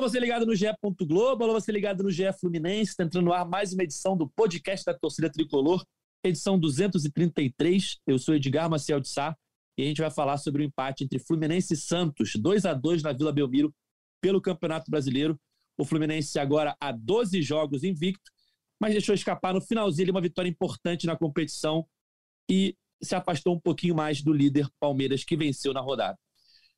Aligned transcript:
Alô, 0.00 0.08
você 0.08 0.18
ligado 0.18 0.46
no 0.46 0.56
GE. 0.56 0.64
Globo, 1.02 1.44
alô, 1.44 1.52
você 1.52 1.70
ligado 1.70 2.02
no 2.02 2.10
GE 2.10 2.32
Fluminense, 2.40 2.92
está 2.92 3.04
entrando 3.04 3.26
no 3.26 3.34
ar 3.34 3.46
mais 3.46 3.74
uma 3.74 3.82
edição 3.82 4.16
do 4.16 4.26
podcast 4.30 4.82
da 4.82 4.94
torcida 4.94 5.30
tricolor, 5.30 5.84
edição 6.24 6.58
233. 6.58 7.98
Eu 8.06 8.18
sou 8.18 8.34
Edgar 8.34 8.70
Maciel 8.70 8.98
de 8.98 9.10
Sá 9.10 9.36
e 9.76 9.82
a 9.82 9.84
gente 9.84 10.00
vai 10.00 10.10
falar 10.10 10.38
sobre 10.38 10.62
o 10.62 10.64
empate 10.64 11.04
entre 11.04 11.18
Fluminense 11.18 11.74
e 11.74 11.76
Santos, 11.76 12.32
2 12.34 12.64
a 12.64 12.72
2 12.72 13.02
na 13.02 13.12
Vila 13.12 13.30
Belmiro, 13.30 13.74
pelo 14.22 14.40
Campeonato 14.40 14.90
Brasileiro. 14.90 15.38
O 15.78 15.84
Fluminense 15.84 16.38
agora 16.38 16.74
há 16.80 16.92
12 16.92 17.42
jogos 17.42 17.84
invicto, 17.84 18.30
mas 18.80 18.92
deixou 18.92 19.14
escapar 19.14 19.52
no 19.52 19.60
finalzinho 19.60 20.12
uma 20.12 20.22
vitória 20.22 20.48
importante 20.48 21.06
na 21.06 21.14
competição 21.14 21.86
e 22.50 22.74
se 23.02 23.14
afastou 23.14 23.54
um 23.54 23.60
pouquinho 23.60 23.94
mais 23.94 24.22
do 24.22 24.32
líder 24.32 24.66
Palmeiras, 24.80 25.24
que 25.24 25.36
venceu 25.36 25.74
na 25.74 25.82
rodada. 25.82 26.18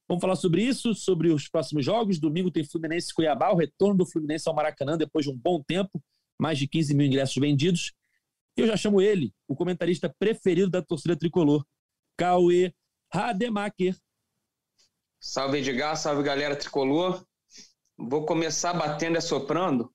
Vamos 0.09 0.21
falar 0.21 0.37
sobre 0.37 0.63
isso, 0.63 0.95
sobre 0.95 1.31
os 1.31 1.49
próximos 1.49 1.85
jogos. 1.85 2.19
Domingo 2.19 2.51
tem 2.51 2.65
Fluminense 2.65 3.11
e 3.11 3.15
Cuiabá, 3.15 3.51
o 3.51 3.57
retorno 3.57 3.97
do 3.97 4.07
Fluminense 4.07 4.49
ao 4.49 4.55
Maracanã 4.55 4.97
depois 4.97 5.25
de 5.25 5.31
um 5.31 5.37
bom 5.37 5.63
tempo, 5.63 6.03
mais 6.39 6.59
de 6.59 6.67
15 6.67 6.95
mil 6.95 7.07
ingressos 7.07 7.37
vendidos. 7.37 7.93
Eu 8.57 8.67
já 8.67 8.77
chamo 8.77 9.01
ele, 9.01 9.33
o 9.49 9.57
comentarista 9.57 10.15
preferido 10.19 10.71
da 10.71 10.83
torcida 10.83 11.17
tricolor, 11.17 11.65
Cauê 12.19 12.75
Rademacher. 13.13 13.97
Salve 15.19 15.59
Edgar, 15.59 15.97
salve 15.97 16.23
galera 16.23 16.57
tricolor. 16.57 17.25
Vou 17.97 18.27
começar 18.27 18.75
batendo 18.75 19.17
e 19.17 19.21
soprando, 19.23 19.91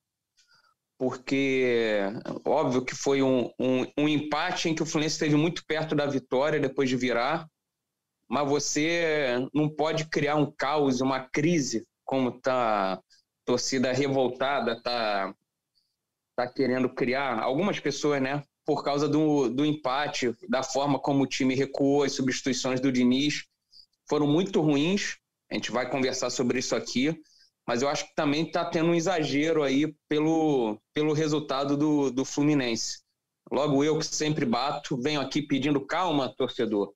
porque 0.97 2.01
óbvio 2.45 2.83
que 2.83 2.95
foi 2.95 3.21
um, 3.21 3.51
um, 3.59 3.85
um 3.97 4.07
empate 4.07 4.69
em 4.69 4.73
que 4.73 4.81
o 4.81 4.85
Fluminense 4.85 5.15
esteve 5.15 5.35
muito 5.35 5.65
perto 5.65 5.93
da 5.93 6.05
vitória 6.05 6.59
depois 6.59 6.89
de 6.89 6.95
virar 6.95 7.47
mas 8.29 8.47
você 8.47 9.47
não 9.53 9.69
pode 9.69 10.05
criar 10.09 10.35
um 10.35 10.51
caos, 10.51 11.01
uma 11.01 11.21
crise, 11.21 11.87
como 12.03 12.39
tá 12.39 12.93
a 12.93 13.01
torcida 13.45 13.91
revoltada, 13.93 14.81
tá, 14.81 15.33
tá 16.35 16.47
querendo 16.47 16.89
criar. 16.89 17.39
Algumas 17.39 17.79
pessoas, 17.79 18.21
né? 18.21 18.43
Por 18.65 18.83
causa 18.83 19.07
do, 19.07 19.49
do 19.49 19.65
empate, 19.65 20.35
da 20.49 20.61
forma 20.61 20.99
como 20.99 21.23
o 21.23 21.27
time 21.27 21.55
recuou, 21.55 22.03
as 22.03 22.13
substituições 22.13 22.81
do 22.81 22.91
Diniz 22.91 23.45
foram 24.09 24.27
muito 24.27 24.61
ruins. 24.61 25.17
A 25.49 25.55
gente 25.55 25.71
vai 25.71 25.89
conversar 25.89 26.29
sobre 26.29 26.59
isso 26.59 26.75
aqui, 26.75 27.17
mas 27.65 27.81
eu 27.81 27.87
acho 27.87 28.05
que 28.07 28.15
também 28.15 28.45
está 28.45 28.65
tendo 28.65 28.89
um 28.89 28.95
exagero 28.95 29.63
aí 29.63 29.93
pelo, 30.09 30.77
pelo 30.93 31.13
resultado 31.13 31.77
do, 31.77 32.11
do 32.11 32.25
Fluminense. 32.25 32.99
Logo 33.49 33.83
eu 33.83 33.97
que 33.97 34.05
sempre 34.05 34.45
bato, 34.45 35.01
venho 35.01 35.21
aqui 35.21 35.41
pedindo 35.41 35.85
calma, 35.85 36.33
torcedor. 36.37 36.93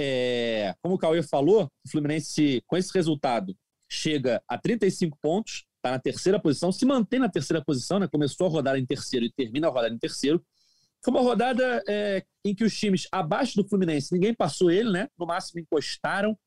É, 0.00 0.76
como 0.80 0.94
o 0.94 0.98
Cauê 0.98 1.24
falou, 1.24 1.64
o 1.84 1.90
Fluminense, 1.90 2.62
com 2.68 2.76
esse 2.76 2.94
resultado, 2.94 3.52
chega 3.90 4.40
a 4.46 4.56
35 4.56 5.18
pontos, 5.20 5.64
está 5.76 5.90
na 5.90 5.98
terceira 5.98 6.38
posição, 6.38 6.70
se 6.70 6.86
mantém 6.86 7.18
na 7.18 7.28
terceira 7.28 7.64
posição, 7.64 7.98
né? 7.98 8.06
começou 8.06 8.46
a 8.46 8.50
rodada 8.50 8.78
em 8.78 8.86
terceiro 8.86 9.26
e 9.26 9.32
termina 9.32 9.66
a 9.66 9.70
rodada 9.70 9.92
em 9.92 9.98
terceiro. 9.98 10.40
Foi 11.04 11.12
uma 11.12 11.20
rodada 11.20 11.82
é, 11.88 12.24
em 12.44 12.54
que 12.54 12.62
os 12.62 12.76
times 12.78 13.08
abaixo 13.10 13.56
do 13.56 13.68
Fluminense, 13.68 14.12
ninguém 14.12 14.32
passou 14.32 14.70
ele, 14.70 14.90
né? 14.90 15.08
No 15.18 15.26
máximo 15.26 15.60
encostaram. 15.60 16.38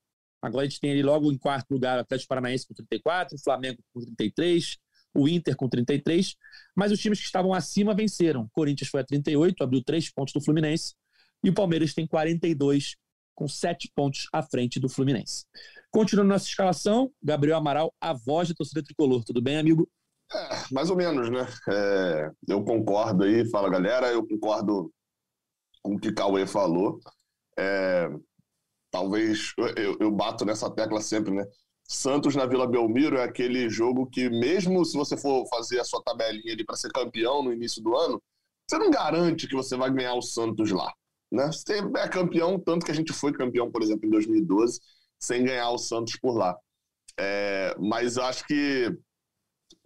Agora 0.42 0.66
a 0.66 0.70
gente 0.70 0.80
tem 0.80 0.92
ali 0.92 1.04
logo 1.04 1.30
em 1.30 1.38
quarto 1.38 1.72
lugar 1.72 1.98
o 1.98 2.02
Atlético 2.02 2.30
Paranaense 2.30 2.68
com 2.68 2.74
34, 2.74 3.36
o 3.36 3.42
Flamengo 3.42 3.82
com 3.94 4.02
33, 4.02 4.78
o 5.14 5.28
Inter 5.28 5.56
com 5.58 5.68
33. 5.68 6.36
Mas 6.76 6.92
os 6.92 7.00
times 7.00 7.20
que 7.20 7.26
estavam 7.26 7.54
acima 7.54 7.94
venceram. 7.94 8.44
O 8.44 8.50
Corinthians 8.50 8.90
foi 8.90 9.02
a 9.02 9.06
38, 9.06 9.62
abriu 9.62 9.84
três 9.84 10.10
pontos 10.10 10.34
do 10.34 10.42
Fluminense. 10.42 10.96
E 11.44 11.50
o 11.50 11.54
Palmeiras 11.54 11.94
tem 11.94 12.08
42 12.08 12.96
com 13.36 13.48
sete 13.48 13.92
pontos 13.96 14.28
à 14.32 14.42
frente 14.42 14.80
do 14.80 14.90
Fluminense. 14.90 15.46
Continuando 15.90 16.30
nossa 16.30 16.48
escalação, 16.48 17.12
Gabriel 17.22 17.58
Amaral, 17.58 17.94
a 18.00 18.14
voz 18.14 18.50
da 18.50 18.56
torcida 18.56 18.84
tricolor. 18.84 19.24
Tudo 19.24 19.42
bem, 19.42 19.58
amigo? 19.58 19.90
É, 20.34 20.74
mais 20.74 20.90
ou 20.90 20.96
menos, 20.96 21.30
né? 21.30 21.46
É, 21.70 22.32
eu 22.48 22.64
concordo 22.64 23.24
aí, 23.24 23.50
fala 23.50 23.70
galera, 23.70 24.08
eu 24.08 24.26
concordo 24.26 24.92
com 25.82 25.96
o 25.96 26.00
que 26.00 26.14
Cauê 26.14 26.48
falou. 26.48 27.00
É, 27.58 28.08
talvez 28.90 29.54
eu, 29.76 29.98
eu 30.00 30.12
bato 30.12 30.46
nessa 30.46 30.70
tecla 30.70 31.02
sempre, 31.02 31.34
né? 31.34 31.46
Santos 31.88 32.38
na 32.38 32.46
Vila 32.46 32.66
Belmiro 32.66 33.18
é 33.18 33.24
aquele 33.24 33.70
jogo 33.70 34.08
que, 34.08 34.30
mesmo 34.30 34.86
se 34.86 34.96
você 34.96 35.18
for 35.18 35.46
fazer 35.50 35.80
a 35.80 35.84
sua 35.84 36.02
tabelinha 36.02 36.54
ali 36.54 36.64
para 36.64 36.78
ser 36.78 36.90
campeão 36.90 37.44
no 37.44 37.52
início 37.52 37.84
do 37.84 37.94
ano, 37.98 38.22
você 38.66 38.78
não 38.78 38.90
garante 38.90 39.46
que 39.46 39.56
você 39.56 39.76
vai 39.76 39.92
ganhar 39.92 40.14
o 40.14 40.22
Santos 40.22 40.72
lá. 40.72 40.90
Né? 41.32 41.48
Você 41.48 41.80
é 41.98 42.08
campeão, 42.10 42.60
tanto 42.60 42.86
que 42.86 42.92
a 42.92 42.96
gente 42.96 43.14
foi 43.14 43.32
campeão, 43.32 43.72
por 43.72 43.82
exemplo, 43.82 44.06
em 44.06 44.10
2012, 44.10 44.80
sem 45.20 45.44
ganhar 45.46 45.70
o 45.70 45.78
Santos 45.78 46.18
por 46.18 46.36
lá. 46.38 46.58
É, 47.20 47.76
mas 47.80 48.18
eu 48.18 48.24
acho 48.24 48.46
que 48.46 48.90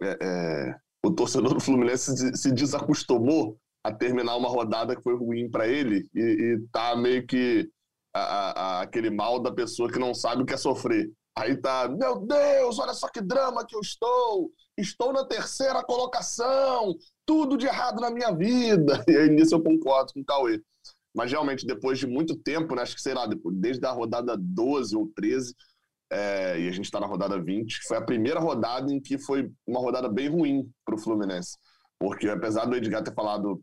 é, 0.02 0.18
é, 0.20 0.76
o 1.04 1.12
torcedor 1.12 1.54
do 1.54 1.60
Fluminense 1.60 2.36
se 2.36 2.52
desacostumou 2.52 3.58
a 3.84 3.92
terminar 3.92 4.36
uma 4.36 4.48
rodada 4.48 4.96
que 4.96 5.02
foi 5.02 5.16
ruim 5.16 5.48
para 5.50 5.68
ele 5.68 6.08
e, 6.14 6.20
e 6.20 6.60
tá 6.72 6.96
meio 6.96 7.26
que 7.26 7.68
a, 8.12 8.20
a, 8.20 8.80
aquele 8.82 9.10
mal 9.10 9.38
da 9.40 9.52
pessoa 9.52 9.90
que 9.90 9.98
não 9.98 10.14
sabe 10.14 10.42
o 10.42 10.46
que 10.46 10.54
é 10.54 10.56
sofrer. 10.56 11.10
Aí 11.36 11.54
tá, 11.60 11.86
meu 11.88 12.18
Deus, 12.18 12.78
olha 12.78 12.94
só 12.94 13.08
que 13.08 13.20
drama 13.20 13.64
que 13.66 13.76
eu 13.76 13.80
estou, 13.80 14.50
estou 14.76 15.12
na 15.12 15.24
terceira 15.26 15.84
colocação, 15.84 16.96
tudo 17.26 17.58
de 17.58 17.66
errado 17.66 18.00
na 18.00 18.10
minha 18.10 18.32
vida. 18.32 19.04
E 19.06 19.16
aí 19.16 19.28
nisso 19.28 19.54
eu 19.54 19.62
concordo 19.62 20.14
com 20.14 20.20
o 20.20 20.24
Cauê. 20.24 20.60
Mas 21.16 21.32
realmente, 21.32 21.66
depois 21.66 21.98
de 21.98 22.06
muito 22.06 22.36
tempo, 22.36 22.74
né, 22.74 22.82
acho 22.82 22.94
que 22.94 23.00
sei 23.00 23.14
lá, 23.14 23.26
desde 23.54 23.86
a 23.86 23.90
rodada 23.90 24.36
12 24.38 24.94
ou 24.94 25.10
13, 25.16 25.54
é, 26.12 26.60
e 26.60 26.68
a 26.68 26.72
gente 26.72 26.84
está 26.84 27.00
na 27.00 27.06
rodada 27.06 27.42
20, 27.42 27.80
foi 27.88 27.96
a 27.96 28.02
primeira 28.02 28.38
rodada 28.38 28.92
em 28.92 29.00
que 29.00 29.16
foi 29.16 29.50
uma 29.66 29.80
rodada 29.80 30.10
bem 30.10 30.28
ruim 30.28 30.70
para 30.84 30.94
o 30.94 30.98
Fluminense. 30.98 31.56
Porque 31.98 32.28
apesar 32.28 32.66
do 32.66 32.76
Edgar 32.76 33.02
ter 33.02 33.14
falado 33.14 33.58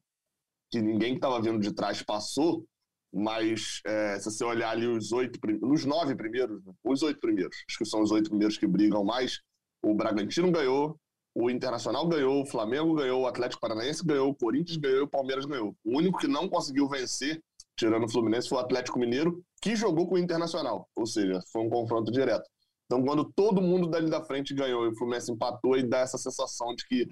que 0.72 0.81
ninguém 0.81 1.12
que 1.12 1.18
estava 1.18 1.40
vindo 1.40 1.59
de 1.59 1.72
trás 1.72 2.02
passou, 2.02 2.66
mas 3.13 3.80
é, 3.86 4.18
se 4.18 4.31
você 4.31 4.44
olhar 4.44 4.72
ali 4.72 4.88
os 4.88 5.12
oito, 5.12 5.40
os 5.62 5.86
nove 5.86 6.16
primeiros, 6.16 6.66
né? 6.66 6.74
os 6.84 7.03
oito 7.03 7.19
primeiros, 7.19 7.56
acho 7.69 7.78
que 7.78 7.86
são 7.86 8.02
os 8.02 8.09
oito 8.09 8.31
primeiros 8.31 8.58
que 8.58 8.66
brigam 8.66 9.06
mais, 9.06 9.40
o 9.84 9.94
Bragantino 9.94 10.52
ganhou, 10.52 11.00
o 11.36 11.50
Internacional 11.50 12.08
ganhou, 12.08 12.42
o 12.42 12.46
Flamengo 12.46 12.94
ganhou, 12.94 13.24
o 13.24 13.28
Atlético 13.28 13.62
Paranaense 13.62 14.06
ganhou, 14.06 14.30
o 14.30 14.36
Corinthians 14.36 14.78
ganhou 14.78 15.00
e 15.00 15.04
o 15.04 15.08
Palmeiras 15.08 15.46
ganhou. 15.46 15.76
O 15.84 15.98
único 15.98 16.20
que 16.20 16.28
não 16.28 16.48
conseguiu 16.48 16.88
vencer, 16.88 17.42
tirando 17.76 18.06
o 18.06 18.10
Fluminense, 18.10 18.48
foi 18.48 18.60
o 18.60 18.62
Atlético 18.62 19.00
Mineiro, 19.00 19.44
que 19.62 19.76
jogou 19.76 20.08
com 20.08 20.16
o 20.16 20.20
Internacional. 20.20 20.88
Ou 20.96 21.08
seja, 21.08 21.40
foi 21.52 21.64
um 21.64 21.70
confronto 21.70 22.12
direto. 22.12 22.48
Então, 22.86 23.04
quando 23.04 23.32
todo 23.36 23.62
mundo 23.62 23.88
dali 23.88 24.10
da 24.10 24.24
frente 24.24 24.54
ganhou 24.54 24.86
e 24.86 24.90
o 24.90 24.96
Fluminense 24.96 25.32
empatou, 25.32 25.76
e 25.76 25.84
dá 25.84 26.00
essa 26.00 26.18
sensação 26.18 26.76
de 26.76 26.86
que 26.86 27.08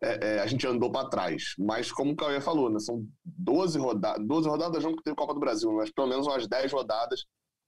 é, 0.00 0.36
é, 0.36 0.40
a 0.40 0.46
gente 0.46 0.66
andou 0.66 0.90
para 0.90 1.08
trás. 1.08 1.54
Mas, 1.58 1.90
como 1.90 2.12
o 2.12 2.16
Cauê 2.16 2.40
falou, 2.40 2.70
né, 2.70 2.78
são 2.78 3.04
12 3.24 3.78
rodadas, 3.78 4.24
12 4.24 4.48
rodadas 4.48 4.84
não 4.84 4.94
que 4.94 5.02
teve 5.02 5.16
Copa 5.16 5.34
do 5.34 5.40
Brasil, 5.40 5.72
mas 5.72 5.90
pelo 5.90 6.06
menos 6.06 6.26
umas 6.26 6.46
10 6.46 6.72
rodadas 6.72 7.24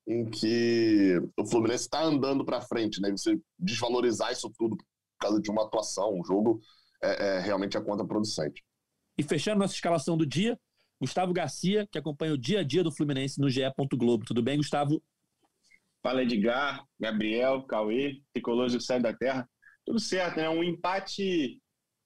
em 0.07 0.25
que 0.25 1.21
o 1.37 1.45
Fluminense 1.45 1.85
está 1.85 2.03
andando 2.03 2.45
para 2.45 2.61
frente, 2.61 3.01
né? 3.01 3.11
Você 3.11 3.39
desvalorizar 3.59 4.33
isso 4.33 4.51
tudo 4.57 4.77
causa 5.19 5.41
de 5.41 5.51
uma 5.51 5.65
atuação. 5.65 6.19
Um 6.19 6.25
jogo 6.25 6.61
é, 7.03 7.27
é 7.27 7.41
realmente 7.41 7.77
a 7.77 7.81
conta 7.81 8.05
producente. 8.05 8.63
E 9.17 9.23
fechando 9.23 9.61
nossa 9.61 9.75
escalação 9.75 10.17
do 10.17 10.25
dia, 10.25 10.59
Gustavo 11.01 11.33
Garcia, 11.33 11.87
que 11.91 11.99
acompanha 11.99 12.35
o 12.35 12.39
dia 12.39 12.61
a 12.61 12.63
dia 12.63 12.83
do 12.83 12.93
Fluminense 12.93 13.41
no 13.41 13.51
GE. 13.51 13.63
Globo. 13.95 14.25
Tudo 14.25 14.43
bem, 14.43 14.57
Gustavo? 14.57 15.03
Fala 16.03 16.23
Edgar, 16.23 16.85
Gabriel, 16.99 17.63
Cauê, 17.65 18.21
Tricolores 18.33 18.73
do 18.73 18.81
Céu 18.81 19.01
da 19.01 19.13
Terra. 19.13 19.49
Tudo 19.85 19.99
certo, 19.99 20.37
né? 20.37 20.49
Um 20.49 20.63
empate, 20.63 21.61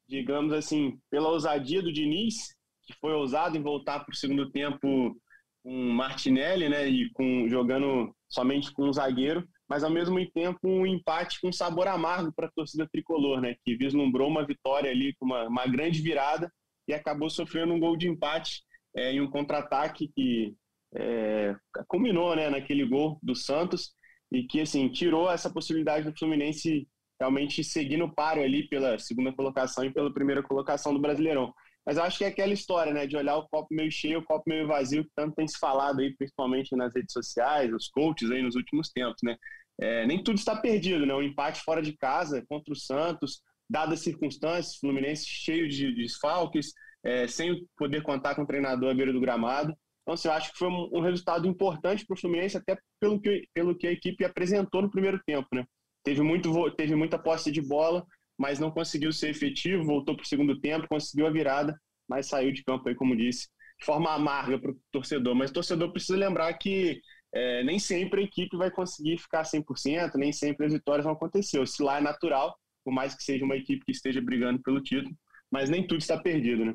digamos 0.08 0.52
assim, 0.52 0.98
pela 1.10 1.28
ousadia 1.28 1.82
do 1.82 1.92
Diniz, 1.92 2.54
que 2.84 2.94
foi 3.00 3.12
ousado 3.12 3.56
em 3.56 3.62
voltar 3.62 4.00
para 4.00 4.12
o 4.12 4.16
segundo 4.16 4.50
tempo 4.50 5.16
com 5.62 5.92
Martinelli, 5.92 6.68
né? 6.68 6.88
E 6.88 7.10
com, 7.12 7.48
jogando 7.48 8.14
somente 8.28 8.72
com 8.72 8.88
um 8.88 8.92
zagueiro 8.92 9.46
mas 9.72 9.82
ao 9.82 9.88
mesmo 9.88 10.18
tempo 10.32 10.68
um 10.68 10.86
empate 10.86 11.40
com 11.40 11.50
sabor 11.50 11.88
amargo 11.88 12.30
para 12.30 12.46
a 12.46 12.50
torcida 12.50 12.86
tricolor, 12.92 13.40
né? 13.40 13.56
Que 13.64 13.74
vislumbrou 13.74 14.28
uma 14.28 14.46
vitória 14.46 14.90
ali 14.90 15.14
com 15.14 15.24
uma, 15.24 15.48
uma 15.48 15.66
grande 15.66 16.02
virada 16.02 16.52
e 16.86 16.92
acabou 16.92 17.30
sofrendo 17.30 17.72
um 17.72 17.80
gol 17.80 17.96
de 17.96 18.06
empate 18.06 18.60
é, 18.94 19.14
em 19.14 19.22
um 19.22 19.30
contra-ataque 19.30 20.12
que 20.14 20.54
é, 20.94 21.56
culminou, 21.88 22.36
né, 22.36 22.50
naquele 22.50 22.84
gol 22.84 23.18
do 23.22 23.34
Santos 23.34 23.94
e 24.30 24.42
que 24.42 24.60
assim 24.60 24.90
tirou 24.90 25.32
essa 25.32 25.48
possibilidade 25.48 26.04
do 26.04 26.18
Fluminense 26.18 26.86
realmente 27.18 27.64
seguir 27.64 27.96
no 27.96 28.14
páreo 28.14 28.44
ali 28.44 28.68
pela 28.68 28.98
segunda 28.98 29.32
colocação 29.32 29.86
e 29.86 29.90
pela 29.90 30.12
primeira 30.12 30.42
colocação 30.42 30.92
do 30.92 31.00
Brasileirão. 31.00 31.50
Mas 31.84 31.98
acho 31.98 32.18
que 32.18 32.24
é 32.24 32.28
aquela 32.28 32.52
história, 32.52 32.92
né, 32.92 33.06
de 33.06 33.16
olhar 33.16 33.36
o 33.36 33.48
copo 33.48 33.74
meio 33.74 33.90
cheio, 33.90 34.20
o 34.20 34.24
copo 34.24 34.44
meio 34.46 34.68
vazio, 34.68 35.04
que 35.04 35.10
tanto 35.16 35.34
tem 35.34 35.48
se 35.48 35.58
falado 35.58 36.00
aí, 36.00 36.14
principalmente 36.14 36.76
nas 36.76 36.94
redes 36.94 37.12
sociais, 37.12 37.72
os 37.72 37.88
coaches 37.88 38.30
aí 38.30 38.40
nos 38.40 38.54
últimos 38.54 38.90
tempos, 38.90 39.20
né? 39.22 39.36
É, 39.80 40.06
nem 40.06 40.22
tudo 40.22 40.36
está 40.36 40.56
perdido, 40.56 41.06
né? 41.06 41.14
Um 41.14 41.22
empate 41.22 41.62
fora 41.62 41.82
de 41.82 41.96
casa 41.96 42.44
contra 42.48 42.72
o 42.72 42.76
Santos, 42.76 43.40
dadas 43.68 43.94
as 43.94 44.04
circunstâncias, 44.04 44.76
Fluminense 44.76 45.26
cheio 45.26 45.68
de, 45.68 45.94
de 45.94 46.02
desfalques, 46.02 46.72
é, 47.04 47.26
sem 47.26 47.66
poder 47.76 48.02
contar 48.02 48.34
com 48.34 48.42
o 48.42 48.46
treinador 48.46 48.90
à 48.90 48.94
beira 48.94 49.12
do 49.12 49.20
gramado. 49.20 49.74
Então, 50.02 50.14
assim, 50.14 50.28
eu 50.28 50.34
acho 50.34 50.52
que 50.52 50.58
foi 50.58 50.68
um, 50.68 50.90
um 50.92 51.00
resultado 51.00 51.46
importante 51.46 52.04
para 52.06 52.14
o 52.14 52.18
Fluminense, 52.18 52.56
até 52.56 52.76
pelo 53.00 53.20
que, 53.20 53.46
pelo 53.54 53.76
que 53.76 53.86
a 53.86 53.92
equipe 53.92 54.24
apresentou 54.24 54.82
no 54.82 54.90
primeiro 54.90 55.20
tempo, 55.24 55.48
né? 55.54 55.64
teve, 56.02 56.22
muito, 56.22 56.70
teve 56.72 56.94
muita 56.94 57.18
posse 57.18 57.50
de 57.50 57.60
bola, 57.60 58.04
mas 58.36 58.58
não 58.58 58.70
conseguiu 58.70 59.12
ser 59.12 59.30
efetivo, 59.30 59.84
voltou 59.84 60.16
para 60.16 60.24
o 60.24 60.28
segundo 60.28 60.60
tempo, 60.60 60.88
conseguiu 60.88 61.26
a 61.26 61.30
virada, 61.30 61.78
mas 62.08 62.26
saiu 62.26 62.52
de 62.52 62.64
campo 62.64 62.88
aí, 62.88 62.94
como 62.94 63.16
disse, 63.16 63.48
de 63.78 63.86
forma 63.86 64.12
amarga 64.12 64.58
para 64.58 64.72
o 64.72 64.76
torcedor. 64.90 65.34
Mas 65.34 65.50
o 65.50 65.54
torcedor 65.54 65.92
precisa 65.92 66.18
lembrar 66.18 66.52
que 66.54 67.00
é, 67.34 67.64
nem 67.64 67.78
sempre 67.78 68.20
a 68.20 68.24
equipe 68.24 68.56
vai 68.56 68.70
conseguir 68.70 69.18
ficar 69.18 69.42
100%, 69.42 70.14
nem 70.16 70.32
sempre 70.32 70.66
as 70.66 70.72
vitórias 70.72 71.04
vão 71.04 71.14
acontecer. 71.14 71.58
Oscilar 71.58 71.98
é 71.98 72.00
natural, 72.02 72.56
por 72.84 72.92
mais 72.92 73.14
que 73.14 73.22
seja 73.22 73.44
uma 73.44 73.56
equipe 73.56 73.84
que 73.84 73.92
esteja 73.92 74.20
brigando 74.20 74.60
pelo 74.62 74.82
título, 74.82 75.14
mas 75.50 75.70
nem 75.70 75.86
tudo 75.86 76.00
está 76.00 76.18
perdido, 76.18 76.64
né? 76.64 76.74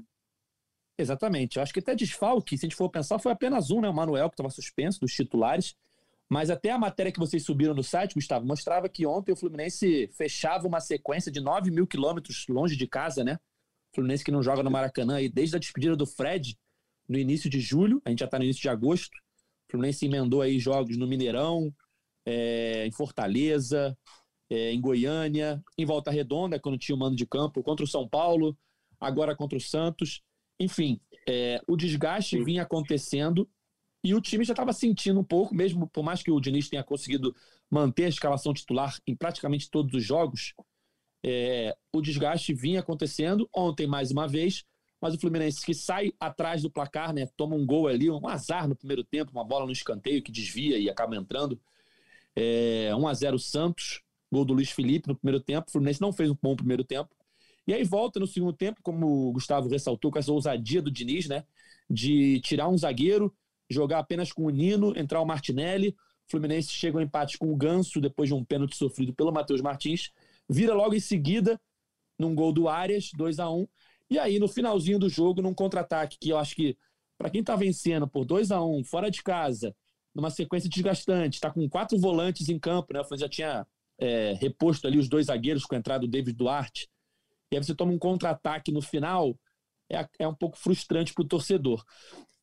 Exatamente. 0.97 1.57
Eu 1.57 1.63
acho 1.63 1.73
que 1.73 1.79
até 1.79 1.93
desfalque, 1.93 2.57
se 2.57 2.65
a 2.65 2.69
gente 2.69 2.75
for 2.75 2.89
pensar, 2.89 3.19
foi 3.19 3.31
apenas 3.31 3.69
um, 3.69 3.81
né? 3.81 3.89
O 3.89 3.93
Manuel, 3.93 4.29
que 4.29 4.33
estava 4.33 4.49
suspenso 4.49 4.99
dos 4.99 5.13
titulares. 5.13 5.75
Mas 6.29 6.49
até 6.49 6.71
a 6.71 6.77
matéria 6.77 7.11
que 7.11 7.19
vocês 7.19 7.43
subiram 7.45 7.73
no 7.73 7.83
site, 7.83 8.15
Gustavo, 8.15 8.45
mostrava 8.45 8.89
que 8.89 9.05
ontem 9.05 9.31
o 9.31 9.35
Fluminense 9.35 10.09
fechava 10.17 10.67
uma 10.67 10.81
sequência 10.81 11.31
de 11.31 11.39
9 11.39 11.71
mil 11.71 11.87
quilômetros 11.87 12.45
longe 12.49 12.75
de 12.75 12.87
casa, 12.87 13.23
né? 13.23 13.37
O 13.91 13.95
Fluminense 13.95 14.25
que 14.25 14.31
não 14.31 14.43
joga 14.43 14.63
no 14.63 14.71
Maracanã 14.71 15.17
aí 15.17 15.29
desde 15.29 15.55
a 15.55 15.59
despedida 15.59 15.95
do 15.95 16.05
Fred 16.05 16.57
no 17.07 17.17
início 17.17 17.49
de 17.49 17.61
julho, 17.61 18.01
a 18.03 18.09
gente 18.09 18.19
já 18.19 18.25
está 18.25 18.37
no 18.37 18.43
início 18.43 18.61
de 18.61 18.69
agosto. 18.69 19.17
O 19.67 19.71
Fluminense 19.71 20.05
emendou 20.05 20.41
aí 20.41 20.59
jogos 20.59 20.97
no 20.97 21.07
Mineirão, 21.07 21.73
é, 22.25 22.85
em 22.85 22.91
Fortaleza, 22.91 23.97
é, 24.49 24.71
em 24.71 24.79
Goiânia, 24.79 25.61
em 25.77 25.85
Volta 25.85 26.09
Redonda, 26.11 26.59
quando 26.59 26.77
tinha 26.77 26.95
o 26.95 26.99
mando 26.99 27.15
de 27.15 27.25
campo, 27.25 27.61
contra 27.61 27.83
o 27.83 27.87
São 27.87 28.07
Paulo, 28.07 28.57
agora 28.99 29.35
contra 29.35 29.57
o 29.57 29.61
Santos. 29.61 30.21
Enfim, 30.59 30.99
é, 31.27 31.61
o 31.67 31.75
desgaste 31.75 32.41
vinha 32.43 32.63
acontecendo 32.63 33.49
e 34.03 34.13
o 34.15 34.21
time 34.21 34.45
já 34.45 34.53
estava 34.53 34.71
sentindo 34.71 35.19
um 35.19 35.23
pouco, 35.23 35.53
mesmo 35.53 35.87
por 35.89 36.03
mais 36.03 36.23
que 36.23 36.31
o 36.31 36.39
Diniz 36.39 36.69
tenha 36.69 36.83
conseguido 36.83 37.35
manter 37.69 38.05
a 38.05 38.09
escalação 38.09 38.53
titular 38.53 38.97
em 39.05 39.15
praticamente 39.15 39.69
todos 39.69 39.93
os 39.93 40.03
jogos, 40.03 40.53
é, 41.25 41.75
o 41.93 42.01
desgaste 42.01 42.53
vinha 42.53 42.79
acontecendo. 42.79 43.49
Ontem, 43.53 43.85
mais 43.85 44.11
uma 44.11 44.27
vez, 44.27 44.63
mas 45.01 45.13
o 45.13 45.19
Fluminense 45.19 45.65
que 45.65 45.73
sai 45.73 46.11
atrás 46.19 46.61
do 46.61 46.71
placar, 46.71 47.13
né, 47.13 47.27
toma 47.37 47.55
um 47.55 47.65
gol 47.65 47.87
ali, 47.87 48.09
um 48.09 48.27
azar 48.27 48.67
no 48.67 48.75
primeiro 48.75 49.03
tempo, 49.03 49.31
uma 49.31 49.43
bola 49.45 49.65
no 49.65 49.71
escanteio 49.71 50.23
que 50.23 50.31
desvia 50.31 50.77
e 50.77 50.89
acaba 50.89 51.15
entrando. 51.15 51.59
É, 52.35 52.93
1 52.95 53.07
a 53.07 53.13
0 53.13 53.39
Santos, 53.39 54.01
gol 54.31 54.45
do 54.45 54.53
Luiz 54.53 54.69
Felipe 54.69 55.07
no 55.07 55.15
primeiro 55.15 55.39
tempo. 55.39 55.67
O 55.67 55.71
Fluminense 55.71 56.01
não 56.01 56.11
fez 56.11 56.29
um 56.29 56.37
bom 56.41 56.55
primeiro 56.55 56.83
tempo. 56.83 57.15
E 57.67 57.73
aí 57.73 57.83
volta 57.83 58.19
no 58.19 58.27
segundo 58.27 58.53
tempo, 58.53 58.79
como 58.81 59.29
o 59.29 59.31
Gustavo 59.33 59.67
ressaltou, 59.67 60.11
com 60.11 60.17
essa 60.17 60.31
ousadia 60.31 60.81
do 60.81 60.89
Diniz, 60.89 61.27
né? 61.27 61.43
De 61.89 62.39
tirar 62.41 62.69
um 62.69 62.77
zagueiro, 62.77 63.33
jogar 63.69 63.99
apenas 63.99 64.31
com 64.31 64.45
o 64.45 64.49
Nino, 64.49 64.97
entrar 64.97 65.21
o 65.21 65.25
Martinelli. 65.25 65.89
O 65.89 66.31
Fluminense 66.31 66.71
chega 66.71 66.97
ao 66.97 67.01
empate 67.01 67.37
com 67.37 67.51
o 67.51 67.55
Ganso, 67.55 67.99
depois 67.99 68.29
de 68.29 68.35
um 68.35 68.43
pênalti 68.43 68.77
sofrido 68.77 69.13
pelo 69.13 69.31
Matheus 69.31 69.61
Martins. 69.61 70.11
Vira 70.49 70.73
logo 70.73 70.95
em 70.95 70.99
seguida, 70.99 71.59
num 72.17 72.33
gol 72.33 72.53
do 72.53 72.69
Arias, 72.69 73.11
2 73.15 73.39
a 73.39 73.49
1 73.49 73.67
E 74.09 74.17
aí, 74.17 74.39
no 74.39 74.47
finalzinho 74.47 74.99
do 74.99 75.09
jogo, 75.09 75.41
num 75.41 75.53
contra-ataque, 75.53 76.17
que 76.19 76.29
eu 76.29 76.37
acho 76.37 76.55
que, 76.55 76.77
para 77.17 77.29
quem 77.29 77.43
tá 77.43 77.55
vencendo 77.55 78.07
por 78.07 78.25
2 78.25 78.51
a 78.51 78.63
1 78.63 78.83
fora 78.83 79.11
de 79.11 79.21
casa, 79.21 79.75
numa 80.15 80.29
sequência 80.29 80.69
desgastante, 80.69 81.35
está 81.35 81.51
com 81.51 81.67
quatro 81.69 81.97
volantes 81.97 82.49
em 82.49 82.57
campo, 82.57 82.93
né? 82.93 83.01
O 83.01 83.17
já 83.17 83.29
tinha 83.29 83.67
é, 83.99 84.33
reposto 84.33 84.87
ali 84.87 84.97
os 84.97 85.09
dois 85.09 85.27
zagueiros 85.27 85.65
com 85.65 85.75
a 85.75 85.77
entrada 85.77 86.01
do 86.01 86.07
David 86.07 86.35
Duarte. 86.35 86.89
E 87.51 87.55
aí 87.55 87.63
você 87.63 87.75
toma 87.75 87.91
um 87.91 87.99
contra-ataque 87.99 88.71
no 88.71 88.81
final, 88.81 89.37
é, 89.89 90.07
é 90.19 90.27
um 90.27 90.33
pouco 90.33 90.57
frustrante 90.57 91.13
para 91.13 91.23
o 91.23 91.27
torcedor. 91.27 91.83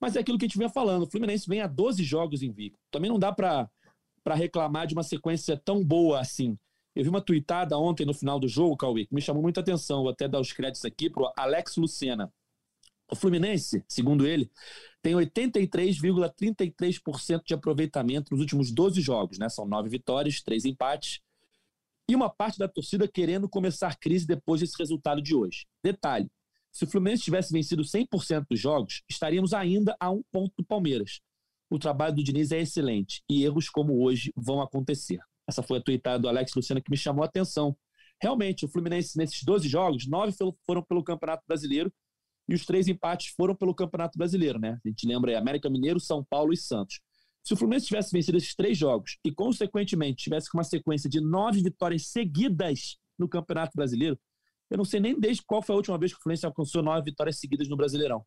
Mas 0.00 0.16
é 0.16 0.20
aquilo 0.20 0.38
que 0.38 0.44
a 0.44 0.48
gente 0.48 0.58
vinha 0.58 0.70
falando, 0.70 1.04
o 1.04 1.10
Fluminense 1.10 1.48
vem 1.48 1.60
a 1.60 1.66
12 1.66 2.02
jogos 2.04 2.42
invicto. 2.42 2.78
Também 2.90 3.10
não 3.10 3.18
dá 3.18 3.32
para 3.32 3.68
reclamar 4.34 4.86
de 4.86 4.94
uma 4.94 5.02
sequência 5.02 5.56
tão 5.56 5.84
boa 5.84 6.20
assim. 6.20 6.58
Eu 6.94 7.02
vi 7.02 7.10
uma 7.10 7.20
tuitada 7.20 7.76
ontem 7.76 8.06
no 8.06 8.14
final 8.14 8.38
do 8.38 8.46
jogo, 8.46 8.76
Cauê, 8.76 9.04
que 9.04 9.14
me 9.14 9.20
chamou 9.20 9.42
muita 9.42 9.60
atenção. 9.60 10.02
Vou 10.02 10.10
até 10.10 10.28
dar 10.28 10.38
os 10.40 10.52
créditos 10.52 10.84
aqui 10.84 11.10
para 11.10 11.32
Alex 11.36 11.76
Lucena. 11.76 12.32
O 13.10 13.16
Fluminense, 13.16 13.84
segundo 13.88 14.24
ele, 14.26 14.48
tem 15.02 15.14
83,33% 15.14 17.42
de 17.44 17.52
aproveitamento 17.52 18.32
nos 18.32 18.40
últimos 18.40 18.70
12 18.70 19.00
jogos, 19.00 19.38
né? 19.38 19.48
São 19.48 19.66
nove 19.66 19.88
vitórias, 19.88 20.40
três 20.40 20.64
empates 20.64 21.20
e 22.08 22.14
uma 22.14 22.30
parte 22.30 22.58
da 22.58 22.68
torcida 22.68 23.08
querendo 23.08 23.48
começar 23.48 23.98
crise 23.98 24.26
depois 24.26 24.60
desse 24.60 24.78
resultado 24.78 25.20
de 25.20 25.34
hoje. 25.34 25.66
Detalhe: 25.82 26.30
se 26.72 26.84
o 26.84 26.86
Fluminense 26.86 27.24
tivesse 27.24 27.52
vencido 27.52 27.82
100% 27.82 28.46
dos 28.48 28.60
jogos, 28.60 29.02
estaríamos 29.08 29.52
ainda 29.52 29.96
a 29.98 30.10
um 30.10 30.22
ponto 30.30 30.52
do 30.56 30.64
Palmeiras. 30.64 31.20
O 31.68 31.78
trabalho 31.78 32.16
do 32.16 32.22
Diniz 32.22 32.52
é 32.52 32.60
excelente 32.60 33.22
e 33.28 33.44
erros 33.44 33.68
como 33.68 34.00
hoje 34.02 34.32
vão 34.36 34.62
acontecer. 34.62 35.20
Essa 35.48 35.62
foi 35.62 35.78
a 35.78 35.82
tweetada 35.82 36.18
do 36.18 36.28
Alex 36.28 36.54
Luciano 36.54 36.82
que 36.82 36.90
me 36.90 36.96
chamou 36.96 37.22
a 37.22 37.26
atenção. 37.26 37.76
Realmente, 38.20 38.64
o 38.64 38.68
Fluminense, 38.68 39.16
nesses 39.18 39.42
12 39.42 39.68
jogos, 39.68 40.06
nove 40.06 40.32
foram 40.66 40.82
pelo 40.82 41.02
Campeonato 41.02 41.44
Brasileiro 41.46 41.92
e 42.48 42.54
os 42.54 42.64
três 42.64 42.88
empates 42.88 43.32
foram 43.36 43.54
pelo 43.54 43.74
Campeonato 43.74 44.18
Brasileiro, 44.18 44.58
né? 44.58 44.78
A 44.84 44.88
gente 44.88 45.06
lembra 45.06 45.30
aí 45.30 45.36
América 45.36 45.68
Mineiro, 45.68 45.98
São 45.98 46.24
Paulo 46.24 46.52
e 46.52 46.56
Santos. 46.56 47.00
Se 47.42 47.52
o 47.52 47.56
Fluminense 47.56 47.86
tivesse 47.86 48.12
vencido 48.12 48.38
esses 48.38 48.54
três 48.54 48.76
jogos 48.76 49.18
e, 49.24 49.30
consequentemente, 49.30 50.24
tivesse 50.24 50.50
com 50.50 50.56
uma 50.56 50.64
sequência 50.64 51.10
de 51.10 51.20
nove 51.20 51.62
vitórias 51.62 52.06
seguidas 52.08 52.96
no 53.18 53.28
Campeonato 53.28 53.72
Brasileiro, 53.74 54.18
eu 54.70 54.78
não 54.78 54.84
sei 54.84 54.98
nem 54.98 55.18
desde 55.18 55.42
qual 55.42 55.62
foi 55.62 55.74
a 55.74 55.76
última 55.76 55.98
vez 55.98 56.12
que 56.12 56.18
o 56.18 56.22
Fluminense 56.22 56.46
alcançou 56.46 56.82
nove 56.82 57.02
vitórias 57.04 57.38
seguidas 57.38 57.68
no 57.68 57.76
Brasileirão. 57.76 58.24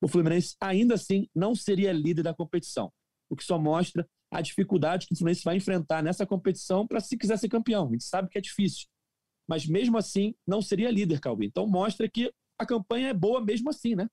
O 0.00 0.08
Fluminense 0.08 0.54
ainda 0.60 0.94
assim 0.94 1.26
não 1.34 1.54
seria 1.54 1.92
líder 1.92 2.22
da 2.22 2.34
competição, 2.34 2.92
o 3.28 3.34
que 3.34 3.42
só 3.42 3.58
mostra 3.58 4.06
a 4.30 4.40
dificuldade 4.40 5.06
que 5.06 5.14
o 5.14 5.16
Fluminense 5.16 5.44
vai 5.44 5.56
enfrentar 5.56 6.02
nessa 6.02 6.26
competição 6.26 6.86
para 6.86 7.00
se 7.00 7.16
quiser 7.16 7.38
ser 7.38 7.48
campeão. 7.48 7.88
A 7.88 7.92
gente 7.92 8.04
sabe 8.04 8.28
que 8.28 8.38
é 8.38 8.40
difícil, 8.40 8.86
mas 9.48 9.66
mesmo 9.66 9.96
assim 9.96 10.34
não 10.46 10.60
seria 10.60 10.90
líder, 10.90 11.20
Calbi. 11.20 11.46
Então 11.46 11.66
mostra 11.66 12.08
que 12.08 12.32
a 12.58 12.66
campanha 12.66 13.08
é 13.08 13.14
boa 13.14 13.40
mesmo 13.40 13.70
assim, 13.70 13.94
né? 13.94 14.08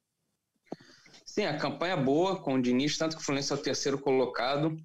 Sim, 1.25 1.45
a 1.45 1.57
campanha 1.57 1.93
é 1.93 2.01
boa 2.01 2.41
com 2.41 2.53
o 2.53 2.61
Diniz, 2.61 2.97
tanto 2.97 3.15
que 3.15 3.21
o 3.21 3.25
Fluminense 3.25 3.51
é 3.51 3.55
o 3.55 3.61
terceiro 3.61 3.99
colocado. 3.99 4.77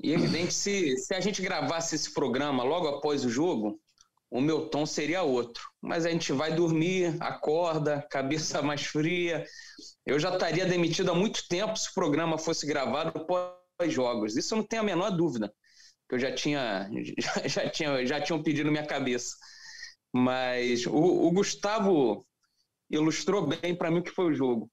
E 0.00 0.12
é 0.12 0.14
evidente, 0.14 0.54
se, 0.54 0.96
se 0.96 1.14
a 1.14 1.20
gente 1.20 1.42
gravasse 1.42 1.94
esse 1.94 2.12
programa 2.12 2.62
logo 2.62 2.88
após 2.88 3.24
o 3.24 3.30
jogo, 3.30 3.80
o 4.30 4.40
meu 4.40 4.68
tom 4.68 4.86
seria 4.86 5.22
outro. 5.22 5.62
Mas 5.80 6.06
a 6.06 6.10
gente 6.10 6.32
vai 6.32 6.54
dormir, 6.54 7.16
acorda, 7.20 8.06
cabeça 8.10 8.60
mais 8.62 8.82
fria. 8.82 9.44
Eu 10.06 10.18
já 10.18 10.32
estaria 10.32 10.66
demitido 10.66 11.10
há 11.10 11.14
muito 11.14 11.46
tempo 11.48 11.76
se 11.76 11.90
o 11.90 11.94
programa 11.94 12.38
fosse 12.38 12.66
gravado 12.66 13.12
pós-jogos. 13.78 14.36
Isso 14.36 14.52
eu 14.54 14.58
não 14.58 14.64
tenho 14.64 14.82
a 14.82 14.84
menor 14.84 15.10
dúvida, 15.10 15.52
que 16.08 16.16
eu 16.16 16.18
já 16.18 16.34
tinha, 16.34 16.90
já, 17.18 17.48
já 17.48 17.70
tinha, 17.70 18.04
já 18.04 18.20
tinha 18.20 18.36
um 18.36 18.42
pedido 18.42 18.70
minha 18.70 18.86
cabeça. 18.86 19.36
Mas 20.12 20.84
o, 20.86 20.94
o 20.94 21.30
Gustavo 21.30 22.26
ilustrou 22.90 23.46
bem 23.46 23.76
para 23.76 23.90
mim 23.90 24.00
o 24.00 24.02
que 24.02 24.10
foi 24.10 24.26
o 24.26 24.34
jogo. 24.34 24.70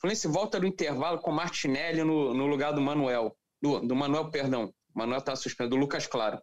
Fluminense 0.00 0.28
volta 0.28 0.60
do 0.60 0.66
intervalo 0.66 1.20
com 1.20 1.30
Martinelli 1.30 2.02
no, 2.02 2.34
no 2.34 2.46
lugar 2.46 2.72
do 2.72 2.80
Manuel. 2.80 3.36
Do, 3.60 3.80
do 3.80 3.94
Manuel, 3.94 4.30
perdão. 4.30 4.74
Manuel 4.94 5.20
está 5.20 5.34
suspenso, 5.34 5.70
do 5.70 5.76
Lucas 5.76 6.06
Claro. 6.06 6.40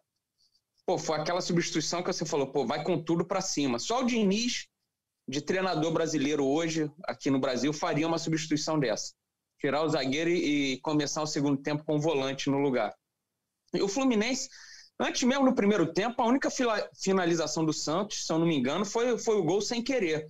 Pô, 0.85 0.97
foi 0.97 1.19
aquela 1.19 1.41
substituição 1.41 2.01
que 2.01 2.11
você 2.11 2.25
falou, 2.25 2.47
pô, 2.51 2.65
vai 2.65 2.83
com 2.83 2.99
tudo 3.03 3.23
para 3.23 3.41
cima. 3.41 3.77
Só 3.77 4.01
o 4.01 4.05
Diniz, 4.05 4.65
de 5.27 5.41
treinador 5.41 5.91
brasileiro 5.91 6.43
hoje, 6.43 6.89
aqui 7.03 7.29
no 7.29 7.39
Brasil, 7.39 7.71
faria 7.71 8.07
uma 8.07 8.17
substituição 8.17 8.79
dessa. 8.79 9.13
Tirar 9.59 9.83
o 9.83 9.89
zagueiro 9.89 10.29
e, 10.29 10.79
começar 10.81 11.21
o 11.21 11.27
segundo 11.27 11.61
tempo 11.61 11.83
com 11.83 11.97
o 11.97 12.01
volante 12.01 12.49
no 12.49 12.59
lugar. 12.59 12.93
E 13.73 13.81
o 13.81 13.87
Fluminense, 13.87 14.49
antes 14.99 15.23
mesmo 15.23 15.45
no 15.45 15.55
primeiro 15.55 15.93
tempo, 15.93 16.21
a 16.21 16.25
única 16.25 16.49
finalização 17.01 17.65
do 17.65 17.73
Santos, 17.73 18.25
se 18.25 18.31
eu 18.31 18.39
não 18.39 18.47
me 18.47 18.55
engano, 18.55 18.85
foi, 18.85 19.17
foi 19.17 19.35
o 19.35 19.43
gol 19.43 19.61
sem 19.61 19.83
querer. 19.83 20.25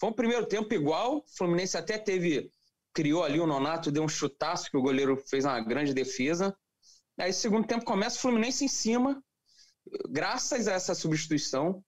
Foi 0.00 0.10
um 0.10 0.14
primeiro 0.14 0.46
tempo 0.46 0.72
igual, 0.72 1.18
o 1.18 1.24
Fluminense 1.36 1.76
até 1.76 1.98
teve 1.98 2.50
criou 2.94 3.22
ali 3.22 3.38
o 3.38 3.46
Nonato, 3.46 3.92
deu 3.92 4.02
um 4.02 4.08
chutaço 4.08 4.70
que 4.70 4.76
o 4.76 4.82
goleiro 4.82 5.16
fez 5.28 5.44
uma 5.44 5.60
grande 5.60 5.94
defesa. 5.94 6.56
Aí, 7.18 7.32
segundo 7.32 7.66
tempo, 7.66 7.84
começa 7.84 8.16
o 8.16 8.20
Fluminense 8.20 8.64
em 8.64 8.68
cima. 8.68 9.22
Graças 10.08 10.66
a 10.66 10.72
essa 10.72 10.94
substituição 10.94 11.82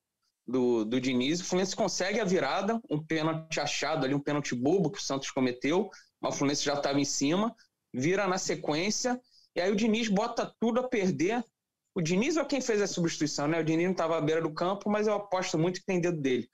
do, 0.47 0.85
do 0.85 1.01
Diniz, 1.01 1.41
o 1.41 1.45
Fluminense 1.45 1.77
consegue 1.77 2.21
a 2.21 2.25
virada, 2.25 2.81
um 2.91 3.05
pênalti 3.05 3.61
achado 3.61 4.05
ali, 4.05 4.15
um 4.15 4.21
pênalti 4.21 4.55
bobo 4.55 4.91
que 4.91 4.99
o 4.99 5.03
Santos 5.03 5.31
cometeu, 5.31 5.91
mas 6.21 6.35
o 6.35 6.39
Fluminense 6.39 6.65
já 6.65 6.75
estava 6.75 7.01
em 7.01 7.05
cima, 7.05 7.55
vira 7.93 8.27
na 8.29 8.39
sequência, 8.39 9.21
e 9.55 9.61
aí 9.61 9.71
o 9.71 9.77
Diniz 9.77 10.09
bota 10.09 10.55
tudo 10.61 10.81
a 10.81 10.89
perder. 10.89 11.45
O 11.95 12.01
Diniz 12.01 12.37
é 12.37 12.45
quem 12.45 12.61
fez 12.61 12.81
a 12.81 12.87
substituição, 12.87 13.49
né? 13.49 13.61
O 13.61 13.65
Diniz 13.65 13.85
não 13.85 13.93
estava 13.93 14.17
à 14.17 14.21
beira 14.21 14.41
do 14.41 14.53
campo, 14.53 14.89
mas 14.89 15.07
eu 15.07 15.15
aposto 15.15 15.59
muito 15.59 15.81
que 15.81 15.87
tem 15.87 16.01
dedo 16.01 16.21
dele 16.21 16.49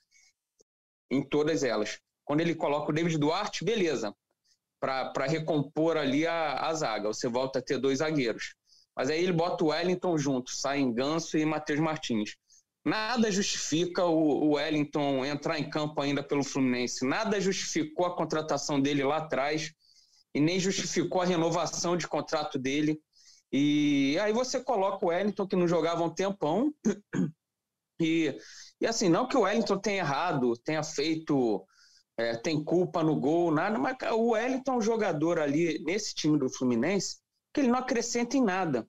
em 1.10 1.22
todas 1.22 1.62
elas. 1.62 2.00
Quando 2.24 2.40
ele 2.40 2.54
coloca 2.54 2.90
o 2.90 2.94
David 2.94 3.18
Duarte, 3.18 3.64
beleza 3.64 4.14
para 4.80 5.26
recompor 5.26 5.96
ali 5.96 6.26
a, 6.26 6.54
a 6.68 6.74
zaga. 6.74 7.08
Você 7.08 7.28
volta 7.28 7.58
a 7.58 7.62
ter 7.62 7.78
dois 7.78 7.98
zagueiros. 7.98 8.54
Mas 8.94 9.10
aí 9.10 9.22
ele 9.22 9.32
bota 9.32 9.64
o 9.64 9.68
Wellington 9.68 10.16
junto, 10.16 10.50
sai 10.50 10.80
em 10.80 10.92
Ganso 10.92 11.36
e 11.36 11.44
Matheus 11.44 11.80
Martins. 11.80 12.36
Nada 12.86 13.32
justifica 13.32 14.04
o, 14.04 14.52
Wellington 14.52 15.24
entrar 15.24 15.58
em 15.58 15.68
campo 15.68 16.00
ainda 16.00 16.22
pelo 16.22 16.44
Fluminense. 16.44 17.04
Nada 17.04 17.40
justificou 17.40 18.06
a 18.06 18.14
contratação 18.14 18.80
dele 18.80 19.02
lá 19.02 19.16
atrás 19.16 19.72
e 20.32 20.38
nem 20.38 20.60
justificou 20.60 21.20
a 21.20 21.24
renovação 21.24 21.96
de 21.96 22.06
contrato 22.06 22.60
dele. 22.60 22.96
E 23.50 24.16
aí 24.20 24.32
você 24.32 24.60
coloca 24.60 25.04
o 25.04 25.08
Wellington, 25.08 25.48
que 25.48 25.56
não 25.56 25.66
jogava 25.66 26.04
um 26.04 26.14
tempão. 26.14 26.72
E, 27.98 28.38
e 28.78 28.86
assim, 28.86 29.08
não 29.08 29.26
que 29.26 29.38
o 29.38 29.40
Wellington 29.40 29.78
tenha 29.78 30.00
errado, 30.00 30.52
tenha 30.62 30.82
feito, 30.82 31.66
é, 32.14 32.36
tem 32.36 32.62
culpa 32.62 33.02
no 33.02 33.18
gol, 33.18 33.50
nada, 33.50 33.78
mas 33.78 33.96
o 34.12 34.32
Wellington 34.32 34.74
é 34.74 34.76
um 34.76 34.82
jogador 34.82 35.38
ali 35.38 35.82
nesse 35.82 36.14
time 36.14 36.38
do 36.38 36.50
Fluminense 36.50 37.16
que 37.54 37.62
ele 37.62 37.68
não 37.68 37.78
acrescenta 37.78 38.36
em 38.36 38.44
nada. 38.44 38.86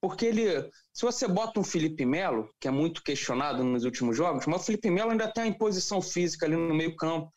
Porque 0.00 0.26
ele, 0.26 0.62
se 0.92 1.02
você 1.02 1.26
bota 1.26 1.58
um 1.58 1.64
Felipe 1.64 2.06
Melo, 2.06 2.48
que 2.60 2.68
é 2.68 2.70
muito 2.70 3.02
questionado 3.02 3.64
nos 3.64 3.84
últimos 3.84 4.16
jogos, 4.16 4.46
mas 4.46 4.62
o 4.62 4.64
Felipe 4.64 4.90
Melo 4.90 5.10
ainda 5.10 5.32
tem 5.32 5.44
uma 5.44 5.50
imposição 5.50 6.00
física 6.00 6.46
ali 6.46 6.54
no 6.56 6.74
meio-campo, 6.74 7.32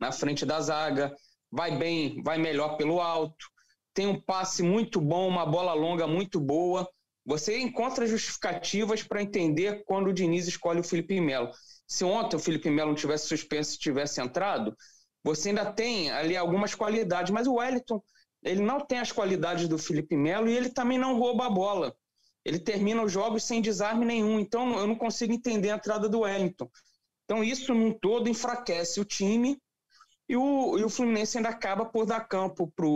na 0.00 0.10
frente 0.10 0.46
da 0.46 0.60
zaga, 0.60 1.14
vai 1.50 1.76
bem, 1.76 2.22
vai 2.22 2.38
melhor 2.38 2.76
pelo 2.76 3.00
alto, 3.00 3.46
tem 3.92 4.06
um 4.06 4.20
passe 4.20 4.62
muito 4.62 5.00
bom, 5.00 5.28
uma 5.28 5.46
bola 5.46 5.72
longa 5.72 6.06
muito 6.06 6.38
boa. 6.38 6.88
Você 7.24 7.58
encontra 7.58 8.06
justificativas 8.06 9.02
para 9.02 9.22
entender 9.22 9.82
quando 9.84 10.08
o 10.08 10.12
Diniz 10.12 10.46
escolhe 10.46 10.80
o 10.80 10.84
Felipe 10.84 11.20
Melo. 11.20 11.50
Se 11.86 12.04
ontem 12.04 12.36
o 12.36 12.38
Felipe 12.38 12.70
Melo 12.70 12.90
não 12.90 12.96
tivesse 12.96 13.26
suspenso 13.26 13.74
e 13.74 13.78
tivesse 13.78 14.20
entrado, 14.20 14.76
você 15.24 15.48
ainda 15.48 15.72
tem 15.72 16.10
ali 16.10 16.36
algumas 16.36 16.74
qualidades, 16.74 17.32
mas 17.32 17.46
o 17.46 17.54
Wellington, 17.54 18.02
ele 18.42 18.62
não 18.62 18.80
tem 18.80 18.98
as 18.98 19.10
qualidades 19.10 19.66
do 19.66 19.78
Felipe 19.78 20.16
Melo 20.16 20.48
e 20.48 20.56
ele 20.56 20.68
também 20.68 20.98
não 20.98 21.18
rouba 21.18 21.46
a 21.46 21.50
bola. 21.50 21.94
Ele 22.46 22.60
termina 22.60 23.02
os 23.02 23.10
jogos 23.10 23.42
sem 23.44 23.60
desarme 23.60 24.04
nenhum, 24.04 24.38
então 24.38 24.78
eu 24.78 24.86
não 24.86 24.94
consigo 24.94 25.32
entender 25.32 25.70
a 25.70 25.74
entrada 25.74 26.08
do 26.08 26.20
Wellington. 26.20 26.70
Então 27.24 27.42
isso 27.42 27.74
num 27.74 27.92
todo 27.92 28.28
enfraquece 28.28 29.00
o 29.00 29.04
time 29.04 29.58
e 30.28 30.36
o, 30.36 30.78
e 30.78 30.84
o 30.84 30.88
Fluminense 30.88 31.36
ainda 31.36 31.48
acaba 31.48 31.84
por 31.84 32.06
dar 32.06 32.20
campo 32.20 32.72
para 32.76 32.86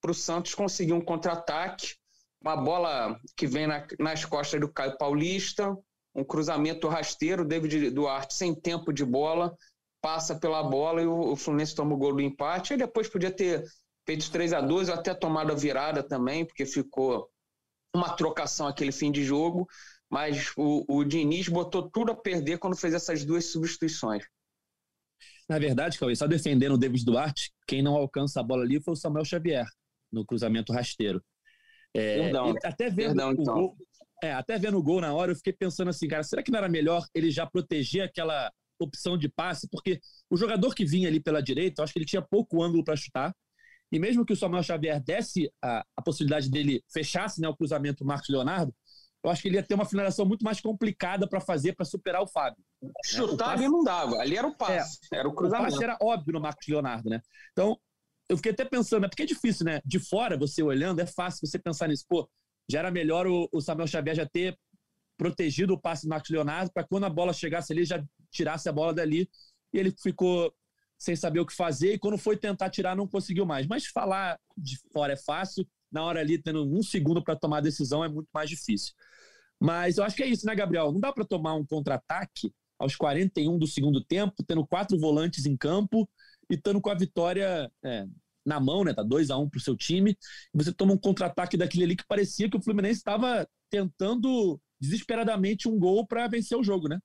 para 0.00 0.10
o 0.10 0.14
Santos 0.14 0.54
conseguir 0.54 0.92
um 0.92 1.00
contra-ataque, 1.00 1.94
uma 2.40 2.56
bola 2.56 3.18
que 3.36 3.46
vem 3.46 3.66
na, 3.66 3.86
nas 3.98 4.24
costas 4.24 4.60
do 4.60 4.72
Caio 4.72 4.96
Paulista, 4.96 5.76
um 6.14 6.24
cruzamento 6.24 6.88
rasteiro, 6.88 7.44
David 7.44 7.90
Duarte 7.90 8.34
sem 8.34 8.54
tempo 8.54 8.92
de 8.92 9.04
bola, 9.04 9.54
passa 10.00 10.34
pela 10.34 10.62
bola 10.62 11.02
e 11.02 11.06
o, 11.06 11.32
o 11.32 11.36
Fluminense 11.36 11.74
toma 11.74 11.94
o 11.94 11.98
gol 11.98 12.14
do 12.14 12.22
empate. 12.22 12.74
E 12.74 12.78
depois 12.78 13.08
podia 13.08 13.30
ter 13.30 13.64
feito 14.06 14.30
3 14.30 14.54
a 14.54 14.60
2 14.60 14.88
até 14.88 15.14
tomado 15.14 15.52
a 15.52 15.54
virada 15.54 16.02
também, 16.02 16.44
porque 16.44 16.64
ficou 16.64 17.29
uma 17.94 18.10
trocação 18.14 18.66
aquele 18.66 18.92
fim 18.92 19.10
de 19.10 19.24
jogo, 19.24 19.66
mas 20.08 20.52
o, 20.56 20.84
o 20.88 21.04
Diniz 21.04 21.48
botou 21.48 21.88
tudo 21.90 22.12
a 22.12 22.16
perder 22.16 22.58
quando 22.58 22.76
fez 22.76 22.94
essas 22.94 23.24
duas 23.24 23.46
substituições. 23.52 24.24
Na 25.48 25.58
verdade, 25.58 25.98
Cauê, 25.98 26.14
só 26.14 26.26
defendendo 26.26 26.74
o 26.74 26.78
David 26.78 27.04
Duarte, 27.04 27.52
quem 27.66 27.82
não 27.82 27.96
alcança 27.96 28.40
a 28.40 28.42
bola 28.42 28.62
ali 28.62 28.80
foi 28.80 28.94
o 28.94 28.96
Samuel 28.96 29.24
Xavier 29.24 29.66
no 30.10 30.24
cruzamento 30.24 30.72
rasteiro. 30.72 31.22
É, 31.94 32.18
Perdão. 32.18 32.54
Até 32.62 32.88
vendo 32.88 33.16
Perdão, 33.16 33.32
então. 33.32 33.54
o 33.54 33.58
gol, 33.58 33.76
é, 34.22 34.32
até 34.32 34.58
vendo 34.58 34.78
o 34.78 34.82
gol 34.82 35.00
na 35.00 35.12
hora, 35.12 35.32
eu 35.32 35.36
fiquei 35.36 35.52
pensando 35.52 35.88
assim, 35.88 36.06
cara, 36.06 36.22
será 36.22 36.42
que 36.42 36.50
não 36.50 36.58
era 36.58 36.68
melhor 36.68 37.04
ele 37.14 37.30
já 37.30 37.46
proteger 37.46 38.02
aquela 38.02 38.52
opção 38.78 39.16
de 39.16 39.28
passe? 39.28 39.68
Porque 39.68 40.00
o 40.28 40.36
jogador 40.36 40.74
que 40.74 40.84
vinha 40.84 41.08
ali 41.08 41.20
pela 41.20 41.42
direita, 41.42 41.80
eu 41.80 41.84
acho 41.84 41.92
que 41.92 41.98
ele 41.98 42.06
tinha 42.06 42.22
pouco 42.22 42.62
ângulo 42.62 42.84
para 42.84 42.96
chutar. 42.96 43.34
E 43.92 43.98
mesmo 43.98 44.24
que 44.24 44.32
o 44.32 44.36
Samuel 44.36 44.62
Xavier 44.62 45.00
desse 45.02 45.52
a, 45.62 45.84
a 45.96 46.02
possibilidade 46.02 46.50
dele 46.50 46.82
fechasse 46.92 47.40
né, 47.40 47.48
o 47.48 47.56
cruzamento 47.56 48.04
Marcos 48.04 48.28
Leonardo, 48.28 48.74
eu 49.22 49.30
acho 49.30 49.42
que 49.42 49.48
ele 49.48 49.56
ia 49.56 49.62
ter 49.62 49.74
uma 49.74 49.84
finalização 49.84 50.24
muito 50.24 50.44
mais 50.44 50.60
complicada 50.60 51.28
para 51.28 51.40
fazer 51.40 51.74
para 51.74 51.84
superar 51.84 52.22
o 52.22 52.26
Fábio. 52.26 52.62
Chutar 53.04 53.56
né? 53.56 53.64
ele 53.64 53.72
não 53.72 53.84
dava, 53.84 54.16
ali 54.16 54.36
era 54.36 54.46
o 54.46 54.56
passe, 54.56 54.98
é, 55.12 55.18
era 55.18 55.28
o 55.28 55.34
cruzamento. 55.34 55.68
O 55.68 55.70
passe 55.72 55.84
era 55.84 55.98
óbvio 56.00 56.32
no 56.32 56.40
Marcos 56.40 56.66
Leonardo, 56.66 57.10
né? 57.10 57.20
Então, 57.52 57.78
eu 58.28 58.36
fiquei 58.36 58.52
até 58.52 58.64
pensando, 58.64 59.04
é 59.04 59.08
porque 59.08 59.24
é 59.24 59.26
difícil, 59.26 59.66
né? 59.66 59.80
De 59.84 59.98
fora, 59.98 60.38
você 60.38 60.62
olhando, 60.62 61.00
é 61.00 61.06
fácil 61.06 61.46
você 61.46 61.58
pensar 61.58 61.88
nisso. 61.88 62.04
Pô, 62.08 62.30
já 62.70 62.78
era 62.78 62.90
melhor 62.90 63.26
o, 63.26 63.48
o 63.52 63.60
Samuel 63.60 63.88
Xavier 63.88 64.14
já 64.14 64.26
ter 64.26 64.56
protegido 65.18 65.74
o 65.74 65.80
passe 65.80 66.06
do 66.06 66.08
Marcos 66.08 66.30
Leonardo 66.30 66.72
para 66.72 66.86
quando 66.86 67.04
a 67.04 67.10
bola 67.10 67.32
chegasse 67.32 67.72
ali, 67.72 67.84
já 67.84 68.02
tirasse 68.30 68.68
a 68.68 68.72
bola 68.72 68.94
dali. 68.94 69.28
E 69.72 69.78
ele 69.78 69.94
ficou 70.00 70.54
sem 71.00 71.16
saber 71.16 71.40
o 71.40 71.46
que 71.46 71.54
fazer 71.54 71.94
e 71.94 71.98
quando 71.98 72.18
foi 72.18 72.36
tentar 72.36 72.68
tirar, 72.68 72.94
não 72.94 73.08
conseguiu 73.08 73.46
mais. 73.46 73.66
Mas 73.66 73.86
falar 73.86 74.38
de 74.56 74.78
fora 74.92 75.14
é 75.14 75.16
fácil, 75.16 75.66
na 75.90 76.04
hora 76.04 76.20
ali, 76.20 76.40
tendo 76.40 76.62
um 76.62 76.82
segundo 76.82 77.24
para 77.24 77.34
tomar 77.34 77.58
a 77.58 77.62
decisão, 77.62 78.04
é 78.04 78.08
muito 78.08 78.28
mais 78.32 78.50
difícil. 78.50 78.92
Mas 79.58 79.96
eu 79.96 80.04
acho 80.04 80.14
que 80.14 80.22
é 80.22 80.26
isso, 80.26 80.46
né, 80.46 80.54
Gabriel? 80.54 80.92
Não 80.92 81.00
dá 81.00 81.10
para 81.10 81.24
tomar 81.24 81.54
um 81.54 81.64
contra-ataque 81.64 82.52
aos 82.78 82.94
41 82.96 83.58
do 83.58 83.66
segundo 83.66 84.04
tempo, 84.04 84.44
tendo 84.46 84.66
quatro 84.66 84.98
volantes 84.98 85.46
em 85.46 85.56
campo 85.56 86.08
e 86.50 86.54
estando 86.54 86.80
com 86.80 86.90
a 86.90 86.94
vitória 86.94 87.70
é, 87.82 88.06
na 88.44 88.60
mão, 88.60 88.84
né? 88.84 88.92
Tá 88.92 89.02
2 89.02 89.30
a 89.30 89.38
1 89.38 89.42
um 89.42 89.48
pro 89.48 89.58
seu 89.58 89.74
time. 89.74 90.16
Você 90.52 90.72
toma 90.72 90.92
um 90.92 90.98
contra-ataque 90.98 91.56
daquele 91.56 91.84
ali 91.84 91.96
que 91.96 92.06
parecia 92.06 92.48
que 92.48 92.56
o 92.58 92.62
Fluminense 92.62 92.98
estava 92.98 93.48
tentando 93.70 94.60
desesperadamente 94.78 95.66
um 95.66 95.78
gol 95.78 96.06
para 96.06 96.28
vencer 96.28 96.58
o 96.58 96.64
jogo, 96.64 96.88
né? 96.88 96.98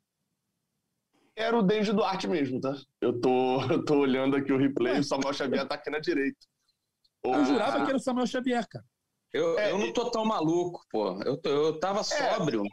Era 1.35 1.57
o 1.57 1.61
David 1.61 1.93
Duarte 1.93 2.27
mesmo, 2.27 2.61
tá? 2.61 2.75
Eu 3.01 3.19
tô, 3.19 3.61
eu 3.71 3.83
tô 3.83 3.99
olhando 3.99 4.35
aqui 4.35 4.51
o 4.53 4.57
replay, 4.57 4.99
o 4.99 5.03
Samuel 5.03 5.33
Xavier 5.33 5.67
tá 5.67 5.75
aqui 5.75 5.89
na 5.89 5.99
direita. 5.99 6.39
Eu 7.23 7.33
ah, 7.33 7.43
jurava 7.43 7.83
que 7.83 7.89
era 7.89 7.97
o 7.97 7.99
Samuel 7.99 8.27
Xavier, 8.27 8.67
cara. 8.67 8.85
Eu, 9.33 9.59
é, 9.59 9.71
eu 9.71 9.77
não 9.77 9.91
tô 9.91 10.09
tão 10.11 10.23
maluco, 10.23 10.81
pô. 10.89 11.21
Eu, 11.23 11.39
eu 11.43 11.79
tava 11.79 11.99
é, 11.99 12.03
sóbrio. 12.03 12.63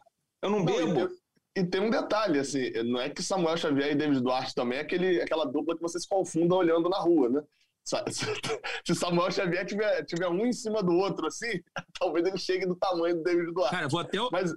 Eu 0.41 0.51
não 0.51 0.65
bebo. 0.65 0.95
Não, 0.95 1.09
e 1.55 1.65
tem 1.65 1.81
um 1.83 1.91
detalhe, 1.91 2.39
assim, 2.39 2.71
não 2.85 3.01
é 3.01 3.11
que 3.11 3.23
Samuel 3.23 3.57
Xavier 3.59 3.93
e 3.93 3.95
David 3.95 4.23
Duarte 4.23 4.55
também 4.55 4.79
é 4.79 4.81
aquele, 4.81 5.21
aquela 5.21 5.45
dupla 5.45 5.75
que 5.75 5.83
vocês 5.83 6.07
confundam 6.07 6.57
olhando 6.57 6.89
na 6.89 6.99
rua, 6.99 7.29
né? 7.29 7.43
Se 8.87 8.95
Samuel 8.95 9.31
Xavier 9.31 9.67
tiver, 9.67 10.05
tiver 10.05 10.29
um 10.29 10.47
em 10.47 10.53
cima 10.53 10.83
do 10.83 10.93
outro, 10.93 11.27
assim, 11.27 11.61
talvez 11.99 12.27
ele 12.27 12.39
chegue 12.39 12.65
do 12.65 12.77
tamanho 12.77 13.17
do 13.17 13.23
David 13.23 13.53
Duarte. 13.53 13.75
Cara, 13.75 13.89
vou 13.89 14.01
até. 14.01 14.19
Mas... 14.31 14.53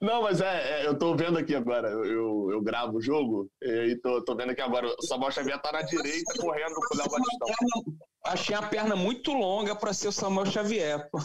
Não, 0.00 0.22
mas 0.22 0.40
é, 0.40 0.82
é, 0.82 0.86
eu 0.86 0.98
tô 0.98 1.14
vendo 1.16 1.38
aqui 1.38 1.54
agora, 1.54 1.88
eu, 1.88 2.04
eu, 2.04 2.48
eu 2.52 2.62
gravo 2.62 2.98
o 2.98 3.02
jogo 3.02 3.50
e 3.62 3.98
tô, 4.02 4.22
tô 4.24 4.36
vendo 4.36 4.50
aqui 4.50 4.60
agora, 4.60 4.86
o 4.86 5.02
Samuel 5.02 5.32
Xavier 5.32 5.60
tá 5.60 5.72
na 5.72 5.82
direita 5.82 6.34
correndo 6.40 6.74
com 6.74 6.94
o 6.94 6.98
Léo 6.98 7.10
Batistão. 7.10 7.98
Achei 8.24 8.54
a 8.54 8.62
perna 8.62 8.96
muito 8.96 9.32
longa 9.32 9.74
para 9.74 9.92
ser 9.92 10.08
o 10.08 10.12
Samuel 10.12 10.46
Xavier. 10.46 11.08
Pô, 11.10 11.18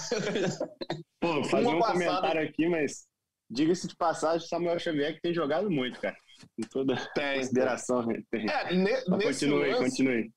pô 1.20 1.44
fazer 1.46 1.68
um 1.68 1.80
passada... 1.80 1.94
comentário 1.94 2.42
aqui, 2.44 2.70
mas 2.70 3.06
diga-se 3.50 3.88
de 3.88 3.96
passagem, 3.96 4.48
Samuel 4.48 4.80
Xavier 4.80 5.16
que 5.16 5.22
tem 5.22 5.34
jogado 5.34 5.70
muito, 5.70 6.00
cara. 6.00 6.16
Com 6.56 6.68
toda 6.70 6.96
tem, 7.14 7.40
consideração. 7.40 8.08
Tem. 8.32 8.50
É, 8.50 8.74
ne, 8.74 8.92
nesse 8.92 9.46
continue, 9.46 9.72
lance, 9.72 9.84
continue. 9.84 10.32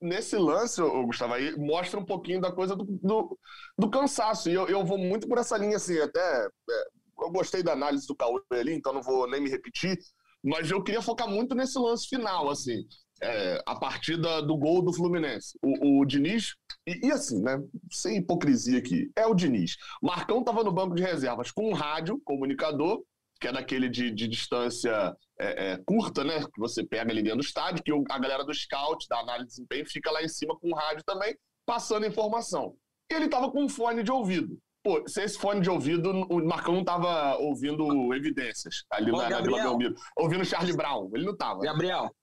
Nesse 0.00 0.36
lance, 0.36 0.80
Gustavo, 0.80 1.34
aí 1.34 1.56
mostra 1.56 1.98
um 1.98 2.04
pouquinho 2.04 2.40
da 2.40 2.52
coisa 2.52 2.76
do, 2.76 2.84
do, 2.84 3.38
do 3.76 3.90
cansaço. 3.90 4.48
E 4.48 4.54
eu, 4.54 4.68
eu 4.68 4.84
vou 4.84 4.96
muito 4.96 5.26
por 5.26 5.38
essa 5.38 5.58
linha, 5.58 5.76
assim, 5.76 5.98
até. 5.98 6.20
É, 6.20 6.86
eu 7.20 7.30
gostei 7.30 7.62
da 7.62 7.72
análise 7.72 8.06
do 8.06 8.16
Cauê 8.16 8.40
ali, 8.52 8.74
então 8.74 8.92
não 8.92 9.02
vou 9.02 9.28
nem 9.28 9.40
me 9.40 9.50
repetir. 9.50 9.98
Mas 10.42 10.70
eu 10.70 10.82
queria 10.82 11.02
focar 11.02 11.28
muito 11.28 11.54
nesse 11.54 11.78
lance 11.78 12.06
final, 12.08 12.48
assim. 12.48 12.84
É, 13.20 13.60
a 13.66 13.74
partida 13.74 14.40
do 14.40 14.56
gol 14.56 14.80
do 14.82 14.92
Fluminense. 14.92 15.58
O, 15.60 16.00
o 16.00 16.04
Diniz, 16.04 16.54
e, 16.86 17.08
e, 17.08 17.10
assim, 17.10 17.42
né? 17.42 17.58
Sem 17.90 18.18
hipocrisia 18.18 18.78
aqui, 18.78 19.10
é 19.16 19.26
o 19.26 19.34
Diniz. 19.34 19.76
Marcão 20.00 20.38
estava 20.38 20.62
no 20.62 20.72
banco 20.72 20.94
de 20.94 21.02
reservas 21.02 21.50
com 21.50 21.68
um 21.68 21.74
rádio, 21.74 22.20
comunicador, 22.24 23.02
que 23.40 23.48
é 23.48 23.52
daquele 23.52 23.88
de, 23.88 24.10
de 24.10 24.28
distância 24.28 25.14
é, 25.40 25.72
é, 25.72 25.76
curta, 25.84 26.22
né? 26.22 26.40
Que 26.40 26.60
você 26.60 26.84
pega 26.84 27.10
ali 27.10 27.22
dentro 27.22 27.38
do 27.38 27.44
estádio, 27.44 27.82
que 27.82 27.92
a 27.92 28.18
galera 28.18 28.44
do 28.44 28.54
scout, 28.54 29.06
da 29.08 29.18
análise 29.18 29.48
de 29.48 29.54
desempenho, 29.54 29.86
fica 29.86 30.10
lá 30.10 30.22
em 30.22 30.28
cima 30.28 30.56
com 30.58 30.70
o 30.70 30.74
rádio 30.74 31.02
também, 31.04 31.36
passando 31.66 32.06
informação. 32.06 32.76
E 33.10 33.14
ele 33.14 33.24
estava 33.24 33.50
com 33.50 33.64
um 33.64 33.68
fone 33.68 34.02
de 34.02 34.12
ouvido. 34.12 34.58
Pô, 34.82 35.02
se 35.06 35.22
esse 35.22 35.38
fone 35.38 35.60
de 35.60 35.68
ouvido, 35.68 36.10
o 36.10 36.44
Marcão 36.44 36.74
não 36.74 36.80
estava 36.80 37.36
ouvindo 37.36 38.14
evidências 38.14 38.84
ali 38.90 39.10
Ô, 39.10 39.16
na, 39.16 39.28
na 39.28 39.40
Vila 39.40 39.62
Belmiro. 39.62 39.94
Ouvindo 40.16 40.44
Charlie 40.44 40.76
Brown. 40.76 41.10
Ele 41.14 41.24
não 41.24 41.32
estava. 41.32 41.60
Gabriel, 41.60 42.14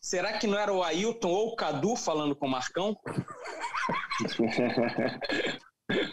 será 0.00 0.38
que 0.38 0.46
não 0.46 0.58
era 0.58 0.72
o 0.72 0.82
Ailton 0.82 1.30
ou 1.30 1.48
o 1.48 1.56
Cadu 1.56 1.96
falando 1.96 2.36
com 2.36 2.46
o 2.46 2.50
Marcão? 2.50 2.96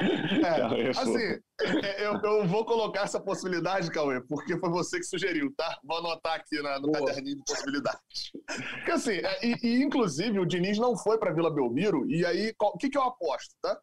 É, 0.00 0.90
assim, 0.90 1.40
é, 1.82 2.06
eu, 2.06 2.20
eu, 2.22 2.46
vou 2.46 2.64
colocar 2.64 3.02
essa 3.02 3.20
possibilidade, 3.20 3.90
Cauê, 3.90 4.20
porque 4.20 4.56
foi 4.56 4.70
você 4.70 4.98
que 4.98 5.04
sugeriu, 5.04 5.52
tá? 5.56 5.76
Vou 5.82 5.98
anotar 5.98 6.34
aqui 6.34 6.62
na, 6.62 6.78
no 6.78 6.92
Boa. 6.92 7.06
caderninho 7.06 7.38
de 7.38 7.42
possibilidades. 7.44 8.30
Porque 8.76 8.92
assim, 8.92 9.14
é, 9.14 9.44
e, 9.44 9.56
e, 9.60 9.82
inclusive 9.82 10.38
o 10.38 10.46
Diniz 10.46 10.78
não 10.78 10.96
foi 10.96 11.18
para 11.18 11.32
Vila 11.32 11.52
Belmiro, 11.52 12.08
e 12.08 12.24
aí, 12.24 12.54
o 12.60 12.78
que, 12.78 12.88
que 12.88 12.96
eu 12.96 13.02
aposto, 13.02 13.56
tá? 13.60 13.76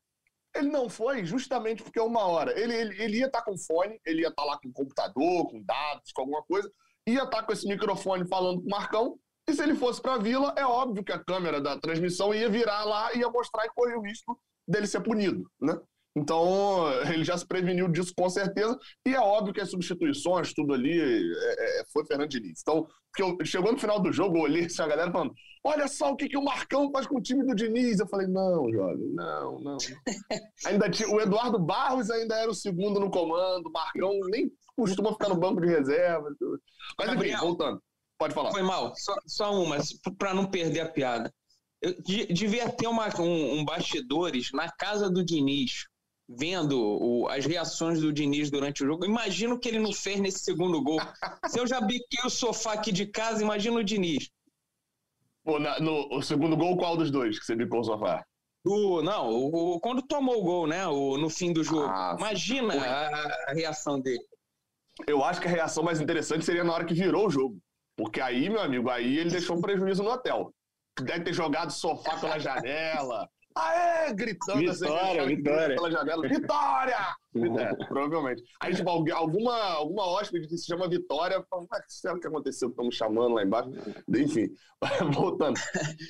Ele 0.55 0.69
não 0.69 0.89
foi 0.89 1.25
justamente 1.25 1.83
porque 1.83 1.99
é 1.99 2.03
uma 2.03 2.25
hora. 2.25 2.57
Ele, 2.59 2.73
ele, 2.73 3.03
ele 3.03 3.17
ia 3.19 3.25
estar 3.25 3.39
tá 3.39 3.45
com 3.45 3.57
fone, 3.57 3.99
ele 4.05 4.21
ia 4.21 4.29
estar 4.29 4.43
tá 4.43 4.47
lá 4.49 4.57
com 4.57 4.71
computador, 4.71 5.49
com 5.49 5.61
dados, 5.61 6.11
com 6.13 6.21
alguma 6.21 6.41
coisa, 6.43 6.71
ia 7.07 7.23
estar 7.23 7.37
tá 7.37 7.43
com 7.43 7.51
esse 7.51 7.67
microfone 7.67 8.27
falando 8.27 8.61
com 8.61 8.67
o 8.67 8.71
Marcão, 8.71 9.19
e 9.47 9.53
se 9.53 9.61
ele 9.61 9.75
fosse 9.75 10.01
para 10.01 10.15
a 10.15 10.17
Vila, 10.17 10.53
é 10.57 10.65
óbvio 10.65 11.03
que 11.03 11.11
a 11.11 11.23
câmera 11.23 11.61
da 11.61 11.77
transmissão 11.79 12.33
ia 12.33 12.49
virar 12.49 12.83
lá 12.83 13.13
e 13.13 13.19
ia 13.19 13.29
mostrar 13.29 13.65
e 13.65 13.69
correr 13.69 13.95
o 13.95 14.01
risco 14.01 14.39
dele 14.67 14.87
ser 14.87 15.01
punido, 15.01 15.47
né? 15.61 15.79
Então, 16.15 16.87
ele 17.13 17.23
já 17.23 17.37
se 17.37 17.45
preveniu 17.45 17.87
disso 17.87 18.13
com 18.17 18.29
certeza. 18.29 18.77
E 19.05 19.13
é 19.13 19.19
óbvio 19.19 19.53
que 19.53 19.61
as 19.61 19.69
substituições, 19.69 20.53
tudo 20.53 20.73
ali, 20.73 20.99
é, 20.99 21.81
é, 21.81 21.83
foi 21.91 22.05
Fernando 22.05 22.29
Diniz. 22.29 22.61
Então, 22.61 22.87
eu, 23.19 23.37
chegou 23.43 23.71
no 23.71 23.79
final 23.79 23.99
do 23.99 24.11
jogo, 24.11 24.37
eu 24.37 24.41
olhei 24.41 24.65
assim, 24.65 24.81
a 24.81 24.87
galera 24.87 25.11
falando: 25.11 25.33
olha 25.63 25.87
só 25.87 26.11
o 26.11 26.15
que, 26.15 26.27
que 26.27 26.37
o 26.37 26.43
Marcão 26.43 26.91
faz 26.91 27.07
com 27.07 27.17
o 27.17 27.21
time 27.21 27.45
do 27.45 27.55
Diniz. 27.55 27.99
Eu 27.99 28.07
falei: 28.07 28.27
não, 28.27 28.71
jovem, 28.71 29.09
não, 29.13 29.59
não. 29.59 29.77
ainda 30.65 30.89
tinha, 30.89 31.09
o 31.09 31.19
Eduardo 31.21 31.59
Barros 31.59 32.09
ainda 32.09 32.35
era 32.35 32.49
o 32.49 32.55
segundo 32.55 32.99
no 32.99 33.11
comando, 33.11 33.67
o 33.67 33.71
Marcão 33.71 34.11
nem 34.29 34.51
costuma 34.75 35.13
ficar 35.13 35.29
no 35.29 35.39
banco 35.39 35.61
de 35.61 35.67
reserva. 35.67 36.27
Mas 36.97 37.13
enfim, 37.13 37.35
voltando. 37.37 37.81
Pode 38.17 38.33
falar. 38.33 38.51
Foi 38.51 38.61
mal, 38.61 38.93
só, 38.95 39.13
só 39.27 39.61
uma, 39.61 39.77
para 40.17 40.33
não 40.33 40.45
perder 40.45 40.81
a 40.81 40.89
piada. 40.89 41.33
Eu 41.81 41.93
devia 42.01 42.69
ter 42.69 42.87
uma, 42.87 43.07
um, 43.19 43.59
um 43.59 43.65
bastidores 43.65 44.49
na 44.53 44.71
casa 44.71 45.09
do 45.09 45.23
Diniz, 45.23 45.85
vendo 46.27 46.79
o, 46.79 47.27
as 47.29 47.45
reações 47.45 48.01
do 48.01 48.11
Diniz 48.11 48.49
durante 48.49 48.83
o 48.83 48.87
jogo. 48.87 49.05
Imagino 49.05 49.59
que 49.59 49.69
ele 49.69 49.79
não 49.79 49.93
fez 49.93 50.19
nesse 50.19 50.39
segundo 50.39 50.81
gol. 50.81 50.99
Se 51.47 51.59
eu 51.59 51.67
já 51.67 51.79
biquei 51.79 52.25
o 52.25 52.29
sofá 52.29 52.73
aqui 52.73 52.91
de 52.91 53.05
casa, 53.05 53.43
imagina 53.43 53.77
o 53.77 53.83
Diniz. 53.83 54.29
Pô, 55.43 55.59
na, 55.59 55.79
no 55.79 56.07
o 56.15 56.21
segundo 56.21 56.57
gol, 56.57 56.77
qual 56.77 56.97
dos 56.97 57.11
dois 57.11 57.37
que 57.37 57.45
você 57.45 57.55
bicou 57.55 57.81
o 57.81 57.83
sofá? 57.83 58.25
O, 58.65 59.03
não, 59.03 59.29
o, 59.31 59.79
quando 59.79 60.01
tomou 60.01 60.41
o 60.41 60.43
gol, 60.43 60.67
né? 60.67 60.87
O, 60.87 61.17
no 61.17 61.29
fim 61.29 61.53
do 61.53 61.63
jogo. 61.63 61.85
Ah, 61.85 62.15
imagina 62.17 62.73
a, 62.73 63.51
a 63.51 63.53
reação 63.53 63.99
dele. 63.99 64.25
Eu 65.05 65.23
acho 65.23 65.39
que 65.39 65.47
a 65.47 65.51
reação 65.51 65.83
mais 65.83 66.01
interessante 66.01 66.43
seria 66.43 66.63
na 66.63 66.73
hora 66.73 66.85
que 66.85 66.93
virou 66.93 67.27
o 67.27 67.29
jogo. 67.29 67.59
Porque 67.95 68.19
aí, 68.19 68.49
meu 68.49 68.61
amigo, 68.61 68.89
aí 68.89 69.19
ele 69.19 69.29
deixou 69.29 69.55
um 69.55 69.61
prejuízo 69.61 70.01
no 70.01 70.09
hotel. 70.09 70.51
Deve 70.99 71.25
ter 71.25 71.33
jogado 71.33 71.71
sofá 71.71 72.17
pela 72.17 72.39
janela. 72.39 73.29
Aê! 73.57 74.13
Gritando 74.13 74.59
vitória, 74.59 75.23
assim, 75.23 75.35
vitória. 75.35 75.75
pela 75.75 75.91
janela. 75.91 76.27
Vitória! 76.27 77.15
é, 77.35 77.75
provavelmente. 77.87 78.43
Aí, 78.59 78.75
tipo, 78.75 78.89
alguma, 78.89 79.55
alguma 79.73 80.05
hóspede 80.05 80.47
que 80.47 80.57
se 80.57 80.65
chama 80.65 80.89
Vitória, 80.89 81.43
fala, 81.49 81.63
o 81.63 81.67
que 81.67 82.19
que 82.19 82.27
aconteceu? 82.27 82.69
Estamos 82.69 82.95
chamando 82.95 83.35
lá 83.35 83.43
embaixo. 83.43 83.71
Enfim, 84.09 84.49
voltando. 85.13 85.59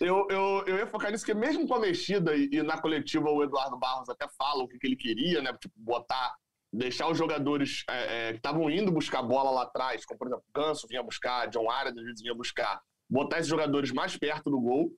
Eu, 0.02 0.28
eu, 0.30 0.64
eu 0.66 0.78
ia 0.78 0.88
focar 0.88 1.12
nisso, 1.12 1.26
porque 1.26 1.40
mesmo 1.40 1.68
com 1.68 1.76
a 1.76 1.80
mexida 1.80 2.36
e, 2.36 2.50
e 2.52 2.64
na 2.64 2.82
coletiva 2.82 3.30
o 3.30 3.44
Eduardo 3.44 3.78
Barros 3.78 4.10
até 4.10 4.28
fala 4.38 4.64
o 4.64 4.68
que, 4.68 4.80
que 4.80 4.88
ele 4.88 4.96
queria, 4.96 5.42
né? 5.42 5.54
Tipo, 5.60 5.74
botar 5.78 6.36
deixar 6.74 7.10
os 7.10 7.18
jogadores 7.18 7.84
é, 7.90 8.30
é, 8.30 8.32
que 8.32 8.38
estavam 8.38 8.70
indo 8.70 8.92
buscar 8.92 9.22
bola 9.22 9.50
lá 9.50 9.64
atrás, 9.64 10.06
como 10.06 10.18
por 10.18 10.28
exemplo, 10.28 10.44
Ganso 10.54 10.88
vinha 10.90 11.02
buscar, 11.02 11.48
John 11.48 11.72
Arias 11.72 11.96
às 11.98 12.04
vezes 12.04 12.22
vinha 12.22 12.36
buscar, 12.36 12.82
botar 13.10 13.38
esses 13.38 13.50
jogadores 13.50 13.94
mais 13.94 14.18
perto 14.18 14.50
do 14.50 14.60
gol 14.60 14.92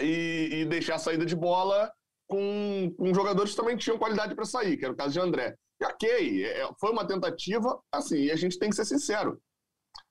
e, 0.00 0.48
e 0.52 0.64
deixar 0.64 0.96
a 0.96 0.98
saída 0.98 1.24
de 1.24 1.36
bola 1.36 1.92
com, 2.26 2.94
com 2.96 3.14
jogadores 3.14 3.52
que 3.52 3.56
também 3.56 3.76
tinham 3.76 3.98
qualidade 3.98 4.34
para 4.34 4.44
sair, 4.44 4.76
que 4.76 4.84
era 4.84 4.94
o 4.94 4.96
caso 4.96 5.12
de 5.12 5.20
André. 5.20 5.54
E 5.80 5.84
ok, 5.84 6.44
é, 6.44 6.68
foi 6.78 6.90
uma 6.92 7.06
tentativa, 7.06 7.80
assim, 7.92 8.24
e 8.24 8.30
a 8.30 8.36
gente 8.36 8.58
tem 8.58 8.70
que 8.70 8.76
ser 8.76 8.84
sincero. 8.84 9.40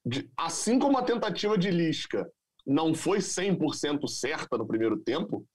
De, 0.05 0.29
assim 0.37 0.79
como 0.79 0.97
a 0.97 1.03
tentativa 1.03 1.57
de 1.57 1.71
Lisca 1.71 2.29
não 2.65 2.93
foi 2.93 3.19
100% 3.19 4.07
certa 4.07 4.57
no 4.57 4.67
primeiro 4.67 4.97
tempo, 4.97 5.45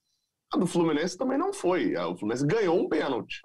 a 0.53 0.57
do 0.57 0.67
Fluminense 0.67 1.17
também 1.17 1.39
não 1.39 1.53
foi. 1.53 1.95
O 1.97 2.17
Fluminense 2.17 2.47
ganhou 2.47 2.79
um 2.79 2.89
pênalti. 2.89 3.41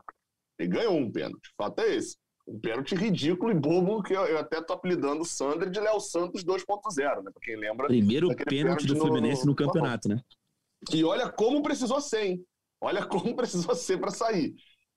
Ele 0.58 0.70
ganhou 0.70 0.98
um 0.98 1.12
pênalti. 1.12 1.50
O 1.50 1.64
fato 1.64 1.80
é 1.80 1.96
esse. 1.96 2.18
Um 2.48 2.60
pênalti 2.60 2.96
ridículo 2.96 3.52
e 3.52 3.56
bobo 3.56 4.04
que 4.04 4.14
eu, 4.14 4.26
eu 4.26 4.38
até 4.38 4.62
tô 4.62 4.74
apelidando 4.74 5.22
o 5.22 5.26
Sandro 5.26 5.70
de 5.70 5.80
Léo 5.80 6.00
Santos 6.00 6.44
2.0, 6.44 7.24
né? 7.24 7.32
Pra 7.32 7.42
quem 7.42 7.58
lembra. 7.58 7.88
Primeiro 7.88 8.28
pênalti, 8.28 8.46
pênalti 8.46 8.88
do 8.88 8.98
Fluminense 8.98 9.46
no, 9.46 9.52
no 9.52 9.56
campeonato, 9.56 10.10
né? 10.10 10.22
E 10.92 11.04
olha 11.04 11.32
como 11.32 11.62
precisou 11.62 12.02
ser, 12.02 12.26
hein? 12.26 12.46
Olha 12.82 13.06
como 13.08 13.36
precisou 13.36 13.76
ser 13.76 14.00
para 14.00 14.12
sair. 14.12 14.54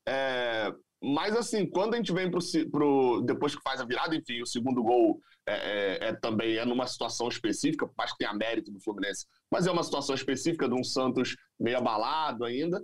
É, 0.08 0.72
mas 1.02 1.36
assim, 1.36 1.68
quando 1.68 1.94
a 1.94 1.96
gente 1.96 2.12
vem 2.12 2.30
pro, 2.30 2.40
pro 2.70 3.22
depois 3.22 3.54
que 3.54 3.62
faz 3.62 3.80
a 3.80 3.84
virada, 3.84 4.16
enfim, 4.16 4.40
o 4.40 4.46
segundo 4.46 4.82
gol 4.82 5.20
é, 5.46 5.54
é, 5.54 6.08
é 6.08 6.12
também 6.14 6.56
é 6.56 6.64
numa 6.64 6.86
situação 6.86 7.28
específica, 7.28 7.88
mais 7.96 8.12
que 8.12 8.18
tenha 8.18 8.32
mérito 8.32 8.70
do 8.72 8.80
Fluminense, 8.80 9.26
mas 9.50 9.66
é 9.66 9.70
uma 9.70 9.84
situação 9.84 10.14
específica 10.14 10.68
de 10.68 10.74
um 10.74 10.82
Santos 10.82 11.36
meio 11.58 11.78
abalado 11.78 12.44
ainda 12.44 12.82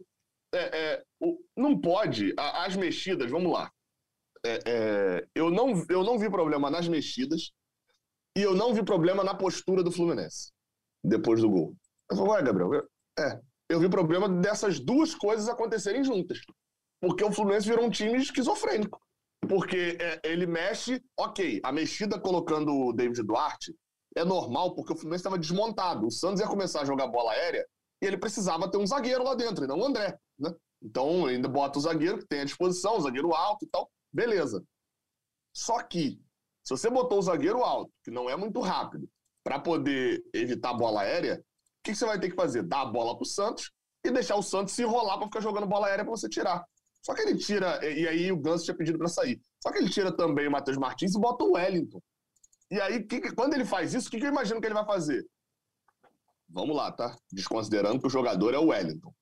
é, 0.54 0.58
é, 0.78 1.02
não 1.56 1.80
pode, 1.80 2.34
as 2.36 2.76
mexidas, 2.76 3.30
vamos 3.30 3.52
lá. 3.52 3.70
É, 4.44 4.58
é, 4.66 5.26
eu, 5.34 5.50
não, 5.50 5.84
eu 5.88 6.04
não 6.04 6.18
vi 6.18 6.28
problema 6.28 6.70
nas 6.70 6.88
mexidas 6.88 7.52
e 8.36 8.42
eu 8.42 8.54
não 8.54 8.74
vi 8.74 8.84
problema 8.84 9.22
na 9.24 9.34
postura 9.34 9.82
do 9.82 9.92
Fluminense 9.92 10.52
depois 11.02 11.40
do 11.40 11.48
gol. 11.48 11.74
Eu 12.10 12.16
falei, 12.16 12.44
Gabriel, 12.44 12.86
é, 13.18 13.40
eu 13.68 13.80
vi 13.80 13.88
problema 13.88 14.28
dessas 14.28 14.78
duas 14.78 15.14
coisas 15.14 15.48
acontecerem 15.48 16.04
juntas. 16.04 16.40
Porque 17.00 17.24
o 17.24 17.32
Fluminense 17.32 17.68
virou 17.68 17.84
um 17.84 17.90
time 17.90 18.18
esquizofrênico. 18.18 19.00
Porque 19.48 19.98
é, 20.00 20.20
ele 20.24 20.46
mexe, 20.46 21.02
ok, 21.18 21.60
a 21.64 21.72
mexida 21.72 22.18
colocando 22.18 22.72
o 22.72 22.92
David 22.92 23.22
Duarte 23.22 23.74
é 24.14 24.24
normal, 24.24 24.74
porque 24.74 24.92
o 24.92 24.96
Fluminense 24.96 25.20
estava 25.20 25.38
desmontado. 25.38 26.06
O 26.06 26.10
Santos 26.10 26.40
ia 26.40 26.46
começar 26.46 26.82
a 26.82 26.84
jogar 26.84 27.08
bola 27.08 27.32
aérea 27.32 27.66
e 28.00 28.06
ele 28.06 28.18
precisava 28.18 28.70
ter 28.70 28.78
um 28.78 28.86
zagueiro 28.86 29.22
lá 29.22 29.34
dentro, 29.34 29.64
e 29.64 29.68
não 29.68 29.78
o 29.78 29.84
André. 29.84 30.18
Né? 30.38 30.52
Então, 30.82 31.26
ainda 31.26 31.48
bota 31.48 31.78
o 31.78 31.82
zagueiro 31.82 32.18
que 32.18 32.26
tem 32.26 32.40
à 32.40 32.44
disposição, 32.44 32.96
o 32.96 33.00
zagueiro 33.00 33.32
alto 33.32 33.64
e 33.64 33.68
tal, 33.68 33.90
beleza. 34.12 34.62
Só 35.54 35.80
que, 35.82 36.20
se 36.64 36.70
você 36.70 36.90
botou 36.90 37.18
o 37.18 37.22
zagueiro 37.22 37.62
alto, 37.62 37.92
que 38.02 38.10
não 38.10 38.28
é 38.28 38.36
muito 38.36 38.60
rápido, 38.60 39.08
para 39.44 39.60
poder 39.60 40.22
evitar 40.34 40.74
bola 40.74 41.02
aérea, 41.02 41.44
o 41.82 41.84
que, 41.84 41.90
que, 41.90 41.98
você 41.98 42.06
vai 42.06 42.18
ter 42.18 42.30
que 42.30 42.36
fazer? 42.36 42.62
Dar 42.62 42.82
a 42.82 42.86
bola 42.86 43.16
pro 43.16 43.26
Santos 43.26 43.72
e 44.04 44.10
deixar 44.12 44.36
o 44.36 44.42
Santos 44.42 44.72
se 44.72 44.82
enrolar 44.82 45.18
para 45.18 45.26
ficar 45.26 45.40
jogando 45.40 45.66
bola 45.66 45.88
aérea 45.88 46.04
para 46.04 46.12
você 46.12 46.28
tirar. 46.28 46.64
Só 47.04 47.12
que 47.12 47.22
ele 47.22 47.36
tira, 47.36 47.84
e 47.84 48.06
aí 48.06 48.30
o 48.30 48.36
Ganso 48.36 48.64
tinha 48.64 48.76
pedido 48.76 48.96
para 48.98 49.08
sair. 49.08 49.42
Só 49.60 49.72
que 49.72 49.78
ele 49.78 49.90
tira 49.90 50.16
também 50.16 50.46
o 50.46 50.50
Matheus 50.50 50.78
Martins 50.78 51.16
e 51.16 51.18
bota 51.18 51.42
o 51.42 51.54
Wellington. 51.54 52.00
E 52.70 52.80
aí, 52.80 53.02
que, 53.02 53.34
quando 53.34 53.54
ele 53.54 53.64
faz 53.64 53.94
isso, 53.94 54.06
o 54.06 54.10
que, 54.12 54.20
que 54.20 54.24
eu 54.24 54.30
imagino 54.30 54.60
que 54.60 54.66
ele 54.66 54.74
vai 54.74 54.86
fazer? 54.86 55.26
Vamos 56.48 56.76
lá, 56.76 56.92
tá? 56.92 57.16
Desconsiderando 57.32 58.00
que 58.00 58.06
o 58.06 58.10
jogador 58.10 58.54
é 58.54 58.58
o 58.58 58.68
Wellington. 58.68 59.12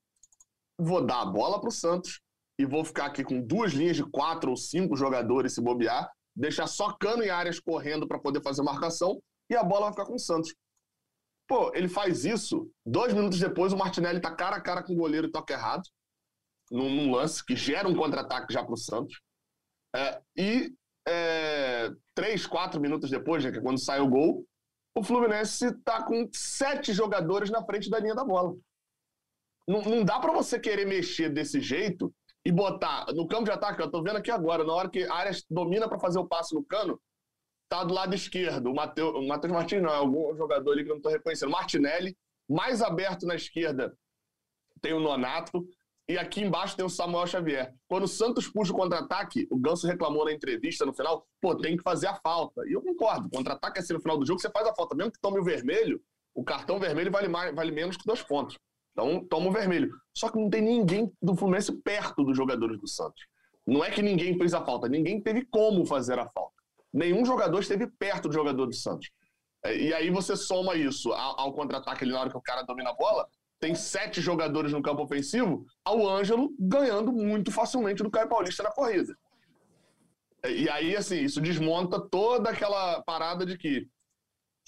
Vou 0.79 1.05
dar 1.05 1.23
a 1.23 1.27
bola 1.27 1.59
para 1.59 1.70
o 1.70 1.73
Santos 1.73 2.20
e 2.59 2.66
vou 2.66 2.85
ficar 2.85 3.07
aqui 3.07 3.25
com 3.25 3.40
duas 3.40 3.73
linhas 3.73 3.96
de 3.96 4.05
quatro 4.05 4.51
ou 4.51 4.57
cinco 4.57 4.94
jogadores 4.94 5.55
se 5.55 5.62
bobear, 5.62 6.11
deixar 6.37 6.66
só 6.66 6.92
Cano 6.92 7.23
e 7.23 7.31
áreas 7.31 7.59
correndo 7.59 8.07
para 8.07 8.18
poder 8.18 8.42
fazer 8.42 8.62
marcação 8.62 9.18
e 9.49 9.57
a 9.57 9.64
bola 9.64 9.87
vai 9.87 9.92
ficar 9.92 10.05
com 10.05 10.16
o 10.16 10.18
Santos. 10.18 10.55
Pô, 11.50 11.72
ele 11.74 11.88
faz 11.88 12.24
isso, 12.24 12.70
dois 12.86 13.12
minutos 13.12 13.40
depois 13.40 13.72
o 13.72 13.76
Martinelli 13.76 14.20
tá 14.20 14.32
cara 14.32 14.54
a 14.54 14.60
cara 14.60 14.84
com 14.84 14.92
o 14.92 14.96
goleiro 14.96 15.26
e 15.26 15.32
toca 15.32 15.52
errado, 15.52 15.82
num, 16.70 16.88
num 16.88 17.10
lance 17.10 17.44
que 17.44 17.56
gera 17.56 17.88
um 17.88 17.94
contra-ataque 17.96 18.52
já 18.52 18.62
para 18.62 18.72
o 18.72 18.76
Santos. 18.76 19.20
É, 19.92 20.22
e 20.36 20.72
é, 21.08 21.90
três, 22.14 22.46
quatro 22.46 22.80
minutos 22.80 23.10
depois, 23.10 23.44
né, 23.44 23.50
que 23.50 23.58
é 23.58 23.60
quando 23.60 23.80
sai 23.80 23.98
o 23.98 24.06
gol, 24.06 24.46
o 24.94 25.02
Fluminense 25.02 25.66
está 25.66 26.04
com 26.04 26.28
sete 26.32 26.92
jogadores 26.92 27.50
na 27.50 27.64
frente 27.64 27.90
da 27.90 27.98
linha 27.98 28.14
da 28.14 28.24
bola. 28.24 28.56
Não, 29.66 29.82
não 29.82 30.04
dá 30.04 30.20
para 30.20 30.32
você 30.32 30.56
querer 30.56 30.86
mexer 30.86 31.30
desse 31.30 31.60
jeito 31.60 32.14
e 32.44 32.52
botar 32.52 33.06
no 33.12 33.26
campo 33.26 33.46
de 33.46 33.50
ataque. 33.50 33.82
Eu 33.82 33.86
estou 33.86 34.04
vendo 34.04 34.18
aqui 34.18 34.30
agora, 34.30 34.62
na 34.62 34.72
hora 34.72 34.88
que 34.88 35.02
a 35.02 35.14
área 35.14 35.32
domina 35.50 35.88
para 35.88 35.98
fazer 35.98 36.20
o 36.20 36.28
passe 36.28 36.54
no 36.54 36.62
cano, 36.62 37.02
tá 37.70 37.85
do 37.85 37.94
lado 37.94 38.14
esquerdo. 38.14 38.70
O 38.70 38.74
Matheus 38.74 39.52
Martins 39.52 39.80
não, 39.80 39.90
é 39.90 39.96
algum 39.96 40.37
jogador 40.37 40.72
ali 40.72 40.83
que 40.83 40.90
eu 40.90 40.94
não 40.94 40.98
estou 40.98 41.12
reconhecendo. 41.12 41.50
Martinelli, 41.50 42.14
mais 42.48 42.83
aberto 42.83 43.24
na 43.24 43.37
esquerda, 43.37 43.96
tem 44.83 44.92
o 44.92 45.00
Nonato. 45.00 45.64
E 46.09 46.18
aqui 46.18 46.40
embaixo 46.40 46.76
tem 46.76 46.85
o 46.85 46.90
Samuel 46.90 47.28
Xavier. 47.28 47.72
Quando 47.87 48.02
o 48.02 48.09
Santos 48.09 48.48
puxa 48.48 48.72
o 48.72 48.76
contra-ataque, 48.76 49.46
o 49.48 49.56
Ganso 49.56 49.87
reclamou 49.87 50.24
na 50.24 50.33
entrevista 50.33 50.85
no 50.85 50.92
final, 50.92 51.24
pô, 51.40 51.54
tem 51.54 51.76
que 51.76 51.85
fazer 51.85 52.09
a 52.09 52.16
falta. 52.16 52.62
E 52.66 52.72
eu 52.72 52.83
concordo, 52.83 53.30
contra-ataque 53.30 53.78
é 53.78 53.80
assim 53.83 53.92
no 53.92 54.00
final 54.00 54.18
do 54.18 54.26
jogo, 54.26 54.40
você 54.40 54.50
faz 54.50 54.66
a 54.66 54.74
falta. 54.74 54.96
Mesmo 54.96 55.12
que 55.12 55.20
tome 55.20 55.38
o 55.38 55.44
vermelho, 55.44 56.02
o 56.35 56.42
cartão 56.42 56.80
vermelho 56.80 57.12
vale, 57.12 57.28
mais, 57.28 57.54
vale 57.54 57.70
menos 57.70 57.96
que 57.96 58.04
dois 58.04 58.20
pontos. 58.24 58.59
Então, 58.90 59.24
toma 59.26 59.48
o 59.48 59.52
vermelho. 59.52 59.94
Só 60.12 60.28
que 60.28 60.37
não 60.37 60.50
tem 60.50 60.61
ninguém 60.61 61.12
do 61.22 61.37
Fluminense 61.37 61.72
perto 61.80 62.24
dos 62.24 62.37
jogadores 62.37 62.80
do 62.80 62.88
Santos. 62.88 63.24
Não 63.64 63.85
é 63.85 63.90
que 63.92 64.02
ninguém 64.02 64.37
fez 64.37 64.52
a 64.52 64.64
falta, 64.64 64.88
ninguém 64.88 65.20
teve 65.20 65.44
como 65.44 65.87
fazer 65.87 66.18
a 66.18 66.28
falta. 66.30 66.60
Nenhum 66.92 67.24
jogador 67.24 67.61
esteve 67.61 67.87
perto 67.87 68.29
do 68.29 68.35
jogador 68.35 68.66
do 68.66 68.74
Santos. 68.74 69.11
É, 69.64 69.76
e 69.76 69.94
aí 69.94 70.11
você 70.11 70.37
soma 70.37 70.74
isso 70.74 71.12
ao, 71.12 71.53
contra-ataque 71.53 72.05
ali 72.05 72.12
na 72.12 72.20
hora 72.20 72.31
que 72.31 72.37
o 72.37 72.42
cara 72.42 72.62
domina 72.62 72.90
a 72.90 72.94
bola, 72.94 73.29
tem 73.59 73.74
sete 73.74 74.20
jogadores 74.20 74.72
no 74.72 74.83
campo 74.83 75.03
ofensivo, 75.03 75.66
ao 75.85 76.09
Ângelo 76.09 76.50
ganhando 76.59 77.12
muito 77.12 77.53
facilmente 77.53 78.03
do 78.03 78.11
Caio 78.11 78.29
Paulista 78.29 78.62
na 78.62 78.70
corrida. 78.70 79.14
E 80.48 80.68
aí, 80.70 80.96
assim, 80.96 81.22
isso 81.22 81.40
desmonta 81.40 82.00
toda 82.00 82.48
aquela 82.48 83.03
parada 83.03 83.44
de 83.44 83.59
que 83.59 83.87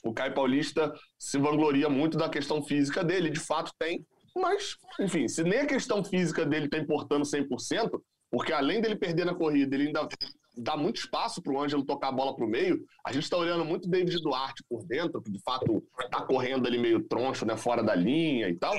o 0.05 0.13
Caio 0.13 0.35
Paulista 0.35 0.93
se 1.19 1.39
vangloria 1.39 1.89
muito 1.89 2.19
da 2.19 2.29
questão 2.29 2.63
física 2.63 3.03
dele, 3.03 3.31
de 3.31 3.41
fato 3.41 3.73
tem, 3.79 4.05
mas, 4.37 4.77
enfim, 5.01 5.29
se 5.29 5.43
nem 5.43 5.61
a 5.61 5.67
questão 5.67 6.05
física 6.05 6.45
dele 6.45 6.67
está 6.67 6.79
importando 6.79 7.25
100%, 7.25 7.91
porque 8.31 8.53
além 8.53 8.81
dele 8.81 8.97
perder 8.97 9.25
na 9.25 9.35
corrida, 9.35 9.75
ele 9.75 9.87
ainda 9.87 10.09
dá 10.57 10.77
muito 10.77 10.97
espaço 10.97 11.43
para 11.43 11.53
o 11.53 11.61
Ângelo 11.61 11.85
tocar 11.85 12.09
a 12.09 12.13
bola 12.13 12.35
para 12.35 12.45
o 12.45 12.49
meio. 12.49 12.85
A 13.05 13.13
gente 13.13 13.25
está 13.25 13.37
olhando 13.37 13.65
muito 13.65 13.87
o 13.87 13.91
David 13.91 14.21
Duarte 14.23 14.63
por 14.69 14.85
dentro, 14.85 15.23
que 15.23 15.31
de 15.31 15.41
fato 15.41 15.83
está 16.03 16.23
correndo 16.23 16.67
ali 16.67 16.79
meio 16.79 17.03
troncho, 17.05 17.47
né, 17.47 17.57
fora 17.57 17.83
da 17.83 17.95
linha 17.95 18.49
e 18.49 18.57
tal. 18.57 18.75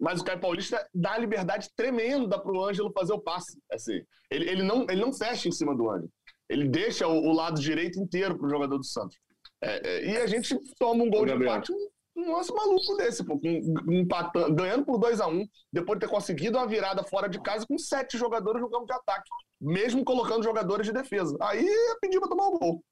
Mas 0.00 0.20
o 0.20 0.24
Caio 0.24 0.40
Paulista 0.40 0.86
dá 0.94 1.12
a 1.12 1.18
liberdade 1.18 1.68
tremenda 1.76 2.38
para 2.38 2.52
o 2.52 2.64
Ângelo 2.64 2.92
fazer 2.92 3.12
o 3.12 3.20
passe. 3.20 3.58
Assim, 3.70 4.00
ele, 4.30 4.48
ele, 4.48 4.62
não, 4.62 4.86
ele 4.88 5.00
não 5.00 5.12
fecha 5.12 5.48
em 5.48 5.52
cima 5.52 5.76
do 5.76 5.90
Ângelo. 5.90 6.10
Ele 6.48 6.68
deixa 6.68 7.06
o, 7.06 7.28
o 7.28 7.32
lado 7.32 7.60
direito 7.60 8.00
inteiro 8.00 8.36
para 8.36 8.46
o 8.46 8.50
jogador 8.50 8.78
do 8.78 8.84
Santos. 8.84 9.16
É, 9.62 9.88
é, 9.88 10.10
e 10.10 10.16
a 10.16 10.26
gente 10.26 10.58
toma 10.78 11.04
um 11.04 11.10
gol 11.10 11.26
de 11.26 11.32
empate 11.32 11.72
um 12.16 12.32
lance 12.32 12.52
maluco 12.52 12.96
desse, 12.96 13.24
pô, 13.24 13.40
empatando, 13.88 14.54
ganhando 14.54 14.84
por 14.84 14.98
2 14.98 15.20
a 15.20 15.26
1 15.26 15.30
um, 15.30 15.48
depois 15.72 15.98
de 15.98 16.06
ter 16.06 16.12
conseguido 16.12 16.58
uma 16.58 16.66
virada 16.66 17.02
fora 17.04 17.28
de 17.28 17.40
casa 17.40 17.66
com 17.66 17.78
sete 17.78 18.18
jogadores 18.18 18.60
campo 18.62 18.86
de 18.86 18.92
ataque, 18.92 19.30
mesmo 19.60 20.04
colocando 20.04 20.42
jogadores 20.42 20.86
de 20.86 20.92
defesa. 20.92 21.36
Aí 21.40 21.66
pedir 22.00 22.18
para 22.20 22.28
tomar 22.28 22.48
o 22.48 22.58
gol. 22.58 22.84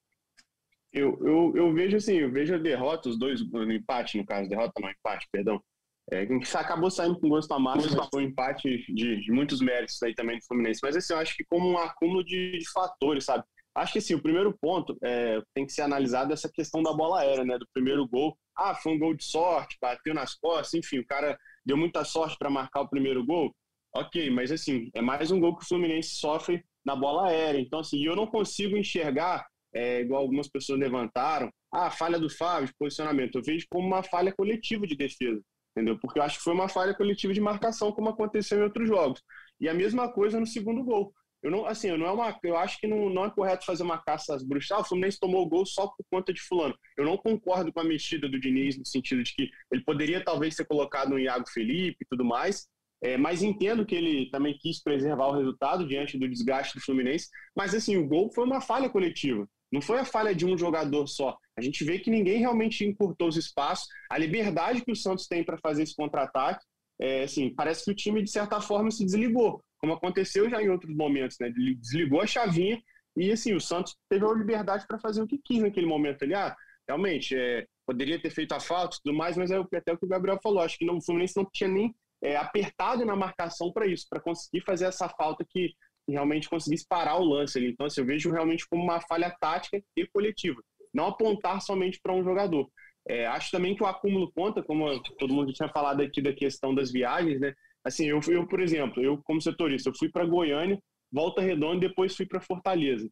Eu, 0.93 1.19
eu, 1.23 1.53
eu 1.55 1.75
vejo 1.75 1.97
assim, 1.97 2.15
eu 2.15 2.33
vejo 2.33 2.55
a 2.55 2.59
derrota, 2.59 3.09
os 3.09 3.19
dois 3.19 3.41
no 3.51 3.73
empate, 3.73 4.17
no 4.17 4.25
caso, 4.25 4.49
derrota 4.49 4.73
não, 4.81 4.91
empate, 4.91 5.27
perdão. 5.31 5.63
É, 6.11 6.27
acabou 6.55 6.91
saindo 6.91 7.21
com 7.21 7.29
gosto 7.29 7.53
amargo, 7.53 7.83
mas 7.95 8.09
foi 8.11 8.25
um 8.25 8.29
empate 8.29 8.85
de, 8.95 9.21
de, 9.21 9.31
muitos 9.31 9.61
méritos 9.61 10.03
aí 10.03 10.15
também 10.15 10.39
do 10.39 10.45
Fluminense. 10.47 10.81
Mas 10.83 10.97
assim, 10.97 11.13
eu 11.13 11.19
acho 11.19 11.37
que 11.37 11.45
como 11.45 11.69
um 11.69 11.77
acúmulo 11.77 12.25
de, 12.25 12.59
de 12.59 12.71
fatores, 12.71 13.27
sabe? 13.27 13.45
Acho 13.79 13.93
que 13.93 14.01
sim, 14.01 14.14
o 14.14 14.23
primeiro 14.23 14.57
ponto 14.61 14.97
é, 15.03 15.41
tem 15.55 15.64
que 15.64 15.73
ser 15.73 15.83
analisado 15.83 16.33
essa 16.33 16.51
questão 16.53 16.83
da 16.83 16.93
bola 16.93 17.21
aérea, 17.21 17.45
né? 17.45 17.57
Do 17.59 17.69
primeiro 17.73 18.07
gol. 18.09 18.37
Ah, 18.57 18.75
foi 18.75 18.93
um 18.93 18.99
gol 18.99 19.14
de 19.14 19.25
sorte, 19.25 19.77
bateu 19.81 20.12
nas 20.12 20.35
costas, 20.35 20.75
enfim, 20.75 20.99
o 20.99 21.07
cara 21.07 21.38
deu 21.64 21.77
muita 21.77 22.05
sorte 22.05 22.37
para 22.38 22.51
marcar 22.51 22.81
o 22.81 22.88
primeiro 22.88 23.25
gol. 23.25 23.55
Ok, 23.95 24.31
mas 24.31 24.51
assim, 24.51 24.91
é 24.95 25.01
mais 25.01 25.31
um 25.31 25.38
gol 25.38 25.57
que 25.57 25.64
o 25.64 25.69
Fluminense 25.69 26.17
sofre 26.17 26.62
na 26.85 26.97
bola 26.97 27.29
aérea. 27.29 27.61
Então, 27.61 27.79
assim, 27.79 28.05
eu 28.05 28.17
não 28.17 28.27
consigo 28.27 28.77
enxergar, 28.77 29.47
é, 29.73 30.01
igual 30.01 30.23
algumas 30.23 30.49
pessoas 30.49 30.81
levantaram, 30.81 31.49
ah, 31.73 31.87
a 31.87 31.91
falha 31.91 32.19
do 32.19 32.29
Fábio 32.29 32.67
de 32.67 32.75
posicionamento. 32.79 33.37
Eu 33.37 33.43
vejo 33.45 33.67
como 33.71 33.87
uma 33.87 34.03
falha 34.03 34.33
coletiva 34.33 34.87
de 34.88 34.97
defesa, 34.97 35.41
entendeu? 35.71 35.99
Porque 36.01 36.19
eu 36.19 36.23
acho 36.25 36.38
que 36.38 36.45
foi 36.45 36.53
uma 36.53 36.69
falha 36.69 36.95
coletiva 36.95 37.33
de 37.33 37.41
marcação, 37.41 37.93
como 37.93 38.09
aconteceu 38.09 38.59
em 38.59 38.62
outros 38.62 38.88
jogos. 38.88 39.23
E 39.61 39.69
a 39.69 39.75
mesma 39.75 40.12
coisa 40.12 40.41
no 40.41 40.47
segundo 40.47 40.83
gol. 40.83 41.12
Eu 41.42 41.51
não, 41.53 41.66
assim, 41.66 41.96
não 41.96 42.07
é 42.07 42.11
uma, 42.11 42.37
eu 42.42 42.57
acho 42.57 42.81
que 42.81 42.87
não, 42.87 43.09
não 43.09 43.24
é 43.24 43.31
correto 43.31 43.64
fazer 43.64 43.85
uma 43.85 43.98
caça 43.98 44.35
às 44.35 44.42
bruxas. 44.42 44.72
Ah, 44.72 44.81
o 44.81 44.85
Fluminense 44.85 45.20
tomou 45.20 45.42
o 45.42 45.48
gol 45.48 45.64
só 45.64 45.87
por 45.87 46.05
conta 46.11 46.33
de 46.33 46.40
fulano. 46.40 46.74
Eu 46.96 47.05
não 47.05 47.16
concordo 47.16 47.72
com 47.72 47.81
a 47.81 47.85
mexida 47.85 48.29
do 48.29 48.40
Diniz 48.40 48.77
no 48.77 48.85
sentido 48.85 49.22
de 49.22 49.33
que 49.35 49.48
ele 49.70 49.85
poderia 49.85 50.24
talvez 50.24 50.57
ser 50.57 50.64
colocado 50.64 51.11
no 51.11 51.18
Iago 51.18 51.48
Felipe 51.48 51.98
e 52.01 52.07
tudo 52.11 52.24
mais. 52.24 52.66
É, 53.01 53.16
mas 53.16 53.44
entendo 53.44 53.87
que 53.87 53.94
ele 53.94 54.29
também 54.31 54.59
quis 54.59 54.83
preservar 54.83 55.29
o 55.29 55.37
resultado 55.37 55.87
diante 55.87 56.18
do 56.18 56.29
desgaste 56.29 56.74
do 56.74 56.85
Fluminense. 56.85 57.29
Mas 57.57 57.72
assim, 57.72 57.96
o 57.96 58.07
gol 58.07 58.33
foi 58.35 58.44
uma 58.44 58.61
falha 58.61 58.90
coletiva. 58.90 59.48
Não 59.70 59.81
foi 59.81 60.01
a 60.01 60.05
falha 60.05 60.35
de 60.35 60.44
um 60.44 60.59
jogador 60.59 61.07
só. 61.07 61.37
A 61.57 61.61
gente 61.61 61.85
vê 61.85 62.01
que 62.01 62.11
ninguém 62.11 62.40
realmente 62.40 62.85
encurtou 62.85 63.29
os 63.29 63.37
espaços. 63.37 63.87
A 64.11 64.18
liberdade 64.18 64.85
que 64.85 64.90
o 64.90 64.96
Santos 64.96 65.29
tem 65.29 65.44
para 65.44 65.59
fazer 65.59 65.85
esse 65.85 65.94
contra-ataque, 65.94 66.64
é, 67.01 67.22
assim, 67.22 67.55
parece 67.55 67.85
que 67.85 67.92
o 67.92 67.94
time 67.94 68.22
de 68.22 68.31
certa 68.31 68.61
forma 68.61 68.90
se 68.90 69.05
desligou 69.05 69.62
como 69.79 69.93
aconteceu 69.93 70.49
já 70.49 70.62
em 70.62 70.69
outros 70.69 70.95
momentos, 70.95 71.37
né? 71.41 71.49
Ele 71.49 71.75
desligou 71.75 72.21
a 72.21 72.27
chavinha 72.27 72.81
e 73.17 73.31
assim 73.31 73.55
o 73.55 73.61
Santos 73.61 73.97
teve 74.09 74.25
a 74.25 74.33
liberdade 74.33 74.87
para 74.87 74.99
fazer 74.99 75.23
o 75.23 75.27
que 75.27 75.38
quis 75.38 75.61
naquele 75.61 75.87
momento 75.87 76.23
ali. 76.23 76.35
Ah, 76.35 76.57
realmente 76.87 77.37
é, 77.37 77.67
poderia 77.87 78.21
ter 78.21 78.31
feito 78.31 78.53
a 78.53 78.61
falta 78.61 78.97
e 78.97 79.01
tudo 79.03 79.17
mais, 79.17 79.37
mas 79.37 79.51
é 79.51 79.57
até 79.57 79.93
o 79.93 79.99
que 79.99 80.05
o 80.05 80.09
Gabriel 80.09 80.38
falou. 80.43 80.61
Acho 80.61 80.79
que 80.79 80.85
não, 80.85 80.99
o 80.99 81.03
Fluminense 81.03 81.37
não 81.37 81.49
tinha 81.53 81.69
nem 81.69 81.95
é, 82.23 82.37
apertado 82.37 83.05
na 83.05 83.17
marcação 83.17 83.73
para 83.73 83.87
isso, 83.87 84.07
para 84.09 84.21
conseguir 84.21 84.62
fazer 84.62 84.87
essa 84.87 85.09
falta 85.09 85.45
que, 85.49 85.75
realmente 86.12 86.49
conseguisse 86.49 86.87
parar 86.88 87.17
o 87.17 87.25
lance 87.25 87.59
ali. 87.59 87.71
Então, 87.71 87.87
assim, 87.87 88.01
eu 88.01 88.07
vejo 88.07 88.31
realmente 88.31 88.67
como 88.69 88.83
uma 88.83 89.01
falha 89.01 89.31
tática 89.41 89.83
e 89.97 90.07
coletiva, 90.07 90.61
não 90.93 91.07
apontar 91.07 91.61
somente 91.61 92.01
para 92.03 92.14
um 92.14 92.25
jogador. 92.25 92.69
É, 93.07 93.27
acho 93.27 93.51
também 93.51 93.75
que 93.75 93.83
o 93.83 93.87
acúmulo 93.87 94.31
conta, 94.33 94.62
como 94.62 95.03
todo 95.19 95.35
mundo 95.35 95.53
tinha 95.53 95.69
falado 95.69 96.03
aqui 96.03 96.21
da 96.21 96.33
questão 96.33 96.75
das 96.75 96.91
viagens, 96.91 97.41
né? 97.41 97.55
Assim, 97.88 98.07
eu, 98.07 98.20
eu 98.29 98.46
por 98.46 98.61
exemplo, 98.61 99.03
eu 99.03 99.20
como 99.24 99.40
setorista, 99.40 99.88
eu 99.88 99.94
fui 99.96 100.11
para 100.11 100.27
Goiânia, 100.27 100.79
Volta 101.11 101.40
Redonda 101.40 101.85
e 101.85 101.88
depois 101.88 102.14
fui 102.14 102.27
para 102.27 102.40
Fortaleza. 102.40 103.09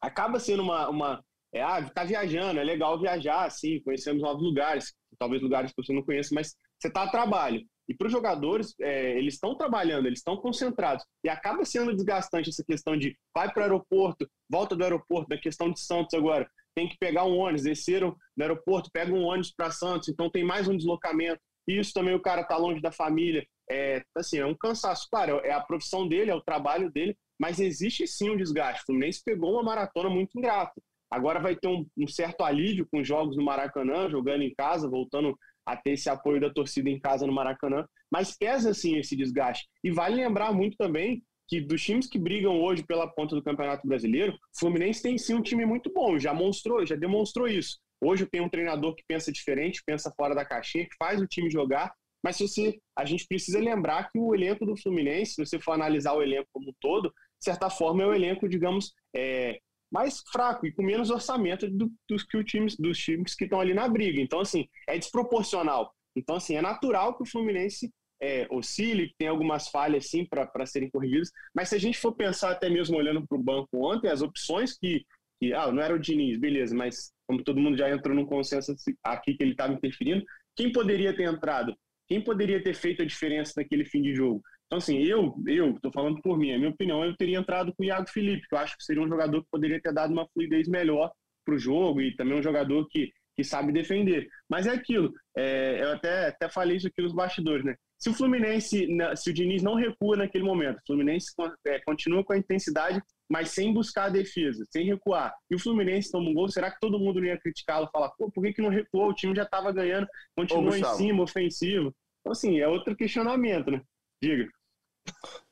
Acaba 0.00 0.40
sendo 0.40 0.62
uma, 0.62 0.88
uma 0.88 1.24
é, 1.54 1.62
ah, 1.62 1.88
tá 1.88 2.02
viajando, 2.02 2.58
é 2.58 2.64
legal 2.64 2.98
viajar, 2.98 3.44
assim, 3.44 3.80
conhecemos 3.82 4.20
novos 4.20 4.42
lugares, 4.42 4.92
talvez 5.18 5.40
lugares 5.40 5.72
que 5.72 5.82
você 5.82 5.92
não 5.92 6.02
conheça, 6.02 6.34
mas 6.34 6.54
você 6.80 6.88
está 6.88 7.04
a 7.04 7.10
trabalho. 7.10 7.62
E 7.88 7.94
para 7.94 8.06
os 8.06 8.12
jogadores, 8.12 8.74
é, 8.80 9.16
eles 9.18 9.34
estão 9.34 9.56
trabalhando, 9.56 10.06
eles 10.06 10.20
estão 10.20 10.36
concentrados. 10.36 11.04
E 11.22 11.28
acaba 11.28 11.64
sendo 11.64 11.94
desgastante 11.94 12.48
essa 12.48 12.64
questão 12.64 12.96
de 12.96 13.16
vai 13.34 13.52
para 13.52 13.60
o 13.60 13.62
aeroporto, 13.64 14.28
volta 14.50 14.74
do 14.74 14.82
aeroporto, 14.82 15.28
da 15.28 15.38
questão 15.38 15.70
de 15.70 15.78
Santos 15.80 16.14
agora, 16.14 16.48
tem 16.74 16.88
que 16.88 16.96
pegar 16.98 17.24
um 17.24 17.36
ônibus, 17.36 17.62
desceram 17.62 18.16
no 18.36 18.42
aeroporto, 18.42 18.90
pega 18.92 19.12
um 19.12 19.24
ônibus 19.24 19.52
para 19.54 19.70
Santos, 19.70 20.08
então 20.08 20.30
tem 20.30 20.42
mais 20.42 20.66
um 20.66 20.76
deslocamento. 20.76 21.40
Isso 21.68 21.92
também 21.92 22.14
o 22.14 22.22
cara 22.22 22.42
tá 22.44 22.56
longe 22.56 22.80
da 22.80 22.90
família, 22.90 23.46
é, 23.70 24.02
assim, 24.16 24.38
é 24.38 24.46
um 24.46 24.54
cansaço. 24.54 25.08
Claro, 25.10 25.40
é 25.44 25.52
a 25.52 25.60
profissão 25.60 26.06
dele, 26.06 26.30
é 26.30 26.34
o 26.34 26.40
trabalho 26.40 26.90
dele, 26.90 27.16
mas 27.38 27.60
existe 27.60 28.06
sim 28.06 28.30
um 28.30 28.36
desgaste. 28.36 28.82
O 28.82 28.86
Fluminense 28.86 29.22
pegou 29.24 29.52
uma 29.52 29.62
maratona 29.62 30.08
muito 30.08 30.38
ingrata. 30.38 30.80
Agora 31.10 31.40
vai 31.40 31.54
ter 31.54 31.68
um, 31.68 31.86
um, 31.98 32.06
certo 32.06 32.42
alívio 32.42 32.86
com 32.90 33.04
jogos 33.04 33.36
no 33.36 33.44
Maracanã, 33.44 34.08
jogando 34.08 34.42
em 34.42 34.54
casa, 34.54 34.88
voltando 34.88 35.36
a 35.66 35.76
ter 35.76 35.92
esse 35.92 36.08
apoio 36.08 36.40
da 36.40 36.50
torcida 36.50 36.88
em 36.88 36.98
casa 36.98 37.26
no 37.26 37.32
Maracanã. 37.32 37.84
Mas 38.10 38.36
pesa 38.36 38.72
sim 38.72 38.96
esse 38.96 39.14
desgaste. 39.14 39.68
E 39.84 39.90
vale 39.90 40.16
lembrar 40.16 40.52
muito 40.52 40.76
também 40.76 41.22
que 41.48 41.60
dos 41.60 41.82
times 41.82 42.06
que 42.06 42.18
brigam 42.18 42.62
hoje 42.62 42.82
pela 42.82 43.06
ponta 43.06 43.34
do 43.34 43.42
Campeonato 43.42 43.86
Brasileiro, 43.86 44.32
o 44.32 44.58
Fluminense 44.58 45.02
tem 45.02 45.18
sim 45.18 45.34
um 45.34 45.42
time 45.42 45.66
muito 45.66 45.92
bom, 45.92 46.18
já 46.18 46.32
mostrou, 46.32 46.86
já 46.86 46.96
demonstrou 46.96 47.46
isso. 47.46 47.78
Hoje 48.02 48.24
tem 48.24 48.40
um 48.40 48.48
treinador 48.48 48.94
que 48.94 49.04
pensa 49.06 49.30
diferente, 49.30 49.82
pensa 49.84 50.12
fora 50.16 50.34
da 50.34 50.46
caixinha, 50.46 50.86
que 50.86 50.96
faz 50.98 51.20
o 51.20 51.26
time 51.26 51.50
jogar 51.50 51.92
mas 52.22 52.36
se 52.36 52.46
você, 52.46 52.78
a 52.96 53.04
gente 53.04 53.26
precisa 53.26 53.58
lembrar 53.58 54.10
que 54.10 54.18
o 54.18 54.34
elenco 54.34 54.64
do 54.64 54.76
Fluminense, 54.76 55.34
se 55.34 55.44
você 55.44 55.58
for 55.58 55.72
analisar 55.72 56.12
o 56.12 56.22
elenco 56.22 56.48
como 56.52 56.70
um 56.70 56.74
todo, 56.80 57.08
de 57.08 57.44
certa 57.44 57.68
forma 57.68 58.02
é 58.02 58.06
o 58.06 58.14
elenco, 58.14 58.48
digamos, 58.48 58.92
é, 59.14 59.58
mais 59.90 60.22
fraco 60.32 60.66
e 60.66 60.72
com 60.72 60.82
menos 60.82 61.10
orçamento 61.10 61.68
do, 61.68 61.92
dos, 62.08 62.22
que 62.24 62.36
o 62.36 62.44
times, 62.44 62.76
dos 62.76 62.98
times 62.98 63.34
que 63.34 63.44
estão 63.44 63.60
ali 63.60 63.74
na 63.74 63.88
briga. 63.88 64.20
Então, 64.20 64.40
assim, 64.40 64.66
é 64.88 64.96
desproporcional. 64.96 65.92
Então, 66.16 66.36
assim, 66.36 66.56
é 66.56 66.62
natural 66.62 67.16
que 67.16 67.22
o 67.22 67.26
Fluminense 67.26 67.90
é, 68.22 68.46
oscile, 68.50 69.08
que 69.08 69.16
tem 69.18 69.28
algumas 69.28 69.68
falhas, 69.68 70.08
sim, 70.08 70.24
para 70.24 70.64
serem 70.64 70.88
corrigidas. 70.88 71.30
Mas 71.54 71.68
se 71.68 71.74
a 71.74 71.78
gente 71.78 71.98
for 71.98 72.12
pensar 72.12 72.52
até 72.52 72.70
mesmo 72.70 72.96
olhando 72.96 73.26
para 73.26 73.36
o 73.36 73.42
banco 73.42 73.68
ontem, 73.84 74.08
as 74.08 74.22
opções 74.22 74.78
que, 74.78 75.04
que. 75.40 75.52
Ah, 75.52 75.70
não 75.72 75.82
era 75.82 75.94
o 75.94 75.98
Diniz, 75.98 76.38
beleza, 76.38 76.74
mas 76.74 77.12
como 77.26 77.42
todo 77.42 77.60
mundo 77.60 77.76
já 77.76 77.90
entrou 77.90 78.14
num 78.14 78.24
consenso 78.24 78.74
aqui 79.02 79.34
que 79.34 79.42
ele 79.42 79.52
estava 79.52 79.72
interferindo, 79.72 80.24
quem 80.56 80.70
poderia 80.70 81.14
ter 81.16 81.24
entrado? 81.24 81.76
Quem 82.12 82.20
poderia 82.20 82.62
ter 82.62 82.74
feito 82.74 83.00
a 83.00 83.06
diferença 83.06 83.54
naquele 83.56 83.86
fim 83.86 84.02
de 84.02 84.14
jogo? 84.14 84.42
Então, 84.66 84.76
assim, 84.76 84.98
eu, 84.98 85.34
eu, 85.46 85.80
tô 85.80 85.90
falando 85.90 86.20
por 86.20 86.36
mim, 86.36 86.52
a 86.52 86.58
minha 86.58 86.68
opinião, 86.68 87.02
eu 87.02 87.16
teria 87.16 87.38
entrado 87.38 87.72
com 87.74 87.82
o 87.82 87.86
Iago 87.86 88.06
Felipe, 88.06 88.46
que 88.46 88.54
eu 88.54 88.58
acho 88.58 88.76
que 88.76 88.84
seria 88.84 89.02
um 89.02 89.08
jogador 89.08 89.42
que 89.42 89.48
poderia 89.50 89.80
ter 89.80 89.94
dado 89.94 90.12
uma 90.12 90.28
fluidez 90.28 90.68
melhor 90.68 91.10
para 91.42 91.54
o 91.54 91.58
jogo 91.58 92.02
e 92.02 92.14
também 92.14 92.38
um 92.38 92.42
jogador 92.42 92.86
que, 92.90 93.10
que 93.34 93.42
sabe 93.42 93.72
defender. 93.72 94.28
Mas 94.46 94.66
é 94.66 94.72
aquilo, 94.72 95.10
é, 95.34 95.82
eu 95.82 95.92
até, 95.92 96.26
até 96.26 96.50
falei 96.50 96.76
isso 96.76 96.86
aqui 96.86 97.00
nos 97.00 97.14
bastidores, 97.14 97.64
né? 97.64 97.76
Se 97.98 98.10
o 98.10 98.14
Fluminense, 98.14 98.86
se 99.16 99.30
o 99.30 99.32
Diniz 99.32 99.62
não 99.62 99.74
recua 99.74 100.14
naquele 100.14 100.44
momento, 100.44 100.80
o 100.80 100.86
Fluminense 100.86 101.28
é, 101.66 101.78
continua 101.78 102.22
com 102.22 102.34
a 102.34 102.38
intensidade, 102.38 103.00
mas 103.26 103.52
sem 103.52 103.72
buscar 103.72 104.06
a 104.06 104.10
defesa, 104.10 104.66
sem 104.70 104.84
recuar, 104.84 105.32
e 105.50 105.54
o 105.54 105.58
Fluminense 105.58 106.12
toma 106.12 106.28
um 106.28 106.34
gol, 106.34 106.48
será 106.48 106.70
que 106.70 106.78
todo 106.78 106.98
mundo 106.98 107.24
ia 107.24 107.40
criticá-lo, 107.40 107.88
falar, 107.90 108.10
pô, 108.18 108.30
por 108.30 108.44
que, 108.44 108.52
que 108.52 108.60
não 108.60 108.68
recuou? 108.68 109.08
O 109.08 109.14
time 109.14 109.34
já 109.34 109.44
estava 109.44 109.72
ganhando, 109.72 110.06
continua 110.36 110.72
Ô, 110.72 110.76
em 110.76 110.84
cima, 110.96 111.22
ofensivo. 111.22 111.94
Então, 112.22 112.32
assim, 112.32 112.58
é 112.58 112.66
outro 112.66 112.96
questionamento, 112.96 113.70
né? 113.70 113.82
Diga. 114.22 114.48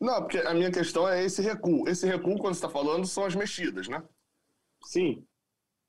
Não, 0.00 0.22
porque 0.22 0.38
a 0.38 0.54
minha 0.54 0.70
questão 0.70 1.08
é 1.08 1.24
esse 1.24 1.42
recuo. 1.42 1.88
Esse 1.88 2.06
recuo, 2.06 2.38
quando 2.38 2.54
você 2.54 2.64
está 2.64 2.68
falando, 2.68 3.06
são 3.06 3.24
as 3.24 3.34
mexidas, 3.34 3.88
né? 3.88 4.02
Sim. 4.84 5.24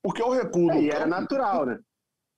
Porque 0.01 0.21
o 0.21 0.29
recuo. 0.29 0.71
É, 0.71 0.81
e 0.81 0.89
era 0.89 1.05
natural, 1.05 1.65
né? 1.65 1.79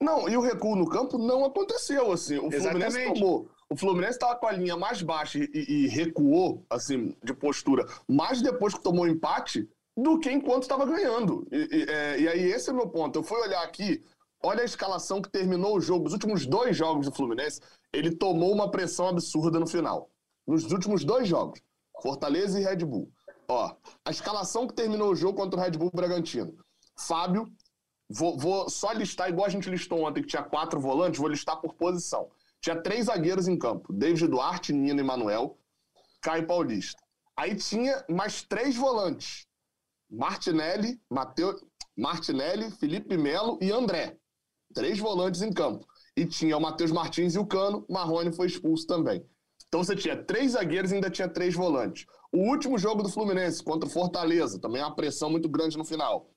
Não, 0.02 0.28
e 0.28 0.36
o 0.36 0.42
recuo 0.42 0.76
no 0.76 0.90
campo 0.90 1.18
não 1.18 1.46
aconteceu, 1.46 2.12
assim. 2.12 2.38
O 2.38 2.54
Exatamente. 2.54 2.92
Fluminense 2.92 3.14
tomou. 3.14 3.50
O 3.70 3.76
Fluminense 3.76 4.14
estava 4.14 4.36
com 4.36 4.46
a 4.46 4.52
linha 4.52 4.76
mais 4.76 5.02
baixa 5.02 5.40
e, 5.40 5.50
e, 5.54 5.88
recuou, 5.88 6.66
assim, 6.70 7.16
de 7.24 7.34
postura, 7.34 7.88
mais 8.08 8.42
depois 8.42 8.74
que 8.74 8.84
tomou 8.84 9.08
empate 9.08 9.68
do 9.96 10.20
que 10.20 10.30
enquanto 10.30 10.64
estava 10.64 10.86
ganhando. 10.86 11.48
E, 11.52 11.78
e, 11.78 11.84
é, 11.90 12.20
e 12.20 12.28
aí, 12.28 12.52
esse 12.52 12.70
é 12.70 12.74
o 12.74 12.76
meu 12.76 12.90
ponto. 12.90 13.18
Eu 13.18 13.24
fui 13.24 13.40
olhar 13.40 13.64
aqui, 13.64 14.04
olha 14.44 14.62
a 14.62 14.66
escalação 14.66 15.22
que 15.22 15.30
terminou 15.30 15.78
o 15.78 15.82
jogo, 15.82 16.08
os 16.08 16.14
últimos 16.14 16.46
dois 16.46 16.76
jogos 16.76 17.08
do 17.08 17.16
Fluminense 17.16 17.62
ele 17.94 18.16
tomou 18.16 18.52
uma 18.52 18.70
pressão 18.70 19.08
absurda 19.08 19.60
no 19.60 19.68
final. 19.68 20.10
Nos 20.46 20.70
últimos 20.72 21.06
dois 21.06 21.28
jogos, 21.28 21.62
Fortaleza 22.02 22.60
e 22.60 22.64
Red 22.64 22.86
Bull. 22.86 23.10
Ó, 23.48 23.76
a 24.04 24.12
escalação 24.12 24.68
que 24.68 24.74
terminou 24.74 25.12
o 25.12 25.16
jogo 25.16 25.38
contra 25.38 25.60
o 25.60 25.64
Red 25.64 25.72
Bull 25.72 25.92
Bragantino. 25.94 26.58
Fábio, 26.98 27.52
vou, 28.10 28.38
vou 28.38 28.70
só 28.70 28.92
listar 28.92 29.30
igual 29.30 29.46
a 29.46 29.50
gente 29.50 29.70
listou 29.70 30.04
ontem, 30.04 30.22
que 30.22 30.28
tinha 30.28 30.44
quatro 30.44 30.80
volantes, 30.80 31.20
vou 31.20 31.30
listar 31.30 31.60
por 31.62 31.74
posição. 31.74 32.30
Tinha 32.60 32.82
três 32.82 33.06
zagueiros 33.06 33.48
em 33.48 33.58
campo: 33.58 33.94
David 33.94 34.28
Duarte, 34.28 34.74
Nino 34.74 35.00
e 35.00 35.04
Manuel, 35.04 35.58
Caio 36.22 36.48
Paulista. 36.48 37.02
Aí 37.36 37.56
tinha 37.56 38.04
mais 38.10 38.42
três 38.44 38.76
volantes: 38.76 39.46
Martinelli, 40.10 41.00
Mateu, 41.10 41.56
Martinelli, 41.98 42.72
Felipe 42.72 43.18
Melo 43.18 43.58
e 43.62 43.72
André. 43.72 44.18
Três 44.74 45.00
volantes 45.00 45.42
em 45.42 45.52
campo. 45.52 45.86
E 46.16 46.26
tinha 46.26 46.58
o 46.58 46.62
Matheus 46.62 46.92
Martins 46.92 47.36
e 47.36 47.40
o 47.40 47.46
Cano, 47.46 47.86
Marrone 47.90 48.34
foi 48.34 48.48
expulso 48.48 48.86
também. 48.86 49.26
Então 49.68 49.84
você 49.84 49.96
tinha 49.96 50.16
três 50.16 50.52
zagueiros 50.52 50.92
e 50.92 50.96
ainda 50.96 51.10
tinha 51.10 51.28
três 51.28 51.56
volantes. 51.56 52.06
O 52.32 52.50
último 52.50 52.78
jogo 52.78 53.02
do 53.02 53.10
Fluminense 53.10 53.64
contra 53.64 53.88
o 53.88 53.92
Fortaleza, 53.92 54.60
também 54.60 54.82
uma 54.82 54.96
pressão 54.96 55.30
muito 55.30 55.50
grande 55.50 55.78
no 55.78 55.86
final. 55.86 56.30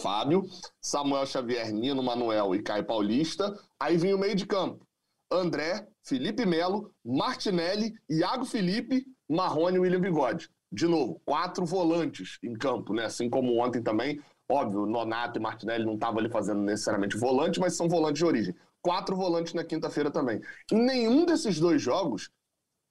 Fábio, 0.00 0.42
Samuel 0.80 1.26
Xavier, 1.26 1.72
Nino 1.72 2.02
Manuel 2.02 2.54
e 2.54 2.62
Caio 2.62 2.84
Paulista. 2.84 3.54
Aí 3.80 3.96
vinha 3.96 4.16
o 4.16 4.18
meio 4.18 4.34
de 4.34 4.46
campo. 4.46 4.86
André, 5.30 5.86
Felipe 6.04 6.46
Melo, 6.46 6.92
Martinelli, 7.04 7.92
Iago 8.08 8.44
Felipe, 8.44 9.04
Marrone 9.28 9.76
e 9.76 9.80
William 9.80 10.00
Bigode. 10.00 10.48
De 10.70 10.86
novo, 10.86 11.20
quatro 11.24 11.64
volantes 11.64 12.38
em 12.42 12.52
campo, 12.54 12.92
né? 12.92 13.04
Assim 13.04 13.28
como 13.28 13.58
ontem 13.58 13.82
também. 13.82 14.20
Óbvio, 14.48 14.86
Nonato 14.86 15.38
e 15.38 15.42
Martinelli 15.42 15.84
não 15.84 15.94
estavam 15.94 16.20
ali 16.20 16.30
fazendo 16.30 16.60
necessariamente 16.60 17.16
volante, 17.16 17.58
mas 17.58 17.76
são 17.76 17.88
volantes 17.88 18.18
de 18.18 18.24
origem. 18.24 18.54
Quatro 18.80 19.16
volantes 19.16 19.54
na 19.54 19.64
quinta-feira 19.64 20.10
também. 20.10 20.40
Em 20.70 20.80
nenhum 20.80 21.26
desses 21.26 21.58
dois 21.58 21.82
jogos, 21.82 22.30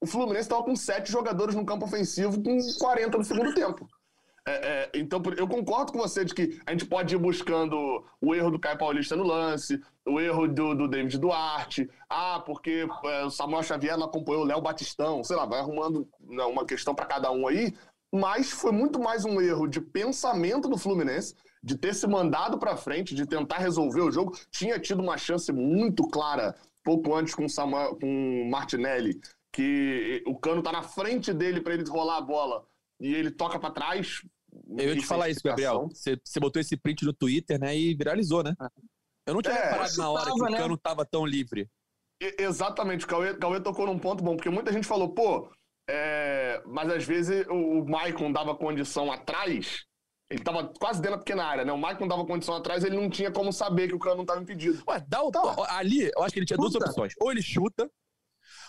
o 0.01 0.05
Fluminense 0.05 0.41
estava 0.41 0.63
com 0.63 0.75
sete 0.75 1.11
jogadores 1.11 1.55
no 1.55 1.65
campo 1.65 1.85
ofensivo 1.85 2.41
com 2.43 2.57
40 2.79 3.17
no 3.17 3.23
segundo 3.23 3.53
tempo. 3.53 3.87
É, 4.47 4.51
é, 4.51 4.91
então, 4.93 5.21
eu 5.37 5.47
concordo 5.47 5.91
com 5.91 5.97
você 5.97 6.23
de 6.23 6.33
que 6.35 6.59
a 6.67 6.71
gente 6.71 6.85
pode 6.85 7.15
ir 7.15 7.17
buscando 7.17 8.05
o 8.21 8.35
erro 8.35 8.51
do 8.51 8.59
Caio 8.59 8.77
Paulista 8.77 9.15
no 9.15 9.23
lance, 9.23 9.81
o 10.05 10.19
erro 10.19 10.47
do, 10.47 10.75
do 10.75 10.87
David 10.87 11.17
Duarte, 11.17 11.89
ah, 12.07 12.39
porque 12.45 12.87
é, 13.05 13.25
o 13.25 13.31
Samuel 13.31 13.63
Xavier 13.63 13.97
não 13.97 14.05
acompanhou 14.05 14.43
o 14.43 14.45
Léo 14.45 14.61
Batistão, 14.61 15.23
sei 15.23 15.35
lá, 15.35 15.45
vai 15.45 15.59
arrumando 15.59 16.07
né, 16.19 16.43
uma 16.43 16.63
questão 16.63 16.93
para 16.93 17.07
cada 17.07 17.31
um 17.31 17.47
aí, 17.47 17.73
mas 18.13 18.51
foi 18.51 18.71
muito 18.71 18.99
mais 18.99 19.25
um 19.25 19.41
erro 19.41 19.65
de 19.65 19.81
pensamento 19.81 20.69
do 20.69 20.77
Fluminense, 20.77 21.33
de 21.65 21.75
ter 21.75 21.95
se 21.95 22.05
mandado 22.05 22.59
para 22.59 22.77
frente, 22.77 23.15
de 23.15 23.25
tentar 23.25 23.57
resolver 23.57 24.01
o 24.01 24.11
jogo. 24.11 24.37
Tinha 24.51 24.79
tido 24.79 25.01
uma 25.01 25.17
chance 25.17 25.51
muito 25.51 26.07
clara 26.07 26.55
pouco 26.83 27.15
antes 27.15 27.33
com 27.33 27.45
o, 27.45 27.49
Samuel, 27.49 27.95
com 27.95 28.47
Martinelli, 28.47 29.19
que 29.51 30.23
o 30.27 30.37
Cano 30.37 30.61
tá 30.61 30.71
na 30.71 30.83
frente 30.83 31.33
dele 31.33 31.59
para 31.59 31.73
ele 31.73 31.89
rolar 31.89 32.17
a 32.17 32.21
bola 32.21 32.63
e 32.99 33.15
ele 33.15 33.31
toca 33.31 33.59
para 33.59 33.71
trás, 33.71 34.21
eu 34.77 34.93
ia 34.93 34.95
te 34.95 35.05
falar 35.05 35.29
isso, 35.29 35.41
Gabriel. 35.43 35.89
Você, 35.89 36.17
você 36.23 36.39
botou 36.39 36.61
esse 36.61 36.77
print 36.77 37.03
no 37.03 37.11
Twitter, 37.11 37.59
né? 37.59 37.75
E 37.75 37.93
viralizou, 37.95 38.43
né? 38.43 38.55
Eu 39.25 39.33
não 39.33 39.41
tinha 39.41 39.55
é, 39.55 39.63
reparado 39.65 39.97
na 39.97 40.09
hora 40.09 40.23
tava, 40.25 40.35
que 40.35 40.43
o 40.43 40.49
né? 40.49 40.57
cano 40.57 40.77
tava 40.77 41.05
tão 41.05 41.25
livre. 41.25 41.67
E, 42.21 42.35
exatamente, 42.43 43.05
o 43.05 43.07
Cauê, 43.07 43.35
Cauê 43.35 43.59
tocou 43.59 43.87
num 43.87 43.99
ponto 43.99 44.23
bom, 44.23 44.35
porque 44.35 44.49
muita 44.49 44.71
gente 44.71 44.87
falou, 44.87 45.09
pô, 45.09 45.51
é... 45.89 46.61
mas 46.65 46.89
às 46.89 47.03
vezes 47.03 47.45
o, 47.47 47.81
o 47.81 47.89
Maicon 47.89 48.31
dava 48.31 48.55
condição 48.55 49.11
atrás, 49.11 49.85
ele 50.29 50.43
tava 50.43 50.71
quase 50.79 51.01
dentro 51.01 51.17
da 51.17 51.23
pequena 51.23 51.43
área, 51.45 51.65
né? 51.65 51.71
O 51.71 51.77
Maicon 51.77 52.07
dava 52.07 52.25
condição 52.25 52.55
atrás, 52.55 52.83
ele 52.83 52.95
não 52.95 53.09
tinha 53.09 53.31
como 53.31 53.53
saber 53.53 53.87
que 53.87 53.95
o 53.95 53.99
cano 53.99 54.17
não 54.17 54.25
tava 54.25 54.41
impedido. 54.41 54.83
Ué, 54.87 55.03
dá 55.07 55.23
o... 55.23 55.31
Tá. 55.31 55.41
Ali, 55.77 56.11
eu 56.15 56.23
acho 56.23 56.33
que 56.33 56.39
ele 56.39 56.45
tinha 56.45 56.57
chuta. 56.57 56.79
duas 56.79 56.89
opções. 56.89 57.13
Ou 57.19 57.31
ele 57.31 57.41
chuta, 57.41 57.89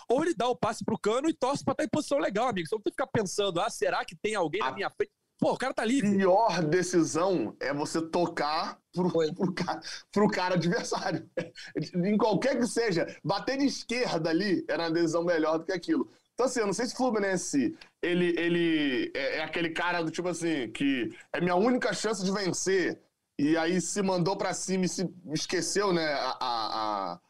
ou 0.09 0.23
ele 0.23 0.35
dá 0.35 0.49
o 0.49 0.57
passe 0.57 0.85
pro 0.85 0.99
cano 0.99 1.29
e 1.29 1.35
torce 1.35 1.65
pra 1.65 1.73
estar 1.73 1.85
em 1.85 1.89
posição 1.89 2.19
legal, 2.19 2.49
amigo. 2.49 2.69
Só 2.69 2.77
não 2.77 2.83
tem 2.83 2.93
que 2.93 3.03
ficar 3.03 3.07
pensando, 3.07 3.61
ah, 3.61 3.71
será 3.71 4.05
que 4.05 4.15
tem 4.17 4.35
alguém 4.35 4.61
na 4.61 4.73
minha 4.73 4.91
frente? 4.91 5.13
Pô, 5.39 5.53
o 5.53 5.59
cara 5.59 5.75
tá 5.75 5.85
livre. 5.85 6.17
Pior 6.17 6.63
decisão 6.65 7.55
é 7.61 7.73
você 7.73 8.01
tocar 8.01 8.79
pro, 8.93 9.11
pro, 9.35 9.55
cara, 9.55 9.81
pro 10.11 10.29
cara 10.29 10.55
adversário. 10.55 11.29
em 11.95 12.17
qualquer 12.17 12.59
que 12.59 12.67
seja, 12.67 13.07
bater 13.23 13.59
de 13.59 13.67
esquerda 13.67 14.31
ali 14.31 14.65
era 14.67 14.85
uma 14.85 14.91
decisão 14.91 15.23
melhor 15.23 15.59
do 15.59 15.65
que 15.65 15.73
aquilo. 15.73 16.11
Então, 16.37 16.45
assim, 16.45 16.61
eu 16.61 16.67
não 16.67 16.75
sei 16.75 16.85
se 16.85 16.93
o 16.93 16.97
Fluminense 16.99 17.75
ele, 18.03 18.39
ele 18.39 19.11
é, 19.15 19.39
é 19.39 19.43
aquele 19.43 19.71
cara 19.71 20.03
do 20.03 20.11
tipo 20.11 20.29
assim, 20.29 20.71
que 20.71 21.11
é 21.33 21.41
minha 21.41 21.57
única 21.57 21.95
chance 21.95 22.23
de 22.23 22.31
vencer. 22.31 23.03
E 23.39 23.57
aí 23.57 23.81
se 23.81 24.03
mandou 24.03 24.37
para 24.37 24.53
cima 24.53 24.85
e 24.85 24.89
se 24.89 25.11
esqueceu, 25.33 25.95
né? 25.95 26.05
A, 26.13 26.37
a, 26.41 27.21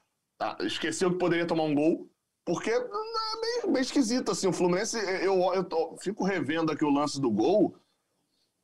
a, 0.41 0.65
esqueceu 0.65 1.13
que 1.13 1.19
poderia 1.19 1.47
tomar 1.47 1.63
um 1.63 1.75
gol. 1.75 2.11
Porque 2.45 2.69
é 2.69 2.89
meio 3.69 3.79
esquisito, 3.79 4.33
assim, 4.33 4.49
o 4.49 4.53
Fluminense, 4.53 4.97
eu, 4.99 5.35
eu, 5.55 5.69
eu 5.71 5.97
fico 6.01 6.25
revendo 6.25 6.73
aqui 6.73 6.85
o 6.85 6.91
lance 6.91 7.21
do 7.21 7.31
gol. 7.31 7.77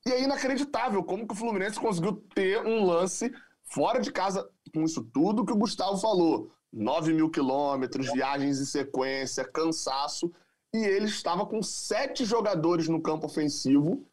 E 0.04 0.10
é 0.10 0.22
inacreditável 0.24 1.04
como 1.04 1.26
que 1.26 1.34
o 1.34 1.36
Fluminense 1.36 1.78
conseguiu 1.78 2.16
ter 2.34 2.58
um 2.66 2.84
lance 2.84 3.32
fora 3.62 4.00
de 4.00 4.10
casa 4.10 4.48
com 4.74 4.82
isso 4.82 5.04
tudo 5.04 5.44
que 5.44 5.52
o 5.52 5.56
Gustavo 5.56 5.98
falou. 5.98 6.50
9 6.72 7.12
mil 7.12 7.30
quilômetros, 7.30 8.12
viagens 8.12 8.60
em 8.60 8.64
sequência, 8.64 9.44
cansaço. 9.44 10.32
E 10.72 10.78
ele 10.78 11.06
estava 11.06 11.44
com 11.44 11.62
sete 11.62 12.24
jogadores 12.24 12.88
no 12.88 13.02
campo 13.02 13.26
ofensivo 13.26 14.08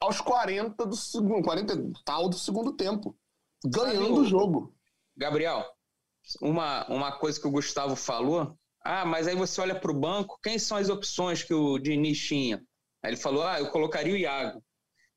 aos 0.00 0.20
40 0.20 0.86
do 0.86 0.96
segundo, 0.96 1.42
40 1.42 1.92
tal 2.04 2.28
do 2.28 2.36
segundo 2.36 2.72
tempo, 2.72 3.16
ganhando 3.64 4.20
o 4.20 4.24
jogo. 4.24 4.74
Gabriel, 5.16 5.64
uma, 6.40 6.86
uma 6.88 7.12
coisa 7.12 7.38
que 7.38 7.46
o 7.46 7.50
Gustavo 7.50 7.94
falou. 7.96 8.56
Ah, 8.82 9.04
mas 9.04 9.26
aí 9.26 9.34
você 9.34 9.60
olha 9.60 9.78
para 9.78 9.90
o 9.90 9.98
banco, 9.98 10.38
quem 10.42 10.58
são 10.58 10.78
as 10.78 10.88
opções 10.88 11.42
que 11.42 11.52
o 11.52 11.78
Diniz 11.78 12.18
tinha? 12.18 12.64
Aí 13.02 13.10
ele 13.10 13.16
falou: 13.16 13.42
ah, 13.42 13.58
eu 13.58 13.70
colocaria 13.70 14.14
o 14.14 14.16
Iago 14.16 14.62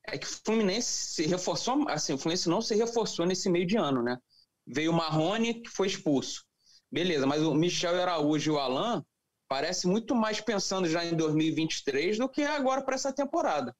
é 0.06 0.18
que 0.18 0.26
o 0.26 0.30
Fluminense 0.44 1.14
se 1.14 1.26
reforçou, 1.26 1.88
assim, 1.88 2.12
o 2.12 2.18
Fluminense 2.18 2.48
não 2.48 2.60
se 2.60 2.74
reforçou 2.74 3.26
nesse 3.26 3.48
meio 3.48 3.66
de 3.66 3.76
ano, 3.76 4.02
né? 4.02 4.18
Veio 4.66 4.90
o 4.90 4.94
Marrone, 4.94 5.54
que 5.62 5.70
foi 5.70 5.86
expulso. 5.86 6.44
Beleza, 6.92 7.26
mas 7.26 7.42
o 7.42 7.54
Michel 7.54 7.98
Araújo 8.02 8.52
e 8.52 8.54
o 8.54 8.58
Alain 8.58 9.02
parece 9.48 9.86
muito 9.86 10.14
mais 10.14 10.42
pensando 10.42 10.86
já 10.86 11.02
em 11.02 11.16
2023 11.16 12.18
do 12.18 12.28
que 12.28 12.42
agora 12.42 12.82
para 12.82 12.94
essa 12.94 13.10
temporada. 13.10 13.74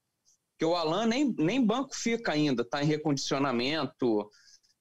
Porque 0.53 0.65
o 0.65 0.75
Alain 0.75 1.07
nem, 1.07 1.35
nem 1.39 1.65
banco 1.65 1.95
fica 1.95 2.33
ainda, 2.33 2.63
está 2.63 2.83
em 2.83 2.87
recondicionamento 2.87 4.31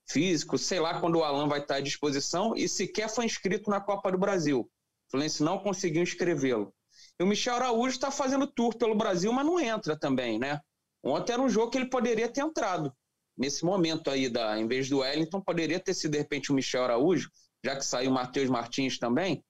físico, 0.09 0.57
sei 0.57 0.79
lá 0.79 0.99
quando 1.01 1.17
o 1.17 1.23
Alain 1.23 1.49
vai 1.49 1.59
estar 1.59 1.73
tá 1.73 1.79
à 1.79 1.83
disposição 1.83 2.55
e 2.55 2.69
sequer 2.69 3.09
foi 3.09 3.25
inscrito 3.25 3.69
na 3.69 3.81
Copa 3.81 4.09
do 4.09 4.17
Brasil. 4.17 4.61
O 4.61 5.11
Fluminense 5.11 5.43
não 5.43 5.59
conseguiu 5.59 6.01
inscrevê-lo. 6.01 6.73
E 7.19 7.23
o 7.23 7.27
Michel 7.27 7.55
Araújo 7.55 7.95
está 7.95 8.11
fazendo 8.11 8.47
tour 8.47 8.77
pelo 8.77 8.95
Brasil, 8.95 9.33
mas 9.33 9.45
não 9.45 9.59
entra 9.59 9.97
também, 9.99 10.39
né? 10.39 10.61
Ontem 11.03 11.33
era 11.33 11.41
um 11.41 11.49
jogo 11.49 11.69
que 11.69 11.77
ele 11.77 11.89
poderia 11.89 12.29
ter 12.29 12.41
entrado. 12.41 12.93
Nesse 13.37 13.65
momento 13.65 14.09
aí, 14.09 14.29
da, 14.29 14.57
em 14.57 14.67
vez 14.67 14.87
do 14.87 14.99
Wellington, 14.99 15.41
poderia 15.41 15.79
ter 15.79 15.93
sido 15.93 16.11
de 16.11 16.17
repente 16.17 16.51
o 16.51 16.55
Michel 16.55 16.83
Araújo, 16.83 17.29
já 17.63 17.75
que 17.75 17.85
saiu 17.85 18.11
o 18.11 18.13
Matheus 18.13 18.49
Martins 18.49 18.97
também. 18.97 19.43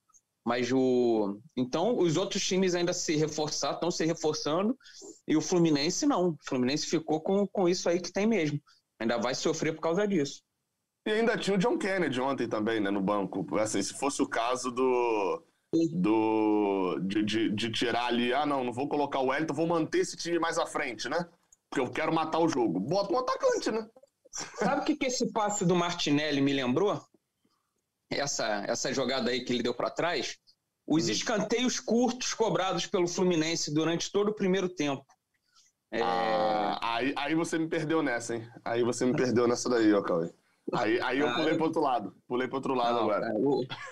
Mas 0.46 0.72
o. 0.72 1.40
Então, 1.56 1.98
os 1.98 2.18
outros 2.18 2.44
times 2.44 2.74
ainda 2.74 2.94
se 2.94 3.16
reforçar, 3.16 3.74
estão 3.74 3.92
se 3.92 4.06
reforçando, 4.06 4.76
e 5.28 5.38
o 5.38 5.42
Fluminense 5.42 6.06
não. 6.06 6.30
O 6.30 6.38
Fluminense 6.48 6.88
ficou 6.88 7.22
com, 7.22 7.46
com 7.48 7.70
isso 7.70 7.88
aí 7.88 8.02
que 8.02 8.12
tem 8.12 8.26
mesmo. 8.26 8.60
Ainda 9.00 9.18
vai 9.20 9.36
sofrer 9.36 9.76
por 9.76 9.82
causa 9.82 10.08
disso. 10.08 10.42
E 11.08 11.12
ainda 11.12 11.38
tinha 11.38 11.56
o 11.56 11.60
John 11.60 11.78
Kennedy 11.78 12.20
ontem 12.20 12.48
também, 12.48 12.80
né, 12.80 12.90
no 12.90 13.02
banco. 13.02 13.56
Assim, 13.58 13.82
se 13.82 13.94
fosse 13.94 14.22
o 14.22 14.28
caso 14.28 14.72
do. 14.72 15.44
do 15.94 17.00
de, 17.04 17.24
de, 17.24 17.50
de 17.52 17.72
tirar 17.72 18.08
ali, 18.08 18.34
ah, 18.34 18.46
não, 18.46 18.64
não 18.64 18.74
vou 18.74 18.90
colocar 18.90 19.20
o 19.20 19.28
Wellington, 19.28 19.54
vou 19.54 19.68
manter 19.68 20.00
esse 20.00 20.18
time 20.18 20.40
mais 20.40 20.58
à 20.58 20.66
frente, 20.66 21.08
né? 21.08 21.24
porque 21.72 21.80
eu 21.80 21.90
quero 21.90 22.14
matar 22.14 22.40
o 22.40 22.50
jogo. 22.50 22.82
Bota 22.82 23.14
um 23.14 23.20
atacante, 23.20 23.72
né? 23.72 23.88
Sabe 24.30 24.82
o 24.82 24.84
que, 24.84 24.96
que 24.96 25.06
esse 25.06 25.32
passe 25.32 25.66
do 25.66 25.74
Martinelli 25.74 26.42
me 26.42 26.52
lembrou? 26.52 27.02
Essa, 28.12 28.64
essa 28.68 28.94
jogada 28.94 29.32
aí 29.32 29.44
que 29.44 29.54
ele 29.54 29.64
deu 29.64 29.74
para 29.74 29.90
trás. 29.90 30.38
Os 30.86 31.08
hum. 31.08 31.12
escanteios 31.12 31.80
curtos 31.80 32.34
cobrados 32.34 32.86
pelo 32.86 33.08
Fluminense 33.08 33.74
durante 33.74 34.12
todo 34.12 34.30
o 34.30 34.36
primeiro 34.36 34.70
tempo. 34.70 35.06
É... 35.92 36.02
Ah, 36.02 36.80
aí, 36.82 37.14
aí 37.18 37.36
você 37.36 37.58
me 37.58 37.68
perdeu 37.68 38.02
nessa, 38.02 38.36
hein? 38.36 38.48
Aí 38.64 38.84
você 38.84 39.06
me 39.06 39.16
perdeu 39.16 39.48
nessa 39.48 39.70
daí, 39.70 39.94
ó, 39.94 40.02
Cauê. 40.02 40.32
Aí, 40.74 41.02
aí 41.02 41.20
eu 41.20 41.34
pulei 41.34 41.56
para 41.56 41.66
outro 41.66 41.82
lado. 41.82 42.16
Pulei 42.28 42.48
para 42.48 42.58
outro 42.58 42.74
lado 42.74 42.96
não, 42.96 43.02
agora. 43.04 43.34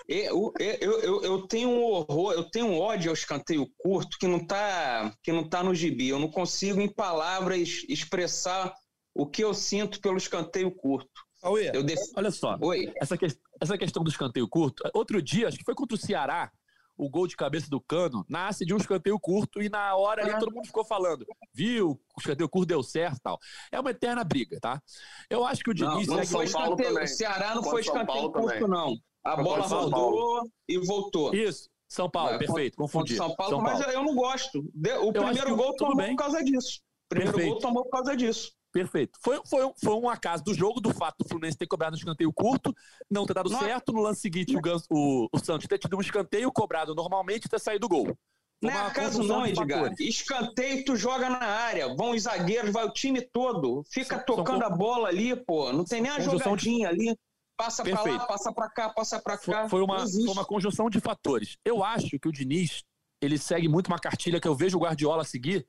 Eu, 0.08 0.52
eu, 0.58 1.00
eu, 1.02 1.22
eu, 1.22 1.46
tenho 1.46 1.68
um 1.68 1.82
horror, 1.82 2.32
eu 2.32 2.44
tenho 2.50 2.66
um 2.66 2.78
ódio 2.78 3.10
ao 3.10 3.14
escanteio 3.14 3.66
curto 3.76 4.16
que 4.18 4.26
não 4.26 4.46
tá, 4.46 5.12
que 5.22 5.32
não 5.32 5.46
tá 5.46 5.62
no 5.62 5.74
gibi. 5.74 6.08
Eu 6.08 6.18
não 6.18 6.30
consigo, 6.30 6.80
em 6.80 6.88
palavras, 6.88 7.84
expressar 7.88 8.72
o 9.14 9.26
que 9.26 9.44
eu 9.44 9.52
sinto 9.52 10.00
pelo 10.00 10.16
escanteio 10.16 10.70
curto. 10.70 11.10
Oi, 11.42 11.70
def... 11.82 11.98
olha 12.16 12.30
só. 12.30 12.58
Oi. 12.60 12.92
Essa, 13.00 13.16
que... 13.16 13.26
essa 13.60 13.78
questão 13.78 14.02
do 14.02 14.10
escanteio 14.10 14.48
curto, 14.48 14.82
outro 14.94 15.22
dia, 15.22 15.48
acho 15.48 15.58
que 15.58 15.64
foi 15.64 15.74
contra 15.74 15.94
o 15.94 15.98
Ceará, 15.98 16.50
o 16.96 17.08
gol 17.08 17.26
de 17.26 17.34
cabeça 17.34 17.68
do 17.70 17.80
Cano 17.80 18.26
nasce 18.28 18.64
de 18.66 18.74
um 18.74 18.76
escanteio 18.76 19.18
curto 19.18 19.62
e 19.62 19.70
na 19.70 19.96
hora 19.96 20.22
ali 20.22 20.38
todo 20.38 20.52
mundo 20.52 20.66
ficou 20.66 20.84
falando, 20.84 21.24
viu, 21.52 21.92
o 21.92 22.20
escanteio 22.20 22.48
curto 22.48 22.68
deu 22.68 22.82
certo 22.82 23.16
e 23.16 23.20
tal. 23.20 23.38
É 23.72 23.80
uma 23.80 23.90
eterna 23.90 24.22
briga, 24.22 24.58
tá? 24.60 24.82
Eu 25.30 25.46
acho 25.46 25.64
que 25.64 25.70
o 25.70 25.74
Diniz... 25.74 26.06
Não, 26.06 26.16
não 26.16 26.26
foi 26.26 26.44
escanteio, 26.44 27.02
o 27.02 27.06
Ceará 27.06 27.54
não 27.54 27.62
foi 27.62 27.80
escanteio 27.80 28.30
curto, 28.30 28.48
também. 28.48 28.68
não. 28.68 28.94
A 29.24 29.36
bola 29.36 29.66
rodou 29.66 30.42
e 30.68 30.78
voltou. 30.78 31.34
Isso. 31.34 31.68
São 31.88 32.08
Paulo, 32.08 32.34
é, 32.34 32.38
perfeito, 32.38 32.76
confundi. 32.76 33.16
São 33.16 33.34
Paulo, 33.34 33.56
São 33.56 33.64
Paulo, 33.64 33.78
mas 33.84 33.94
eu 33.94 34.02
não 34.02 34.14
gosto. 34.14 34.60
O 35.02 35.12
primeiro 35.12 35.56
gol 35.56 35.74
tomou 35.74 35.96
bem. 35.96 36.10
por 36.10 36.22
causa 36.22 36.44
disso. 36.44 36.80
O 37.06 37.08
primeiro 37.08 37.32
perfeito. 37.32 37.52
gol 37.54 37.60
tomou 37.60 37.82
por 37.82 37.90
causa 37.90 38.16
disso. 38.16 38.52
Perfeito. 38.72 39.18
Foi, 39.20 39.40
foi, 39.44 39.72
foi 39.76 39.94
um 39.94 40.08
acaso 40.08 40.44
do 40.44 40.54
jogo, 40.54 40.80
do 40.80 40.94
fato 40.94 41.18
do 41.18 41.28
Fluminense 41.28 41.58
ter 41.58 41.66
cobrado 41.66 41.94
um 41.94 41.98
escanteio 41.98 42.32
curto, 42.32 42.74
não 43.10 43.26
ter 43.26 43.34
dado 43.34 43.50
não. 43.50 43.58
certo. 43.58 43.92
No 43.92 44.00
lance 44.00 44.20
seguinte, 44.20 44.56
o, 44.56 44.60
Gans, 44.60 44.84
o, 44.88 45.28
o 45.32 45.38
Santos 45.38 45.66
ter 45.66 45.78
tido 45.78 45.96
um 45.96 46.00
escanteio 46.00 46.50
cobrado 46.52 46.94
normalmente 46.94 47.46
e 47.46 47.48
ter 47.48 47.58
saído 47.58 47.88
gol. 47.88 48.16
Não 48.62 48.70
é 48.70 48.76
acaso 48.86 49.22
não, 49.22 49.46
Edgar. 49.46 49.92
Escanteio, 49.98 50.84
tu 50.84 50.94
joga 50.94 51.30
na 51.30 51.38
área. 51.38 51.94
Vão 51.94 52.10
os 52.10 52.22
zagueiros, 52.22 52.70
vai 52.70 52.84
o 52.84 52.92
time 52.92 53.22
todo. 53.32 53.82
Fica 53.90 54.16
são, 54.16 54.24
tocando 54.24 54.58
são... 54.58 54.66
a 54.66 54.76
bola 54.76 55.08
ali, 55.08 55.34
pô. 55.34 55.72
Não 55.72 55.84
tem 55.84 56.02
nem 56.02 56.10
a 56.10 56.20
jogadinha 56.20 56.92
de... 56.94 57.08
ali. 57.08 57.18
Passa 57.56 57.82
para 57.82 58.02
lá, 58.02 58.26
passa 58.26 58.52
para 58.52 58.70
cá, 58.70 58.88
passa 58.90 59.20
para 59.20 59.36
cá. 59.36 59.68
Foi 59.68 59.82
uma, 59.82 60.06
foi 60.06 60.28
uma 60.28 60.44
conjunção 60.44 60.88
de 60.88 60.98
fatores. 61.00 61.58
Eu 61.64 61.84
acho 61.84 62.18
que 62.18 62.28
o 62.28 62.32
Diniz, 62.32 62.82
ele 63.20 63.36
segue 63.36 63.68
muito 63.68 63.88
uma 63.88 63.98
cartilha 63.98 64.40
que 64.40 64.48
eu 64.48 64.54
vejo 64.54 64.78
o 64.78 64.80
Guardiola 64.80 65.24
seguir, 65.24 65.66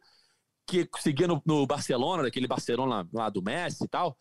que 0.66 0.88
seguia 1.00 1.28
no, 1.28 1.42
no 1.46 1.66
Barcelona, 1.66 2.24
daquele 2.24 2.48
Barcelona 2.48 3.08
lá 3.14 3.30
do 3.30 3.42
Messi 3.42 3.84
e 3.84 3.88
tal, 3.88 4.18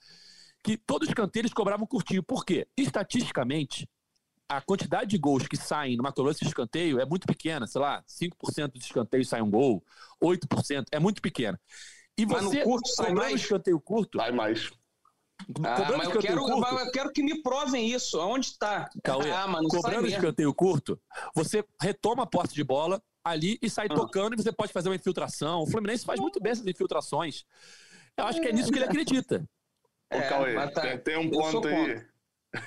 que 0.63 0.77
todos 0.77 1.09
os 1.09 1.15
canteiros 1.15 1.53
cobravam 1.53 1.87
curtinho. 1.87 2.23
Por 2.23 2.45
quê? 2.45 2.67
Estatisticamente, 2.77 3.89
a 4.49 4.61
quantidade 4.61 5.11
de 5.11 5.19
gols 5.19 5.47
que 5.47 5.57
saem 5.57 5.97
numa 5.97 6.13
cobrança 6.13 6.41
de 6.41 6.49
escanteio 6.49 6.99
é 6.99 7.07
muito 7.07 7.27
pequena, 7.27 7.67
sei 7.67 7.81
lá, 7.81 8.03
5% 8.03 8.73
dos 8.73 8.85
escanteios 8.85 9.29
sai 9.29 9.41
um 9.41 9.51
gol, 9.51 9.83
8%, 10.23 10.87
é 10.91 10.99
muito 10.99 11.23
pequena. 11.23 11.59
E 12.19 12.25
você, 12.27 12.43
Mas 12.43 12.55
no 12.55 12.63
curto, 12.65 12.89
sai 12.89 13.13
mais? 13.13 13.41
escanteio 13.41 13.81
curto... 13.81 14.19
Sai 14.19 14.33
mais. 14.33 14.71
Ah, 15.65 15.97
mas 15.97 16.11
eu 16.11 16.21
quero, 16.21 16.45
curto, 16.45 16.75
eu 16.75 16.93
quero 16.93 17.13
que 17.13 17.23
me 17.23 17.43
provem 17.43 17.91
isso. 17.91 18.19
Onde 18.21 18.47
está? 18.47 18.91
Ah, 19.35 19.47
mano, 19.47 19.69
cobrando 19.69 20.07
escanteio 20.07 20.53
curto, 20.53 21.01
você 21.35 21.65
retoma 21.81 22.25
a 22.25 22.27
posse 22.27 22.55
de 22.55 22.63
bola 22.63 23.03
ali 23.25 23.59
e 23.63 23.69
sai 23.69 23.87
ah. 23.91 23.95
tocando 23.95 24.35
e 24.35 24.43
você 24.43 24.53
pode 24.53 24.73
fazer 24.73 24.89
uma 24.89 24.97
infiltração. 24.97 25.63
O 25.63 25.67
Fluminense 25.67 26.05
faz 26.05 26.21
muito 26.21 26.41
bem 26.41 26.53
essas 26.53 26.67
infiltrações. 26.67 27.45
Eu 28.17 28.25
acho 28.25 28.41
que 28.41 28.49
é 28.49 28.53
nisso 28.53 28.71
que 28.71 28.79
ele 28.79 28.85
acredita. 28.85 29.45
É, 30.11 30.19
Ô, 30.19 30.29
Cauê, 30.29 30.55
tá, 30.71 30.81
tem, 30.81 30.99
tem, 30.99 31.17
um 31.17 31.31
ponto 31.31 31.67
aí. 31.69 32.05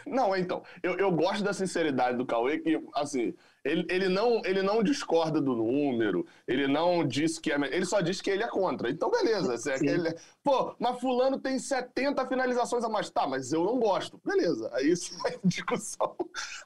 Não, 0.05 0.35
então, 0.35 0.63
eu, 0.81 0.97
eu 0.97 1.11
gosto 1.11 1.43
da 1.43 1.53
sinceridade 1.53 2.17
do 2.17 2.25
Cauê, 2.25 2.59
que, 2.59 2.81
assim, 2.95 3.33
ele, 3.65 3.85
ele, 3.89 4.09
não, 4.09 4.41
ele 4.45 4.61
não 4.61 4.83
discorda 4.83 5.41
do 5.41 5.55
número, 5.55 6.25
ele 6.47 6.67
não 6.67 7.05
disse 7.05 7.39
que 7.39 7.51
é. 7.51 7.55
Ele 7.55 7.85
só 7.85 8.01
disse 8.01 8.21
que 8.21 8.29
ele 8.29 8.43
é 8.43 8.47
contra. 8.47 8.89
Então, 8.89 9.09
beleza. 9.09 9.55
É 9.71 9.85
ele, 9.85 10.15
pô, 10.43 10.75
mas 10.79 10.99
Fulano 10.99 11.39
tem 11.39 11.57
70 11.57 12.27
finalizações 12.27 12.83
a 12.83 12.89
mais. 12.89 13.09
Tá, 13.09 13.27
mas 13.27 13.51
eu 13.51 13.63
não 13.63 13.79
gosto. 13.79 14.19
Beleza. 14.25 14.69
Aí 14.73 14.91
isso 14.91 15.15
é 15.27 15.37
discussão. 15.43 16.15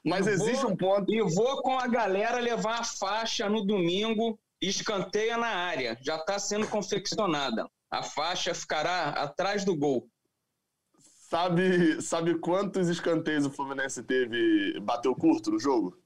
Mas 0.03 0.27
eu 0.27 0.33
existe 0.33 0.63
vou, 0.63 0.71
um 0.71 0.75
ponto. 0.75 1.11
E 1.11 1.21
vou 1.21 1.61
com 1.61 1.77
a 1.77 1.87
galera 1.87 2.39
levar 2.39 2.79
a 2.79 2.83
faixa 2.83 3.49
no 3.49 3.65
domingo, 3.65 4.39
escanteia 4.61 5.37
na 5.37 5.47
área. 5.47 5.97
Já 6.01 6.17
está 6.17 6.39
sendo 6.39 6.67
confeccionada. 6.67 7.67
A 7.89 8.03
faixa 8.03 8.53
ficará 8.53 9.09
atrás 9.09 9.63
do 9.63 9.75
gol. 9.75 10.09
Sabe, 11.29 12.01
sabe 12.01 12.39
quantos 12.39 12.87
escanteios 12.87 13.45
o 13.45 13.49
Fluminense 13.49 14.01
teve, 14.01 14.79
bateu 14.79 15.13
curto 15.13 15.51
no 15.51 15.59
jogo? 15.59 15.97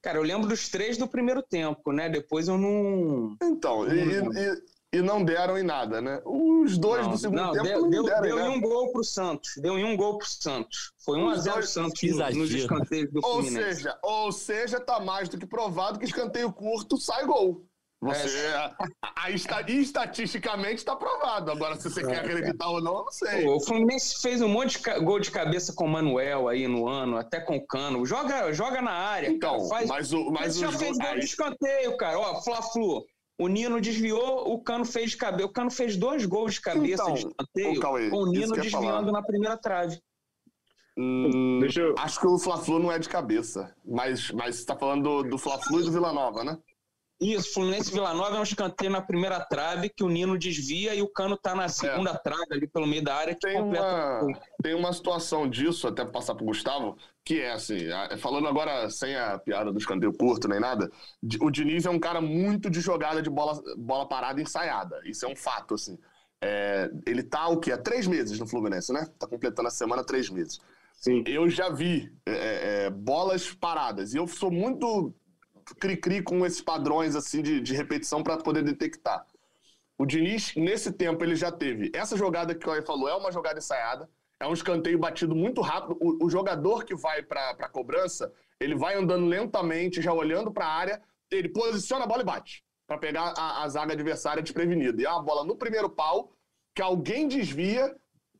Cara, 0.00 0.18
eu 0.18 0.22
lembro 0.22 0.48
dos 0.48 0.68
três 0.68 0.96
do 0.96 1.08
primeiro 1.08 1.42
tempo, 1.42 1.90
né? 1.90 2.08
Depois 2.08 2.46
eu 2.46 2.56
não. 2.56 3.36
Então, 3.42 3.88
e, 3.92 4.20
e, 4.20 4.98
e 4.98 5.02
não 5.02 5.24
deram 5.24 5.58
em 5.58 5.64
nada, 5.64 6.00
né? 6.00 6.22
Os 6.24 6.78
dois 6.78 7.02
não, 7.02 7.10
do 7.10 7.18
segundo 7.18 7.42
não, 7.42 7.52
tempo 7.52 7.64
deu, 7.64 7.80
não 7.80 7.90
deu, 7.90 8.04
deram 8.04 8.22
deu 8.22 8.38
em 8.38 8.48
um 8.50 8.60
gol 8.60 8.92
pro 8.92 9.02
Santos. 9.02 9.54
Deu 9.56 9.76
em 9.76 9.84
um 9.84 9.96
gol 9.96 10.18
pro 10.18 10.28
Santos. 10.28 10.92
Foi 11.04 11.18
1 11.18 11.28
a 11.30 11.36
0 11.36 11.54
dois... 11.56 11.70
Santos 11.70 12.02
Exagero. 12.02 12.38
nos 12.38 12.50
escanteios 12.52 13.10
do 13.10 13.18
ou 13.24 13.42
Fluminense. 13.42 13.74
Seja, 13.74 13.98
ou 14.00 14.30
seja, 14.30 14.78
tá 14.78 15.00
mais 15.00 15.28
do 15.28 15.38
que 15.38 15.46
provado 15.46 15.98
que 15.98 16.04
escanteio 16.04 16.52
curto 16.52 16.96
sai 16.98 17.26
gol. 17.26 17.66
Você, 18.04 18.36
é. 18.38 18.54
a, 18.54 18.76
a, 19.16 19.30
estatisticamente 19.30 20.76
está 20.76 20.94
provado. 20.94 21.50
Agora, 21.50 21.76
se 21.76 21.88
você 21.88 22.02
é, 22.02 22.06
quer 22.06 22.18
acreditar 22.18 22.66
é. 22.66 22.68
ou 22.68 22.82
não, 22.82 22.98
eu 22.98 23.04
não 23.04 23.10
sei. 23.10 23.48
O 23.48 23.60
Fluminense 23.60 24.20
fez 24.20 24.42
um 24.42 24.48
monte 24.48 24.78
de 24.78 25.00
gol 25.00 25.18
de 25.18 25.30
cabeça 25.30 25.72
com 25.72 25.86
o 25.86 25.88
Manuel 25.88 26.48
aí 26.48 26.68
no 26.68 26.86
ano, 26.86 27.16
até 27.16 27.40
com 27.40 27.56
o 27.56 27.66
Cano. 27.66 28.04
Joga, 28.04 28.52
joga 28.52 28.82
na 28.82 28.92
área. 28.92 29.28
Então, 29.28 29.56
cara, 29.56 29.68
faz, 29.68 29.88
mas 29.88 30.12
o. 30.12 30.30
Mas 30.30 30.58
já 30.58 30.70
fez 30.70 30.98
gol 30.98 31.18
de 31.18 31.24
escanteio, 31.24 31.96
cara. 31.96 32.18
Ó, 32.18 32.42
Fla-Flu. 32.42 33.04
O 33.36 33.48
Nino 33.48 33.80
desviou, 33.80 34.52
o 34.52 34.60
Cano 34.60 34.84
fez 34.84 35.10
de 35.10 35.16
cabeça. 35.16 35.46
O 35.46 35.52
Cano 35.52 35.70
fez 35.70 35.96
dois 35.96 36.24
gols 36.24 36.54
de 36.54 36.60
cabeça 36.60 37.02
então, 37.02 37.14
de 37.14 37.26
escanteio, 37.26 37.80
Cauê, 37.80 38.10
com 38.10 38.18
o 38.18 38.26
Nino 38.26 38.52
desviando 38.52 39.10
na 39.10 39.22
primeira 39.22 39.56
trave. 39.56 39.98
Hum, 40.96 41.60
eu... 41.74 41.94
Acho 41.98 42.20
que 42.20 42.26
o 42.26 42.38
Fla-Flu 42.38 42.78
não 42.78 42.92
é 42.92 42.98
de 42.98 43.08
cabeça. 43.08 43.74
Mas, 43.84 44.30
mas 44.30 44.56
você 44.56 44.66
tá 44.66 44.76
falando 44.76 45.02
do, 45.02 45.30
do 45.30 45.38
Fla-Flu 45.38 45.80
e 45.80 45.84
do 45.84 45.90
Vila 45.90 46.12
Nova, 46.12 46.44
né? 46.44 46.56
Isso, 47.24 47.54
Fluminense 47.54 47.90
Vila 47.90 48.12
Nova 48.12 48.36
é 48.36 48.38
um 48.38 48.42
escanteio 48.42 48.90
na 48.90 49.00
primeira 49.00 49.40
trave 49.40 49.88
que 49.88 50.04
o 50.04 50.10
Nino 50.10 50.36
desvia 50.38 50.94
e 50.94 51.00
o 51.00 51.08
Cano 51.08 51.38
tá 51.38 51.54
na 51.54 51.70
segunda 51.70 52.10
é. 52.10 52.18
trave 52.18 52.52
ali 52.52 52.66
pelo 52.66 52.86
meio 52.86 53.02
da 53.02 53.14
área 53.14 53.34
que 53.34 53.40
tem 53.40 53.58
completa 53.58 54.20
uma, 54.22 54.40
Tem 54.62 54.74
uma 54.74 54.92
situação 54.92 55.48
disso, 55.48 55.88
até 55.88 56.04
passar 56.04 56.34
pro 56.34 56.44
Gustavo, 56.44 56.98
que 57.24 57.40
é 57.40 57.52
assim, 57.52 57.78
falando 58.18 58.46
agora 58.46 58.90
sem 58.90 59.16
a 59.16 59.38
piada 59.38 59.72
do 59.72 59.78
escanteio 59.78 60.12
curto 60.12 60.46
nem 60.48 60.60
nada, 60.60 60.92
o 61.40 61.50
Diniz 61.50 61.86
é 61.86 61.90
um 61.90 61.98
cara 61.98 62.20
muito 62.20 62.68
de 62.68 62.82
jogada 62.82 63.22
de 63.22 63.30
bola, 63.30 63.58
bola 63.78 64.06
parada 64.06 64.42
ensaiada. 64.42 65.00
Isso 65.06 65.24
é 65.24 65.28
um 65.28 65.36
fato, 65.36 65.76
assim. 65.76 65.98
É, 66.42 66.90
ele 67.06 67.22
tá 67.22 67.48
o 67.48 67.58
quê? 67.58 67.72
Há 67.72 67.78
três 67.78 68.06
meses 68.06 68.38
no 68.38 68.46
Fluminense, 68.46 68.92
né? 68.92 69.08
Tá 69.18 69.26
completando 69.26 69.68
a 69.68 69.70
semana 69.70 70.04
três 70.04 70.28
meses. 70.28 70.60
Sim. 70.92 71.24
Eu 71.26 71.48
já 71.48 71.70
vi 71.70 72.12
é, 72.26 72.32
é, 72.32 72.84
é 72.84 72.90
bolas 72.90 73.54
paradas. 73.54 74.12
E 74.12 74.18
eu 74.18 74.26
sou 74.26 74.50
muito 74.50 75.14
cri-cri 75.80 76.22
com 76.22 76.44
esses 76.44 76.60
padrões 76.60 77.16
assim 77.16 77.42
de, 77.42 77.60
de 77.60 77.74
repetição 77.74 78.22
para 78.22 78.36
poder 78.36 78.62
detectar. 78.62 79.26
O 79.96 80.04
Diniz, 80.04 80.54
nesse 80.56 80.92
tempo, 80.92 81.22
ele 81.22 81.36
já 81.36 81.52
teve 81.52 81.90
essa 81.94 82.16
jogada 82.16 82.54
que 82.54 82.66
o 82.66 82.70
Caio 82.70 82.84
falou, 82.84 83.08
é 83.08 83.14
uma 83.14 83.30
jogada 83.30 83.58
ensaiada, 83.58 84.08
é 84.40 84.46
um 84.46 84.52
escanteio 84.52 84.98
batido 84.98 85.34
muito 85.34 85.60
rápido. 85.60 85.96
O, 86.00 86.26
o 86.26 86.30
jogador 86.30 86.84
que 86.84 86.94
vai 86.94 87.22
para 87.22 87.50
a 87.50 87.68
cobrança, 87.68 88.32
ele 88.58 88.74
vai 88.74 88.96
andando 88.96 89.26
lentamente, 89.26 90.02
já 90.02 90.12
olhando 90.12 90.52
para 90.52 90.66
a 90.66 90.72
área, 90.72 91.02
ele 91.30 91.48
posiciona 91.48 92.04
a 92.04 92.06
bola 92.08 92.22
e 92.22 92.26
bate, 92.26 92.64
para 92.86 92.98
pegar 92.98 93.34
a, 93.36 93.62
a 93.62 93.68
zaga 93.68 93.92
adversária 93.92 94.42
desprevenida. 94.42 95.00
E 95.00 95.04
é 95.04 95.10
uma 95.10 95.22
bola 95.22 95.44
no 95.44 95.56
primeiro 95.56 95.88
pau, 95.88 96.32
que 96.74 96.82
alguém 96.82 97.28
desvia 97.28 97.94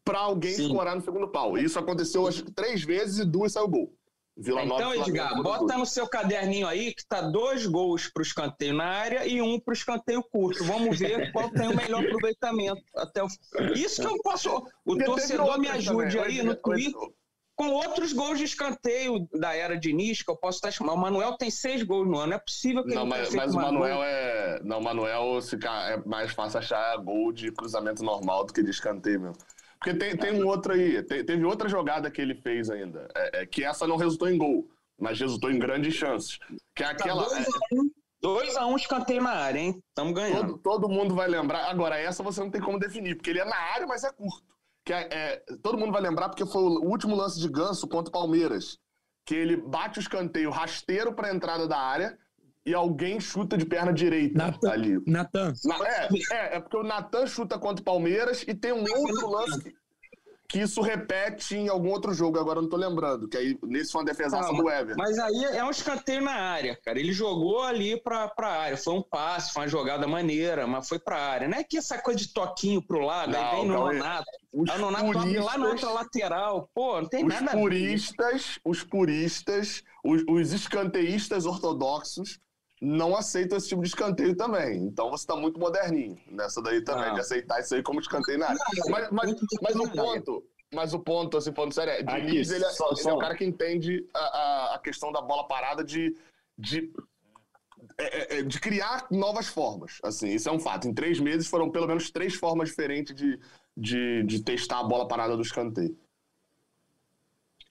para 0.04 0.18
alguém 0.18 0.52
Sim. 0.52 0.66
escorar 0.66 0.94
no 0.94 1.02
segundo 1.02 1.28
pau. 1.28 1.56
Isso 1.56 1.78
aconteceu 1.78 2.26
acho, 2.26 2.44
três 2.52 2.82
vezes 2.82 3.20
e 3.20 3.24
duas 3.24 3.52
saiu 3.52 3.68
gol. 3.68 3.94
Vila 4.36 4.64
então, 4.64 4.78
Nova, 4.78 4.96
Edgar, 4.96 5.42
bota 5.42 5.78
no 5.78 5.86
seu 5.86 6.08
caderninho 6.08 6.66
aí 6.66 6.92
que 6.92 7.06
tá 7.06 7.20
dois 7.20 7.66
gols 7.66 8.08
para 8.08 8.20
o 8.20 8.24
escanteio 8.24 8.74
na 8.74 8.84
área 8.84 9.26
e 9.26 9.40
um 9.40 9.60
para 9.60 9.70
o 9.70 9.74
escanteio 9.74 10.22
curto. 10.24 10.64
Vamos 10.64 10.98
ver 10.98 11.30
qual 11.32 11.50
tem 11.50 11.68
o 11.68 11.76
melhor 11.76 12.04
aproveitamento. 12.04 12.82
Até 12.96 13.22
o... 13.22 13.28
Isso 13.74 14.00
que 14.00 14.08
eu 14.08 14.20
posso. 14.22 14.50
O 14.50 14.62
Porque 14.84 15.04
torcedor 15.04 15.58
me 15.58 15.68
ajude 15.68 16.16
também. 16.16 16.40
aí 16.40 16.42
no 16.42 16.56
Twitter 16.56 17.12
com 17.56 17.68
outros 17.70 18.12
gols 18.12 18.38
de 18.38 18.44
escanteio 18.44 19.28
da 19.32 19.54
era 19.54 19.78
de 19.78 19.92
Nis, 19.92 20.22
que 20.22 20.30
eu 20.30 20.36
posso 20.36 20.58
estar 20.58 20.70
chamando. 20.70 20.96
O 20.96 21.00
Manuel 21.00 21.36
tem 21.36 21.50
seis 21.50 21.82
gols 21.82 22.06
no 22.06 22.18
ano. 22.18 22.30
Não 22.30 22.36
é 22.36 22.38
possível 22.38 22.82
que 22.84 22.94
não, 22.94 23.02
ele 23.02 23.10
mas, 23.10 23.34
mas 23.34 23.54
o 23.54 23.56
Manuel 23.56 23.96
gol. 23.96 24.04
é. 24.04 24.60
Não, 24.64 24.78
o 24.78 24.82
Manuel 24.82 25.38
é 25.62 25.96
mais 26.04 26.32
fácil 26.32 26.58
achar 26.58 26.96
gol 26.98 27.32
de 27.32 27.52
cruzamento 27.52 28.02
normal 28.02 28.44
do 28.44 28.52
que 28.52 28.62
de 28.62 28.70
escanteio 28.70 29.20
mesmo. 29.20 29.36
Porque 29.84 29.98
tem, 29.98 30.16
tem 30.16 30.42
um 30.42 30.46
outro 30.46 30.72
aí, 30.72 31.02
tem, 31.02 31.22
teve 31.22 31.44
outra 31.44 31.68
jogada 31.68 32.10
que 32.10 32.18
ele 32.18 32.34
fez 32.34 32.70
ainda, 32.70 33.06
é, 33.14 33.42
é, 33.42 33.46
que 33.46 33.62
essa 33.62 33.86
não 33.86 33.96
resultou 33.96 34.30
em 34.30 34.38
gol, 34.38 34.66
mas 34.98 35.20
resultou 35.20 35.50
em 35.50 35.58
grandes 35.58 35.94
chances. 35.94 36.38
Que 36.74 36.82
é 36.82 36.86
tá 36.86 36.92
aquela. 36.92 37.26
2x1 38.24 38.56
é, 38.56 38.64
um, 38.64 38.76
escanteio 38.76 39.20
na 39.20 39.32
área, 39.32 39.58
hein? 39.58 39.78
Estamos 39.90 40.14
ganhando. 40.14 40.56
Todo, 40.56 40.80
todo, 40.80 40.88
mundo 40.88 41.14
vai 41.14 41.28
lembrar. 41.28 41.68
Agora, 41.68 41.98
essa 41.98 42.22
você 42.22 42.40
não 42.40 42.50
tem 42.50 42.62
como 42.62 42.78
definir, 42.78 43.14
porque 43.14 43.28
ele 43.28 43.40
é 43.40 43.44
na 43.44 43.56
área, 43.56 43.86
mas 43.86 44.02
é 44.04 44.10
curto. 44.10 44.42
Que 44.86 44.94
é, 44.94 45.08
é, 45.10 45.44
todo 45.62 45.76
mundo 45.76 45.92
vai 45.92 46.00
lembrar 46.00 46.30
porque 46.30 46.46
foi 46.46 46.62
o 46.62 46.86
último 46.86 47.14
lance 47.14 47.38
de 47.38 47.48
ganso 47.50 47.86
contra 47.86 48.08
o 48.08 48.12
Palmeiras. 48.12 48.78
Que 49.26 49.34
ele 49.34 49.58
bate 49.58 49.98
o 49.98 50.00
escanteio 50.00 50.48
rasteiro 50.48 51.12
para 51.12 51.28
a 51.28 51.34
entrada 51.34 51.68
da 51.68 51.78
área 51.78 52.18
e 52.66 52.72
alguém 52.72 53.20
chuta 53.20 53.56
de 53.58 53.66
perna 53.66 53.92
direita 53.92 54.38
Nathan, 54.38 54.70
ali. 54.70 55.02
Natan. 55.06 55.52
É, 55.84 56.08
é, 56.32 56.56
é, 56.56 56.60
porque 56.60 56.76
o 56.76 56.82
Natan 56.82 57.26
chuta 57.26 57.58
contra 57.58 57.82
o 57.82 57.84
Palmeiras 57.84 58.42
e 58.46 58.54
tem 58.54 58.72
um 58.72 58.82
outro 58.82 59.30
lance 59.30 59.62
que, 59.64 59.74
que, 60.48 60.58
isso 60.60 60.80
repete 60.80 61.56
em 61.56 61.68
algum 61.68 61.90
outro 61.90 62.14
jogo, 62.14 62.38
agora 62.38 62.58
eu 62.58 62.62
não 62.62 62.68
tô 62.70 62.76
lembrando, 62.76 63.28
que 63.28 63.36
aí 63.36 63.58
nesse 63.64 63.92
foi 63.92 64.00
uma 64.00 64.06
defesaça 64.06 64.48
ah, 64.48 64.56
do 64.56 64.70
Everton. 64.70 64.94
Mas 64.96 65.18
aí 65.18 65.44
é 65.56 65.62
um 65.62 65.70
escanteio 65.70 66.22
na 66.22 66.32
área, 66.32 66.78
cara. 66.82 66.98
Ele 66.98 67.12
jogou 67.12 67.62
ali 67.62 68.00
pra, 68.00 68.28
pra 68.28 68.48
área, 68.48 68.76
foi 68.78 68.94
um 68.94 69.02
passe, 69.02 69.52
foi 69.52 69.64
uma 69.64 69.68
jogada 69.68 70.06
maneira, 70.06 70.66
mas 70.66 70.88
foi 70.88 70.98
pra 70.98 71.18
área. 71.18 71.46
Não 71.46 71.58
é 71.58 71.64
que 71.64 71.76
essa 71.76 71.98
coisa 71.98 72.18
de 72.18 72.32
toquinho 72.32 72.80
pro 72.80 73.04
lado, 73.04 73.32
não, 73.32 73.38
aí 73.38 73.56
vem 73.56 73.66
no 73.66 73.74
Nonato. 73.74 74.24
Os 74.54 74.70
o 74.70 74.78
Nonato 74.78 75.04
puristas, 75.04 75.44
lá 75.44 75.58
na 75.58 75.66
outra 75.66 75.90
lateral. 75.90 76.70
Pô, 76.72 77.02
não 77.02 77.08
tem 77.08 77.26
os 77.26 77.34
nada 77.34 77.50
puristas, 77.50 78.58
Os 78.64 78.82
puristas, 78.82 79.82
os, 80.02 80.24
os 80.26 80.52
escanteístas 80.52 81.44
ortodoxos 81.44 82.40
não 82.80 83.16
aceitam 83.16 83.56
esse 83.56 83.68
tipo 83.68 83.82
de 83.82 83.88
escanteio 83.88 84.36
também. 84.36 84.84
Então 84.84 85.10
você 85.10 85.22
está 85.22 85.36
muito 85.36 85.58
moderninho 85.58 86.18
nessa 86.30 86.60
daí 86.62 86.82
também, 86.82 87.10
ah. 87.10 87.14
de 87.14 87.20
aceitar 87.20 87.60
isso 87.60 87.74
aí 87.74 87.82
como 87.82 88.00
escanteio 88.00 88.38
na 88.38 88.48
área. 88.48 88.58
Mas, 88.88 89.10
mas, 89.10 89.34
mas 89.62 89.76
o 89.76 89.90
ponto, 89.90 90.44
mas 90.74 90.94
o 90.94 90.98
ponto, 90.98 91.36
assim, 91.36 91.52
falando 91.52 91.72
sério, 91.72 91.92
é, 91.92 92.02
Diniz, 92.02 92.50
ele, 92.50 92.64
é, 92.64 92.70
só, 92.70 92.90
ele 92.90 93.08
é 93.08 93.12
o 93.12 93.18
cara 93.18 93.34
que 93.34 93.44
entende 93.44 94.06
a, 94.12 94.18
a, 94.18 94.74
a, 94.74 94.78
questão 94.78 95.12
da 95.12 95.22
bola 95.22 95.46
parada 95.46 95.84
de, 95.84 96.14
de, 96.58 96.92
é, 97.96 98.04
é, 98.04 98.38
é, 98.38 98.42
de 98.42 98.60
criar 98.60 99.06
novas 99.10 99.46
formas. 99.46 99.98
Assim, 100.02 100.28
isso 100.28 100.48
é 100.48 100.52
um 100.52 100.58
fato. 100.58 100.88
Em 100.88 100.94
três 100.94 101.20
meses 101.20 101.46
foram 101.46 101.70
pelo 101.70 101.86
menos 101.86 102.10
três 102.10 102.34
formas 102.34 102.68
diferentes 102.70 103.14
de, 103.14 103.38
de, 103.76 104.22
de 104.24 104.42
testar 104.42 104.80
a 104.80 104.84
bola 104.84 105.06
parada 105.06 105.36
do 105.36 105.42
escanteio. 105.42 105.96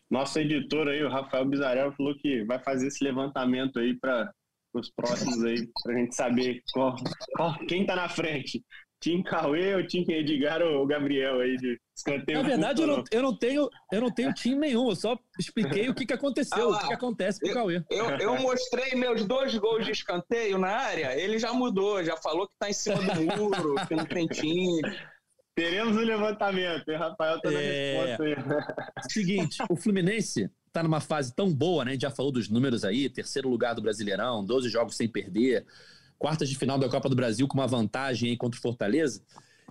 Nosso 0.10 0.39
editor 0.39 0.88
aí, 0.88 1.04
o 1.04 1.10
Rafael 1.10 1.45
Bizarel, 1.45 1.91
falou 1.91 2.16
que 2.16 2.43
vai 2.45 2.60
fazer 2.60 2.88
esse 2.88 3.04
levantamento 3.04 3.80
aí 3.80 3.95
para 3.95 4.32
os 4.74 4.89
próximos 4.91 5.43
aí, 5.43 5.67
para 5.84 5.93
a 5.93 5.97
gente 5.97 6.15
saber 6.15 6.61
qual, 6.74 6.95
qual, 7.36 7.57
quem 7.67 7.82
está 7.82 7.95
na 7.95 8.09
frente. 8.09 8.63
Tim 9.03 9.21
Cauê 9.21 9.76
ou 9.76 9.86
Tim 9.86 10.05
Edgar 10.09 10.61
ou 10.61 10.88
Gabriel 10.88 11.41
aí 11.41 11.57
de 11.57 11.78
escanteio? 11.93 12.41
Na 12.41 12.47
verdade, 12.47 12.82
eu 12.82 12.88
não, 12.88 13.03
eu 13.11 13.21
não, 13.21 13.38
tenho, 13.38 13.69
eu 13.91 13.99
não 13.99 14.09
tenho 14.09 14.34
time 14.34 14.55
nenhum, 14.55 14.89
eu 14.89 14.95
só 14.95 15.19
expliquei 15.38 15.89
o 15.89 15.93
que, 15.93 16.05
que 16.05 16.13
aconteceu, 16.13 16.74
ah, 16.74 16.78
o 16.78 16.80
que, 16.80 16.88
que 16.88 16.93
acontece 16.93 17.41
com 17.41 17.49
o 17.49 17.53
Cauê. 17.53 17.84
Eu, 17.89 18.05
eu 18.11 18.39
mostrei 18.39 18.95
meus 18.95 19.26
dois 19.26 19.53
gols 19.57 19.84
de 19.86 19.91
escanteio 19.91 20.57
na 20.57 20.69
área, 20.69 21.19
ele 21.19 21.38
já 21.38 21.51
mudou, 21.51 22.01
já 22.01 22.15
falou 22.15 22.47
que 22.47 22.53
está 22.53 22.69
em 22.69 22.74
cima 22.74 23.13
do 23.13 23.24
muro, 23.38 23.76
que 23.86 23.93
não 23.93 24.05
tem 24.05 24.26
time. 24.26 24.82
Teremos 25.53 25.97
o 25.97 25.99
um 25.99 26.03
levantamento, 26.03 26.88
hein? 26.88 26.97
Rafael 26.97 27.41
tá 27.41 27.51
na 27.51 27.61
é... 27.61 28.15
resposta 28.15 28.24
aí. 28.24 29.09
Seguinte, 29.09 29.57
o 29.69 29.76
Fluminense 29.76 30.49
está 30.74 30.82
numa 30.82 30.99
fase 30.99 31.32
tão 31.32 31.53
boa, 31.53 31.86
né? 31.86 31.91
A 31.91 31.93
gente 31.93 32.01
já 32.01 32.09
falou 32.09 32.32
dos 32.32 32.49
números 32.49 32.84
aí, 32.84 33.07
terceiro 33.07 33.47
lugar 33.47 33.76
do 33.76 33.82
Brasileirão, 33.82 34.43
12 34.43 34.69
jogos 34.69 34.95
sem 34.95 35.07
perder, 35.07 35.63
quartas 36.17 36.49
de 36.49 36.57
final 36.57 36.80
da 36.80 36.89
Copa 36.89 37.07
do 37.07 37.15
Brasil 37.15 37.47
com 37.47 37.59
uma 37.59 37.67
vantagem 37.67 38.32
aí 38.32 38.36
contra 38.38 38.57
o 38.57 38.61
Fortaleza, 38.61 39.21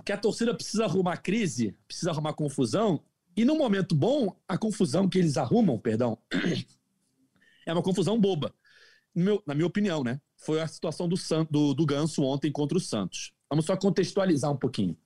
que 0.04 0.12
a 0.12 0.16
torcida 0.16 0.54
precisa 0.54 0.84
arrumar 0.84 1.16
crise, 1.16 1.76
precisa 1.88 2.12
arrumar 2.12 2.34
confusão, 2.34 3.02
e 3.36 3.44
no 3.44 3.56
momento 3.56 3.96
bom, 3.96 4.36
a 4.46 4.56
confusão 4.56 5.08
que 5.08 5.18
eles 5.18 5.36
arrumam, 5.36 5.76
perdão, 5.76 6.16
é 7.66 7.72
uma 7.72 7.82
confusão 7.82 8.20
boba. 8.20 8.54
Meu, 9.12 9.42
na 9.44 9.54
minha 9.54 9.66
opinião, 9.66 10.04
né? 10.04 10.20
Foi 10.36 10.60
a 10.60 10.66
situação 10.68 11.08
do, 11.08 11.16
do, 11.50 11.74
do 11.74 11.86
Ganso 11.86 12.22
ontem 12.22 12.50
contra 12.50 12.78
o 12.78 12.80
Santos. 12.80 13.32
Vamos 13.50 13.66
só 13.66 13.76
contextualizar 13.76 14.50
um 14.50 14.56
pouquinho. 14.56 14.96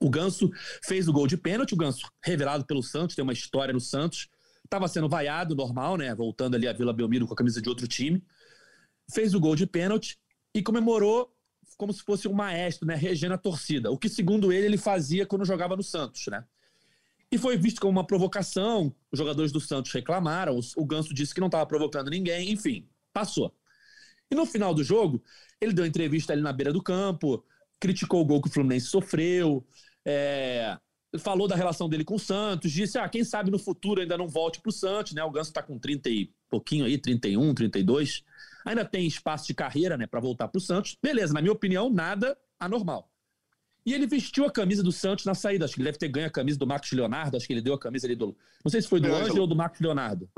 O 0.00 0.08
Ganso 0.08 0.50
fez 0.82 1.08
o 1.08 1.12
gol 1.12 1.26
de 1.26 1.36
pênalti, 1.36 1.74
o 1.74 1.76
Ganso 1.76 2.10
revelado 2.22 2.64
pelo 2.64 2.82
Santos, 2.82 3.14
tem 3.14 3.22
uma 3.22 3.32
história 3.32 3.72
no 3.72 3.80
Santos. 3.80 4.28
Estava 4.70 4.86
sendo 4.86 5.08
vaiado, 5.08 5.56
normal, 5.56 5.96
né? 5.96 6.14
Voltando 6.14 6.54
ali 6.54 6.68
a 6.68 6.72
Vila 6.72 6.92
Belmiro 6.92 7.26
com 7.26 7.34
a 7.34 7.36
camisa 7.36 7.60
de 7.60 7.68
outro 7.68 7.88
time. 7.88 8.22
Fez 9.12 9.34
o 9.34 9.40
gol 9.40 9.56
de 9.56 9.66
pênalti 9.66 10.16
e 10.54 10.62
comemorou 10.62 11.34
como 11.76 11.92
se 11.92 12.02
fosse 12.02 12.28
um 12.28 12.34
maestro, 12.34 12.86
né, 12.86 12.94
regendo 12.94 13.32
a 13.32 13.38
torcida, 13.38 13.90
o 13.90 13.96
que 13.96 14.06
segundo 14.06 14.52
ele 14.52 14.66
ele 14.66 14.76
fazia 14.76 15.24
quando 15.24 15.46
jogava 15.46 15.74
no 15.74 15.82
Santos, 15.82 16.26
né? 16.26 16.44
E 17.32 17.38
foi 17.38 17.56
visto 17.56 17.80
como 17.80 17.92
uma 17.92 18.06
provocação, 18.06 18.94
os 19.10 19.18
jogadores 19.18 19.50
do 19.50 19.60
Santos 19.60 19.90
reclamaram, 19.90 20.60
o 20.76 20.84
Ganso 20.84 21.14
disse 21.14 21.32
que 21.32 21.40
não 21.40 21.46
estava 21.46 21.64
provocando 21.64 22.10
ninguém, 22.10 22.50
enfim, 22.50 22.86
passou. 23.14 23.54
E 24.30 24.34
no 24.34 24.44
final 24.44 24.74
do 24.74 24.84
jogo, 24.84 25.22
ele 25.58 25.72
deu 25.72 25.86
entrevista 25.86 26.34
ali 26.34 26.42
na 26.42 26.52
beira 26.52 26.70
do 26.70 26.82
campo, 26.82 27.42
criticou 27.78 28.20
o 28.20 28.26
gol 28.26 28.42
que 28.42 28.48
o 28.48 28.52
Fluminense 28.52 28.86
sofreu, 28.86 29.66
é, 30.04 30.76
falou 31.18 31.48
da 31.48 31.56
relação 31.56 31.88
dele 31.88 32.04
com 32.04 32.14
o 32.14 32.18
Santos, 32.18 32.70
disse, 32.70 32.98
ah, 32.98 33.08
quem 33.08 33.24
sabe 33.24 33.50
no 33.50 33.58
futuro 33.58 34.00
ainda 34.00 34.16
não 34.16 34.28
volte 34.28 34.60
para 34.60 34.70
o 34.70 34.72
Santos, 34.72 35.12
né? 35.12 35.24
O 35.24 35.30
Ganso 35.30 35.50
está 35.50 35.62
com 35.62 35.78
30 35.78 36.08
e 36.08 36.32
pouquinho 36.48 36.84
aí, 36.84 36.96
31, 36.96 37.52
32 37.54 38.24
ainda 38.64 38.84
tem 38.84 39.06
espaço 39.06 39.46
de 39.46 39.54
carreira, 39.54 39.96
né, 39.96 40.06
para 40.06 40.20
voltar 40.20 40.48
para 40.48 40.58
o 40.58 40.60
Santos. 40.60 40.96
Beleza, 41.02 41.32
na 41.32 41.40
minha 41.40 41.52
opinião, 41.52 41.90
nada 41.90 42.36
anormal. 42.58 43.10
E 43.84 43.94
ele 43.94 44.06
vestiu 44.06 44.44
a 44.44 44.50
camisa 44.50 44.82
do 44.82 44.92
Santos 44.92 45.24
na 45.24 45.34
saída. 45.34 45.64
Acho 45.64 45.74
que 45.74 45.80
ele 45.80 45.86
deve 45.86 45.98
ter 45.98 46.08
ganho 46.08 46.26
a 46.26 46.30
camisa 46.30 46.58
do 46.58 46.66
Marcos 46.66 46.92
Leonardo. 46.92 47.36
Acho 47.36 47.46
que 47.46 47.52
ele 47.52 47.62
deu 47.62 47.72
a 47.72 47.78
camisa 47.78 48.06
ali 48.06 48.14
do. 48.14 48.36
Não 48.62 48.70
sei 48.70 48.82
se 48.82 48.88
foi 48.88 49.00
do 49.00 49.12
Ângelo 49.12 49.40
ou 49.40 49.46
do 49.46 49.56
Marcos 49.56 49.80
Leonardo. 49.80 50.28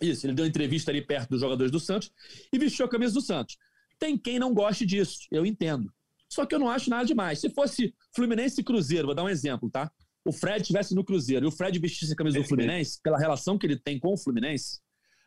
Isso, 0.00 0.24
ele 0.24 0.32
deu 0.32 0.46
entrevista 0.46 0.92
ali 0.92 1.02
perto 1.02 1.30
dos 1.30 1.40
jogadores 1.40 1.72
do 1.72 1.80
Santos 1.80 2.12
e 2.52 2.58
vestiu 2.58 2.86
a 2.86 2.88
camisa 2.88 3.12
do 3.12 3.20
Santos. 3.20 3.58
Tem 3.98 4.16
quem 4.16 4.38
não 4.38 4.54
goste 4.54 4.86
disso, 4.86 5.26
eu 5.28 5.44
entendo. 5.44 5.92
Só 6.28 6.44
que 6.44 6.54
eu 6.54 6.58
não 6.58 6.70
acho 6.70 6.90
nada 6.90 7.04
demais. 7.04 7.40
Se 7.40 7.50
fosse 7.50 7.94
Fluminense 8.14 8.60
e 8.60 8.64
Cruzeiro, 8.64 9.06
vou 9.06 9.14
dar 9.14 9.24
um 9.24 9.28
exemplo, 9.28 9.70
tá? 9.70 9.90
O 10.24 10.32
Fred 10.32 10.60
estivesse 10.60 10.94
no 10.94 11.04
Cruzeiro 11.04 11.46
e 11.46 11.48
o 11.48 11.52
Fred 11.52 11.78
vestisse 11.78 12.12
a 12.12 12.16
camisa 12.16 12.38
do 12.38 12.44
Fluminense, 12.44 13.00
pela 13.02 13.18
relação 13.18 13.56
que 13.56 13.66
ele 13.66 13.78
tem 13.78 13.98
com 13.98 14.12
o 14.12 14.16
Fluminense, 14.16 14.80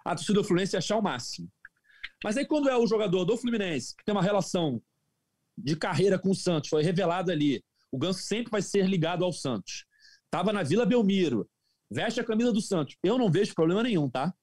a 0.05 0.15
torcida 0.15 0.39
do 0.39 0.43
Fluminense 0.43 0.77
achar 0.77 0.97
o 0.97 1.01
máximo. 1.01 1.49
Mas 2.23 2.37
aí 2.37 2.45
quando 2.45 2.69
é 2.69 2.77
o 2.77 2.85
jogador 2.85 3.25
do 3.25 3.35
Fluminense, 3.35 3.95
que 3.95 4.03
tem 4.03 4.13
uma 4.13 4.21
relação 4.21 4.81
de 5.57 5.75
carreira 5.75 6.19
com 6.19 6.29
o 6.29 6.35
Santos, 6.35 6.69
foi 6.69 6.83
revelado 6.83 7.31
ali, 7.31 7.63
o 7.91 7.97
Ganso 7.97 8.21
sempre 8.21 8.51
vai 8.51 8.61
ser 8.61 8.87
ligado 8.87 9.25
ao 9.25 9.33
Santos. 9.33 9.85
Tava 10.29 10.53
na 10.53 10.63
Vila 10.63 10.85
Belmiro, 10.85 11.49
veste 11.89 12.19
a 12.19 12.23
camisa 12.23 12.53
do 12.53 12.61
Santos. 12.61 12.95
Eu 13.03 13.17
não 13.17 13.31
vejo 13.31 13.53
problema 13.55 13.83
nenhum, 13.83 14.09
tá? 14.09 14.33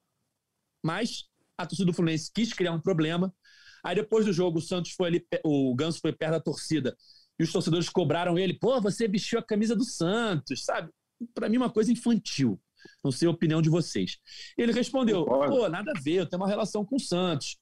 Mas 0.83 1.25
a 1.57 1.65
torcida 1.65 1.87
do 1.87 1.93
Fluminense 1.93 2.31
quis 2.33 2.53
criar 2.53 2.73
um 2.73 2.81
problema. 2.81 3.33
Aí 3.83 3.95
depois 3.95 4.25
do 4.25 4.33
jogo, 4.33 4.59
o 4.59 4.61
Santos 4.61 4.91
foi 4.91 5.07
ali, 5.07 5.27
o 5.43 5.73
Ganso 5.75 5.99
foi 5.99 6.11
perto 6.11 6.33
da 6.33 6.39
torcida 6.39 6.95
e 7.39 7.43
os 7.43 7.51
torcedores 7.51 7.89
cobraram 7.89 8.37
ele, 8.37 8.53
pô, 8.53 8.81
você 8.81 9.07
vestiu 9.07 9.39
a 9.39 9.43
camisa 9.43 9.75
do 9.75 9.85
Santos, 9.85 10.65
sabe? 10.65 10.89
Para 11.33 11.47
mim, 11.47 11.57
uma 11.57 11.69
coisa 11.69 11.91
infantil. 11.91 12.59
Não 13.03 13.11
sei 13.11 13.27
a 13.27 13.31
opinião 13.31 13.61
de 13.61 13.69
vocês. 13.69 14.17
Ele 14.57 14.71
respondeu: 14.71 15.25
pô, 15.25 15.67
nada 15.69 15.91
a 15.95 16.01
ver, 16.01 16.15
eu 16.15 16.25
tenho 16.25 16.41
uma 16.41 16.47
relação 16.47 16.85
com 16.85 16.95
o 16.95 16.99
Santos. 16.99 17.57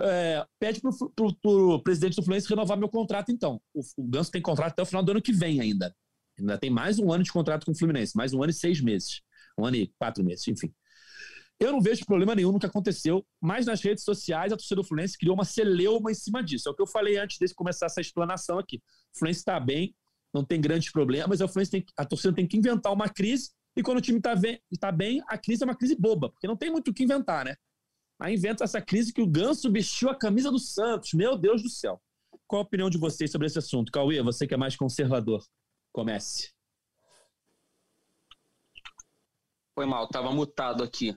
É, 0.00 0.46
pede 0.60 0.80
para 0.80 0.90
o 1.50 1.82
presidente 1.82 2.16
do 2.16 2.22
Fluminense 2.22 2.48
renovar 2.48 2.78
meu 2.78 2.88
contrato, 2.88 3.32
então. 3.32 3.60
O, 3.74 3.80
o 3.96 4.04
Ganso 4.06 4.30
tem 4.30 4.40
contrato 4.40 4.72
até 4.72 4.82
o 4.82 4.86
final 4.86 5.02
do 5.02 5.10
ano 5.10 5.22
que 5.22 5.32
vem 5.32 5.60
ainda. 5.60 5.94
Ainda 6.38 6.56
tem 6.56 6.70
mais 6.70 6.98
um 6.98 7.12
ano 7.12 7.24
de 7.24 7.32
contrato 7.32 7.66
com 7.66 7.72
o 7.72 7.74
Fluminense, 7.74 8.16
mais 8.16 8.32
um 8.32 8.42
ano 8.42 8.50
e 8.50 8.54
seis 8.54 8.80
meses. 8.80 9.22
Um 9.58 9.64
ano 9.64 9.76
e 9.76 9.92
quatro 9.98 10.22
meses, 10.22 10.46
enfim. 10.46 10.72
Eu 11.60 11.72
não 11.72 11.80
vejo 11.80 12.04
problema 12.04 12.34
nenhum 12.34 12.52
no 12.52 12.58
que 12.58 12.66
aconteceu, 12.66 13.26
mas 13.40 13.66
nas 13.66 13.82
redes 13.82 14.04
sociais 14.04 14.52
a 14.52 14.56
torcida 14.56 14.80
do 14.80 14.86
Fluminense 14.86 15.18
criou 15.18 15.34
uma 15.34 15.44
celeuma 15.44 16.10
em 16.10 16.14
cima 16.14 16.42
disso. 16.42 16.68
É 16.68 16.72
o 16.72 16.74
que 16.74 16.82
eu 16.82 16.86
falei 16.86 17.16
antes 17.18 17.36
de 17.38 17.52
começar 17.54 17.86
essa 17.86 18.00
explanação 18.00 18.58
aqui. 18.58 18.76
O 19.14 19.18
Fluminense 19.18 19.40
está 19.40 19.58
bem, 19.58 19.94
não 20.32 20.44
tem 20.44 20.60
grandes 20.60 20.92
problemas, 20.92 21.40
a, 21.40 21.48
Fluminense 21.48 21.70
tem, 21.70 21.84
a 21.96 22.04
torcida 22.04 22.34
tem 22.34 22.46
que 22.46 22.56
inventar 22.56 22.92
uma 22.92 23.08
crise 23.08 23.50
e 23.76 23.82
quando 23.82 23.98
o 23.98 24.00
time 24.00 24.18
está 24.18 24.34
tá 24.80 24.92
bem, 24.92 25.22
a 25.28 25.38
crise 25.38 25.62
é 25.62 25.66
uma 25.66 25.76
crise 25.76 25.94
boba, 25.94 26.30
porque 26.30 26.46
não 26.46 26.56
tem 26.56 26.70
muito 26.70 26.90
o 26.90 26.94
que 26.94 27.04
inventar, 27.04 27.44
né? 27.44 27.54
Aí 28.20 28.34
inventa 28.34 28.64
essa 28.64 28.82
crise 28.82 29.12
que 29.12 29.22
o 29.22 29.26
Ganso 29.26 29.70
vestiu 29.70 30.10
a 30.10 30.14
camisa 30.16 30.50
do 30.50 30.58
Santos. 30.58 31.12
Meu 31.12 31.38
Deus 31.38 31.62
do 31.62 31.68
céu. 31.68 32.02
Qual 32.48 32.60
a 32.60 32.64
opinião 32.64 32.90
de 32.90 32.98
vocês 32.98 33.30
sobre 33.30 33.46
esse 33.46 33.58
assunto? 33.58 33.92
Cauê, 33.92 34.20
você 34.20 34.46
que 34.46 34.54
é 34.54 34.56
mais 34.56 34.74
conservador. 34.74 35.44
Comece. 35.92 36.52
Foi 39.76 39.86
mal, 39.86 40.06
estava 40.06 40.32
mutado 40.32 40.82
aqui. 40.82 41.16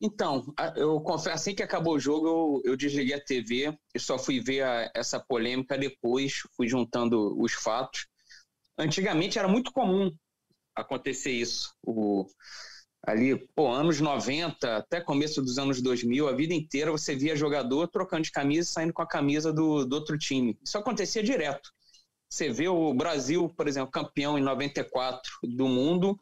Então, 0.00 0.54
eu 0.76 1.00
confesso, 1.00 1.34
assim 1.34 1.54
que 1.54 1.62
acabou 1.62 1.94
o 1.94 1.98
jogo, 1.98 2.26
eu, 2.26 2.72
eu 2.72 2.76
desliguei 2.76 3.14
a 3.14 3.24
TV 3.24 3.76
e 3.94 3.98
só 3.98 4.16
fui 4.18 4.40
ver 4.40 4.62
a, 4.62 4.90
essa 4.94 5.18
polêmica 5.18 5.76
depois, 5.76 6.34
fui 6.56 6.68
juntando 6.68 7.36
os 7.40 7.52
fatos. 7.52 8.06
Antigamente 8.78 9.38
era 9.38 9.48
muito 9.48 9.72
comum 9.72 10.12
acontecer 10.74 11.32
isso. 11.32 11.74
O, 11.84 12.26
ali, 13.04 13.36
pô, 13.56 13.72
anos 13.72 14.00
90 14.00 14.76
até 14.76 15.00
começo 15.00 15.42
dos 15.42 15.58
anos 15.58 15.82
2000, 15.82 16.28
a 16.28 16.32
vida 16.32 16.54
inteira 16.54 16.92
você 16.92 17.16
via 17.16 17.34
jogador 17.34 17.88
trocando 17.88 18.22
de 18.22 18.30
camisa 18.30 18.68
e 18.68 18.72
saindo 18.72 18.92
com 18.92 19.02
a 19.02 19.08
camisa 19.08 19.52
do, 19.52 19.84
do 19.84 19.94
outro 19.94 20.16
time. 20.16 20.56
Isso 20.64 20.78
acontecia 20.78 21.22
direto. 21.24 21.72
Você 22.28 22.50
vê 22.50 22.68
o 22.68 22.92
Brasil, 22.94 23.48
por 23.56 23.66
exemplo, 23.66 23.90
campeão 23.90 24.38
em 24.38 24.42
94 24.42 25.32
do 25.42 25.66
mundo, 25.66 26.18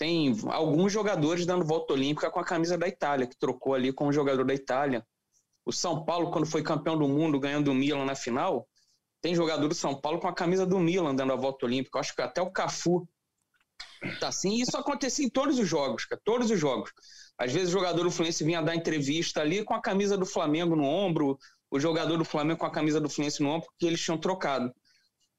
tem 0.00 0.34
alguns 0.46 0.90
jogadores 0.90 1.44
dando 1.44 1.62
volta 1.62 1.92
olímpica 1.92 2.30
com 2.30 2.40
a 2.40 2.44
camisa 2.44 2.78
da 2.78 2.88
Itália, 2.88 3.26
que 3.26 3.38
trocou 3.38 3.74
ali 3.74 3.92
com 3.92 4.08
o 4.08 4.12
jogador 4.12 4.46
da 4.46 4.54
Itália. 4.54 5.06
O 5.62 5.72
São 5.72 6.06
Paulo, 6.06 6.30
quando 6.30 6.46
foi 6.46 6.62
campeão 6.62 6.98
do 6.98 7.06
mundo, 7.06 7.38
ganhando 7.38 7.70
o 7.70 7.74
Milan 7.74 8.06
na 8.06 8.14
final, 8.14 8.66
tem 9.20 9.34
jogador 9.34 9.68
do 9.68 9.74
São 9.74 9.94
Paulo 9.94 10.18
com 10.18 10.26
a 10.26 10.32
camisa 10.32 10.64
do 10.64 10.78
Milan 10.78 11.14
dando 11.14 11.34
a 11.34 11.36
volta 11.36 11.66
olímpica. 11.66 11.98
Acho 11.98 12.16
que 12.16 12.22
até 12.22 12.40
o 12.40 12.50
Cafu 12.50 13.06
Tá 14.18 14.28
assim, 14.28 14.54
isso 14.54 14.74
acontecia 14.78 15.26
em 15.26 15.28
todos 15.28 15.58
os 15.58 15.68
jogos, 15.68 16.06
cara, 16.06 16.20
todos 16.24 16.50
os 16.50 16.58
jogos. 16.58 16.90
Às 17.36 17.52
vezes 17.52 17.68
o 17.68 17.72
jogador 17.72 18.02
do 18.02 18.10
Fluminense 18.10 18.42
vinha 18.42 18.62
dar 18.62 18.74
entrevista 18.74 19.42
ali 19.42 19.62
com 19.62 19.74
a 19.74 19.82
camisa 19.82 20.16
do 20.16 20.24
Flamengo 20.24 20.74
no 20.74 20.84
ombro, 20.84 21.38
o 21.70 21.78
jogador 21.78 22.16
do 22.16 22.24
Flamengo 22.24 22.60
com 22.60 22.66
a 22.66 22.70
camisa 22.70 22.98
do 23.00 23.10
Fluminense 23.10 23.42
no 23.42 23.50
ombro, 23.50 23.68
porque 23.68 23.84
eles 23.84 24.00
tinham 24.00 24.16
trocado. 24.16 24.72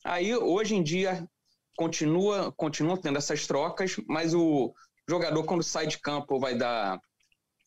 Aí, 0.05 0.35
hoje 0.35 0.75
em 0.75 0.83
dia, 0.83 1.27
continua, 1.75 2.51
continua 2.51 2.99
tendo 2.99 3.17
essas 3.17 3.47
trocas, 3.47 3.95
mas 4.07 4.33
o 4.33 4.73
jogador, 5.07 5.43
quando 5.43 5.63
sai 5.63 5.87
de 5.87 5.99
campo, 5.99 6.39
vai 6.39 6.55
dar, 6.55 6.99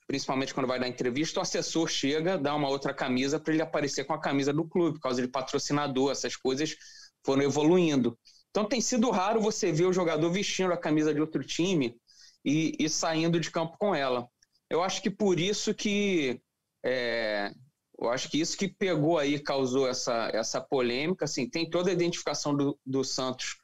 principalmente 0.06 0.54
quando 0.54 0.66
vai 0.66 0.78
dar 0.78 0.88
entrevista, 0.88 1.40
o 1.40 1.42
assessor 1.42 1.88
chega, 1.88 2.38
dá 2.38 2.54
uma 2.54 2.68
outra 2.68 2.94
camisa 2.94 3.38
para 3.40 3.52
ele 3.52 3.62
aparecer 3.62 4.04
com 4.04 4.12
a 4.12 4.20
camisa 4.20 4.52
do 4.52 4.66
clube, 4.68 4.94
por 4.94 5.02
causa 5.02 5.22
de 5.22 5.28
patrocinador, 5.28 6.10
essas 6.12 6.36
coisas 6.36 6.76
foram 7.24 7.42
evoluindo. 7.42 8.18
Então 8.50 8.64
tem 8.64 8.80
sido 8.80 9.10
raro 9.10 9.40
você 9.40 9.72
ver 9.72 9.86
o 9.86 9.92
jogador 9.92 10.30
vestindo 10.30 10.72
a 10.72 10.76
camisa 10.76 11.12
de 11.12 11.20
outro 11.20 11.42
time 11.42 11.96
e, 12.44 12.76
e 12.78 12.88
saindo 12.88 13.40
de 13.40 13.50
campo 13.50 13.76
com 13.78 13.94
ela. 13.94 14.28
Eu 14.70 14.82
acho 14.82 15.02
que 15.02 15.10
por 15.10 15.40
isso 15.40 15.74
que 15.74 16.40
é, 16.84 17.52
eu 17.98 18.10
acho 18.10 18.30
que 18.30 18.40
isso 18.40 18.56
que 18.56 18.68
pegou 18.68 19.18
aí 19.18 19.38
causou 19.38 19.88
essa, 19.88 20.30
essa 20.32 20.60
polêmica. 20.60 21.24
Assim, 21.24 21.48
tem 21.48 21.68
toda 21.68 21.90
a 21.90 21.92
identificação 21.92 22.54
do, 22.54 22.78
do 22.84 23.04
Santos, 23.04 23.56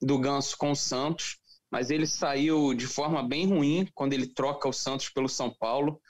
do 0.00 0.18
Ganso 0.18 0.56
com 0.56 0.70
o 0.70 0.76
Santos, 0.76 1.36
mas 1.70 1.90
ele 1.90 2.06
saiu 2.06 2.74
de 2.74 2.86
forma 2.86 3.22
bem 3.22 3.46
ruim 3.46 3.88
quando 3.94 4.12
ele 4.12 4.26
troca 4.26 4.68
o 4.68 4.72
Santos 4.72 5.08
pelo 5.08 5.28
São 5.28 5.54
Paulo. 5.58 6.00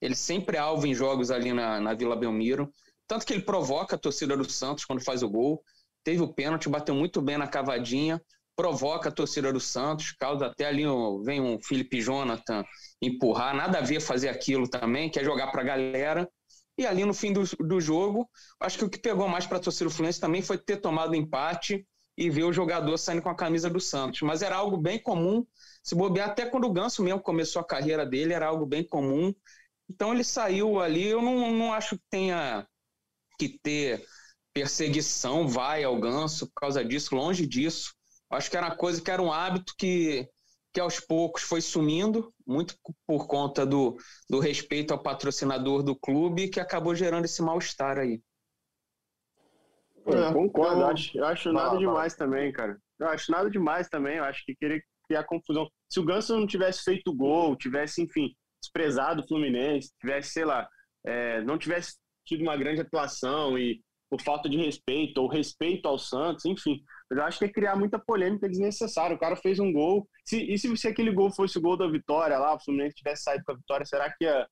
Ele 0.00 0.14
sempre 0.14 0.56
é 0.56 0.60
alvo 0.60 0.86
em 0.86 0.94
jogos 0.94 1.30
ali 1.30 1.52
na, 1.52 1.78
na 1.78 1.94
Vila 1.94 2.16
Belmiro. 2.16 2.72
Tanto 3.06 3.26
que 3.26 3.32
ele 3.32 3.42
provoca 3.42 3.96
a 3.96 3.98
torcida 3.98 4.36
do 4.36 4.48
Santos 4.50 4.84
quando 4.84 5.04
faz 5.04 5.22
o 5.22 5.28
gol 5.28 5.62
teve 6.04 6.22
o 6.22 6.32
pênalti, 6.32 6.68
bateu 6.68 6.94
muito 6.94 7.20
bem 7.20 7.38
na 7.38 7.46
cavadinha, 7.46 8.20
provoca 8.56 9.08
a 9.08 9.12
torcida 9.12 9.52
do 9.52 9.60
Santos, 9.60 10.12
causa 10.12 10.46
até 10.46 10.66
ali, 10.66 10.84
vem 11.24 11.40
um 11.40 11.58
Felipe 11.62 12.00
Jonathan 12.00 12.64
empurrar, 13.00 13.54
nada 13.54 13.78
a 13.78 13.82
ver 13.82 14.00
fazer 14.00 14.28
aquilo 14.28 14.68
também, 14.68 15.10
quer 15.10 15.24
jogar 15.24 15.48
para 15.48 15.62
a 15.62 15.64
galera. 15.64 16.28
E 16.76 16.86
ali 16.86 17.04
no 17.04 17.12
fim 17.12 17.32
do, 17.32 17.42
do 17.58 17.80
jogo, 17.80 18.28
acho 18.60 18.78
que 18.78 18.84
o 18.84 18.90
que 18.90 18.98
pegou 18.98 19.28
mais 19.28 19.46
para 19.46 19.58
a 19.58 19.60
torcida 19.60 19.86
do 19.86 19.94
Fluminense 19.94 20.20
também 20.20 20.40
foi 20.40 20.56
ter 20.56 20.78
tomado 20.78 21.14
empate 21.14 21.86
e 22.20 22.28
ver 22.28 22.44
o 22.44 22.52
jogador 22.52 22.98
saindo 22.98 23.22
com 23.22 23.30
a 23.30 23.34
camisa 23.34 23.70
do 23.70 23.80
Santos. 23.80 24.20
Mas 24.20 24.42
era 24.42 24.54
algo 24.54 24.76
bem 24.76 24.98
comum, 24.98 25.42
se 25.82 25.94
bobear, 25.94 26.28
até 26.28 26.44
quando 26.44 26.64
o 26.66 26.72
Ganso 26.72 27.02
mesmo 27.02 27.22
começou 27.22 27.60
a 27.60 27.66
carreira 27.66 28.04
dele, 28.04 28.34
era 28.34 28.46
algo 28.46 28.66
bem 28.66 28.86
comum. 28.86 29.34
Então 29.88 30.12
ele 30.12 30.22
saiu 30.22 30.80
ali, 30.80 31.06
eu 31.06 31.22
não, 31.22 31.50
não 31.50 31.72
acho 31.72 31.96
que 31.96 32.04
tenha 32.10 32.68
que 33.38 33.58
ter 33.62 34.04
perseguição, 34.52 35.48
vai 35.48 35.82
ao 35.82 35.98
Ganso 35.98 36.46
por 36.48 36.60
causa 36.60 36.84
disso, 36.84 37.14
longe 37.16 37.46
disso. 37.46 37.94
Acho 38.30 38.50
que 38.50 38.56
era 38.56 38.66
uma 38.66 38.76
coisa 38.76 39.00
que 39.00 39.10
era 39.10 39.22
um 39.22 39.32
hábito 39.32 39.74
que, 39.78 40.28
que 40.74 40.80
aos 40.80 41.00
poucos 41.00 41.42
foi 41.42 41.62
sumindo, 41.62 42.34
muito 42.46 42.76
por 43.06 43.26
conta 43.28 43.64
do, 43.64 43.96
do 44.28 44.40
respeito 44.40 44.92
ao 44.92 45.02
patrocinador 45.02 45.82
do 45.82 45.96
clube, 45.96 46.48
que 46.50 46.60
acabou 46.60 46.94
gerando 46.94 47.24
esse 47.24 47.40
mal-estar 47.40 47.96
aí. 47.96 48.20
É, 50.06 50.32
concordo, 50.32 50.80
eu 50.80 50.86
acho, 50.86 51.24
acho 51.24 51.52
nada 51.52 51.76
demais 51.76 52.14
também, 52.14 52.52
cara. 52.52 52.78
Eu 52.98 53.08
acho 53.08 53.30
nada 53.30 53.50
demais 53.50 53.88
também, 53.88 54.16
eu 54.16 54.24
acho 54.24 54.44
que 54.44 54.54
querer 54.54 54.82
criar 55.06 55.24
confusão. 55.24 55.68
Se 55.88 56.00
o 56.00 56.04
Ganso 56.04 56.38
não 56.38 56.46
tivesse 56.46 56.82
feito 56.82 57.14
gol, 57.14 57.56
tivesse, 57.56 58.02
enfim, 58.02 58.34
desprezado 58.62 59.22
o 59.22 59.26
Fluminense, 59.26 59.90
tivesse, 60.00 60.30
sei 60.30 60.44
lá, 60.44 60.68
é, 61.04 61.42
não 61.42 61.58
tivesse 61.58 61.96
tido 62.26 62.42
uma 62.42 62.56
grande 62.56 62.80
atuação 62.80 63.58
e 63.58 63.80
por 64.10 64.20
falta 64.22 64.48
de 64.48 64.56
respeito 64.56 65.18
ou 65.18 65.28
respeito 65.28 65.86
ao 65.86 65.96
Santos, 65.96 66.44
enfim. 66.44 66.82
Eu 67.10 67.22
acho 67.22 67.38
que 67.38 67.44
é 67.44 67.48
criar 67.48 67.76
muita 67.76 67.98
polêmica 67.98 68.48
desnecessária. 68.48 69.14
O 69.14 69.18
cara 69.18 69.36
fez 69.36 69.60
um 69.60 69.72
gol. 69.72 70.08
Se, 70.24 70.52
e 70.52 70.58
se, 70.58 70.76
se 70.76 70.88
aquele 70.88 71.12
gol 71.12 71.32
fosse 71.32 71.58
o 71.58 71.60
gol 71.60 71.76
da 71.76 71.88
vitória 71.88 72.38
lá, 72.38 72.54
o 72.54 72.60
Fluminense 72.60 72.96
tivesse 72.96 73.22
saído 73.22 73.44
com 73.44 73.52
a 73.52 73.56
vitória, 73.56 73.86
será 73.86 74.10
que 74.12 74.24
ia 74.24 74.48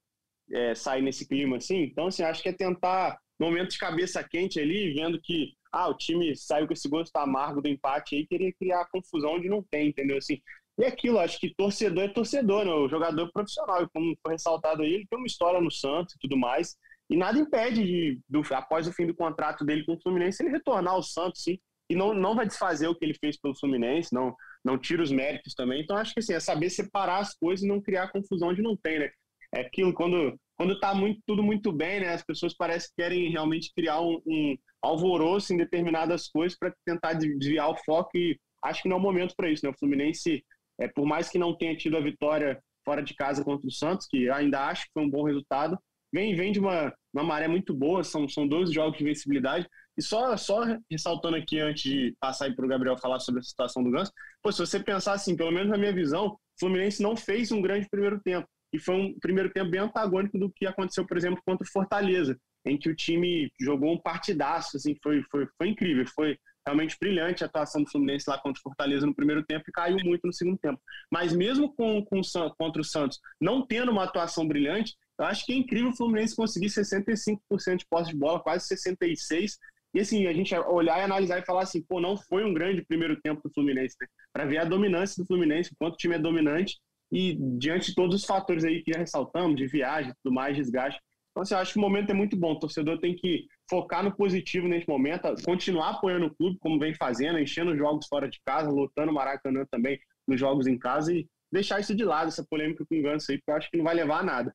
é, 0.52 0.74
sair 0.76 1.02
nesse 1.02 1.26
clima 1.26 1.56
assim? 1.56 1.82
Então, 1.82 2.06
assim, 2.06 2.22
acho 2.22 2.40
que 2.40 2.48
é 2.48 2.52
tentar, 2.52 3.18
momento 3.38 3.70
de 3.70 3.78
cabeça 3.78 4.22
quente 4.22 4.60
ali, 4.60 4.92
vendo 4.94 5.20
que 5.20 5.54
ah, 5.72 5.88
o 5.88 5.94
time 5.94 6.34
saiu 6.36 6.66
com 6.66 6.72
esse 6.72 6.88
gosto 6.88 7.14
amargo 7.16 7.60
do 7.60 7.68
empate 7.68 8.16
aí, 8.16 8.26
queria 8.26 8.52
criar 8.54 8.88
confusão 8.90 9.34
onde 9.34 9.48
não 9.48 9.62
tem, 9.62 9.88
entendeu? 9.88 10.16
Assim, 10.16 10.40
e 10.78 10.84
aquilo, 10.84 11.18
acho 11.18 11.40
que 11.40 11.54
torcedor 11.54 12.04
é 12.04 12.08
torcedor, 12.08 12.64
né? 12.64 12.70
O 12.70 12.88
jogador 12.88 13.30
profissional, 13.32 13.82
e 13.82 13.88
como 13.88 14.16
foi 14.22 14.34
ressaltado 14.34 14.82
aí, 14.82 14.94
ele 14.94 15.06
tem 15.10 15.18
uma 15.18 15.26
história 15.26 15.60
no 15.60 15.70
Santos 15.70 16.14
e 16.14 16.18
tudo 16.20 16.36
mais. 16.36 16.76
E 17.10 17.16
nada 17.16 17.38
impede 17.38 17.84
de, 17.84 18.20
do, 18.28 18.42
após 18.54 18.86
o 18.86 18.92
fim 18.92 19.06
do 19.06 19.14
contrato 19.14 19.64
dele 19.64 19.84
com 19.84 19.94
o 19.94 20.00
Fluminense, 20.00 20.42
ele 20.42 20.50
retornar 20.50 20.94
ao 20.94 21.02
Santos, 21.02 21.42
sim. 21.42 21.58
E 21.90 21.96
não, 21.96 22.14
não 22.14 22.36
vai 22.36 22.46
desfazer 22.46 22.86
o 22.86 22.94
que 22.94 23.04
ele 23.04 23.14
fez 23.14 23.36
pelo 23.36 23.58
Fluminense, 23.58 24.14
não, 24.14 24.36
não 24.64 24.78
tira 24.78 25.02
os 25.02 25.10
méritos 25.10 25.54
também. 25.54 25.82
Então, 25.82 25.96
acho 25.96 26.12
que 26.14 26.20
assim, 26.20 26.34
é 26.34 26.40
saber 26.40 26.70
separar 26.70 27.18
as 27.20 27.34
coisas 27.34 27.64
e 27.64 27.68
não 27.68 27.80
criar 27.80 28.12
confusão 28.12 28.50
onde 28.50 28.62
não 28.62 28.76
tem, 28.76 29.00
né? 29.00 29.10
É 29.54 29.60
aquilo, 29.60 29.94
quando, 29.94 30.38
quando 30.56 30.78
tá 30.78 30.94
muito, 30.94 31.20
tudo 31.26 31.42
muito 31.42 31.72
bem, 31.72 32.00
né? 32.00 32.12
As 32.12 32.24
pessoas 32.24 32.54
parecem 32.54 32.88
que 32.90 33.02
querem 33.02 33.30
realmente 33.30 33.72
criar 33.74 34.00
um, 34.00 34.20
um 34.26 34.56
alvoroço 34.82 35.52
em 35.52 35.56
determinadas 35.56 36.28
coisas 36.28 36.58
para 36.58 36.74
tentar 36.84 37.14
desviar 37.14 37.70
o 37.70 37.76
foco 37.84 38.10
e 38.16 38.38
acho 38.62 38.82
que 38.82 38.88
não 38.88 38.96
é 38.96 38.98
o 39.00 39.02
momento 39.02 39.34
para 39.36 39.50
isso, 39.50 39.64
né? 39.64 39.70
O 39.70 39.78
Fluminense, 39.78 40.44
é, 40.80 40.88
por 40.88 41.06
mais 41.06 41.28
que 41.28 41.38
não 41.38 41.56
tenha 41.56 41.76
tido 41.76 41.96
a 41.96 42.00
vitória 42.00 42.62
fora 42.84 43.02
de 43.02 43.14
casa 43.14 43.44
contra 43.44 43.66
o 43.66 43.72
Santos, 43.72 44.06
que 44.06 44.30
ainda 44.30 44.66
acho 44.66 44.84
que 44.86 44.92
foi 44.92 45.02
um 45.02 45.10
bom 45.10 45.22
resultado, 45.24 45.78
vem, 46.12 46.34
vem 46.34 46.52
de 46.52 46.60
uma, 46.60 46.92
uma 47.12 47.22
maré 47.22 47.48
muito 47.48 47.74
boa, 47.74 48.02
são, 48.02 48.28
são 48.28 48.46
12 48.46 48.72
jogos 48.72 48.98
de 48.98 49.04
vencibilidade. 49.04 49.68
E 49.96 50.02
só, 50.02 50.36
só 50.36 50.62
ressaltando 50.90 51.36
aqui, 51.36 51.58
antes 51.58 51.82
de 51.82 52.16
passar 52.20 52.54
para 52.54 52.64
o 52.64 52.68
Gabriel 52.68 52.96
falar 52.98 53.18
sobre 53.18 53.40
a 53.40 53.42
situação 53.42 53.82
do 53.82 53.90
Ganso, 53.90 54.12
pô, 54.42 54.52
se 54.52 54.60
você 54.60 54.78
pensar 54.80 55.12
assim, 55.12 55.36
pelo 55.36 55.50
menos 55.50 55.68
na 55.68 55.76
minha 55.76 55.92
visão, 55.92 56.28
o 56.28 56.38
Fluminense 56.58 57.02
não 57.02 57.16
fez 57.16 57.50
um 57.50 57.60
grande 57.60 57.88
primeiro 57.90 58.20
tempo. 58.20 58.48
E 58.72 58.78
foi 58.78 58.94
um 58.94 59.18
primeiro 59.18 59.50
tempo 59.50 59.70
bem 59.70 59.80
antagônico 59.80 60.38
do 60.38 60.50
que 60.50 60.66
aconteceu, 60.66 61.06
por 61.06 61.16
exemplo, 61.16 61.42
contra 61.44 61.66
o 61.66 61.70
Fortaleza, 61.70 62.38
em 62.64 62.76
que 62.76 62.90
o 62.90 62.94
time 62.94 63.50
jogou 63.60 63.92
um 63.92 64.00
partidaço, 64.00 64.76
assim, 64.76 64.94
foi, 65.02 65.22
foi, 65.30 65.46
foi 65.56 65.68
incrível, 65.68 66.06
foi 66.06 66.38
realmente 66.68 66.96
brilhante 67.00 67.42
a 67.42 67.46
atuação 67.46 67.82
do 67.82 67.90
Fluminense 67.90 68.28
lá 68.28 68.38
contra 68.38 68.58
o 68.58 68.62
Fortaleza 68.62 69.06
no 69.06 69.14
primeiro 69.14 69.42
tempo 69.42 69.64
e 69.66 69.72
caiu 69.72 69.96
muito 70.04 70.26
no 70.26 70.32
segundo 70.32 70.58
tempo. 70.58 70.80
Mas 71.10 71.32
mesmo 71.32 71.74
com, 71.74 72.04
com 72.04 72.20
contra 72.58 72.82
o 72.82 72.84
Santos 72.84 73.18
não 73.40 73.66
tendo 73.66 73.90
uma 73.90 74.04
atuação 74.04 74.46
brilhante, 74.46 74.94
eu 75.18 75.24
acho 75.24 75.44
que 75.46 75.52
é 75.52 75.56
incrível 75.56 75.90
o 75.90 75.96
Fluminense 75.96 76.36
conseguir 76.36 76.68
65% 76.68 77.38
de 77.78 77.86
posse 77.88 78.10
de 78.10 78.16
bola, 78.16 78.40
quase 78.40 78.68
66%. 78.68 79.56
E 79.94 80.00
assim, 80.00 80.26
a 80.26 80.32
gente 80.34 80.54
olhar 80.54 80.98
e 80.98 81.02
analisar 81.02 81.38
e 81.38 81.46
falar 81.46 81.62
assim, 81.62 81.82
pô, 81.82 81.98
não 81.98 82.16
foi 82.16 82.44
um 82.44 82.52
grande 82.52 82.84
primeiro 82.84 83.18
tempo 83.22 83.40
do 83.42 83.52
Fluminense, 83.52 83.96
né? 84.00 84.06
Para 84.32 84.44
ver 84.44 84.58
a 84.58 84.64
dominância 84.64 85.20
do 85.20 85.26
Fluminense, 85.26 85.72
o 85.72 85.76
quanto 85.78 85.94
o 85.94 85.96
time 85.96 86.14
é 86.14 86.18
dominante 86.18 86.78
e 87.12 87.36
diante 87.58 87.88
de 87.88 87.94
todos 87.94 88.14
os 88.14 88.24
fatores 88.24 88.64
aí 88.64 88.82
que 88.82 88.96
ressaltamos, 88.96 89.56
de 89.56 89.66
viagem, 89.66 90.12
tudo 90.22 90.34
mais, 90.34 90.56
desgaste. 90.56 91.00
Então, 91.30 91.42
assim, 91.42 91.54
eu 91.54 91.60
acho 91.60 91.72
que 91.72 91.78
o 91.78 91.82
momento 91.82 92.10
é 92.10 92.14
muito 92.14 92.36
bom. 92.36 92.52
O 92.52 92.58
torcedor 92.58 92.98
tem 92.98 93.14
que 93.14 93.46
focar 93.70 94.02
no 94.02 94.14
positivo 94.14 94.66
nesse 94.66 94.88
momento, 94.88 95.22
continuar 95.44 95.90
apoiando 95.90 96.26
o 96.26 96.34
clube, 96.34 96.58
como 96.60 96.78
vem 96.78 96.94
fazendo, 96.94 97.38
enchendo 97.38 97.70
os 97.70 97.78
jogos 97.78 98.06
fora 98.08 98.28
de 98.28 98.40
casa, 98.44 98.70
lutando 98.70 99.12
Maracanã 99.12 99.64
também 99.70 99.98
nos 100.26 100.40
jogos 100.40 100.66
em 100.66 100.78
casa 100.78 101.12
e 101.12 101.28
deixar 101.52 101.80
isso 101.80 101.94
de 101.94 102.04
lado, 102.04 102.28
essa 102.28 102.44
polêmica 102.48 102.84
com 102.88 102.98
o 102.98 103.02
Ganso 103.02 103.30
aí, 103.30 103.38
porque 103.38 103.50
eu 103.50 103.56
acho 103.56 103.70
que 103.70 103.76
não 103.76 103.84
vai 103.84 103.94
levar 103.94 104.20
a 104.20 104.24
nada. 104.24 104.54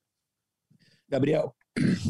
Gabriel, 1.09 1.55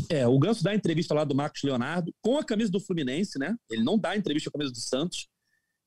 é, 0.10 0.28
o 0.28 0.38
Ganso 0.39 0.64
dá 0.64 0.74
entrevista 0.74 1.14
lá 1.14 1.24
do 1.24 1.36
Marcos 1.36 1.62
Leonardo 1.64 2.14
com 2.22 2.38
a 2.38 2.44
camisa 2.44 2.72
do 2.72 2.80
Fluminense, 2.80 3.39
né? 3.39 3.56
Ele 3.70 3.84
não 3.84 3.98
dá 3.98 4.16
entrevista 4.16 4.50
com 4.50 4.58
a 4.58 4.60
camisa 4.60 4.74
do 4.74 4.80
Santos. 4.80 5.28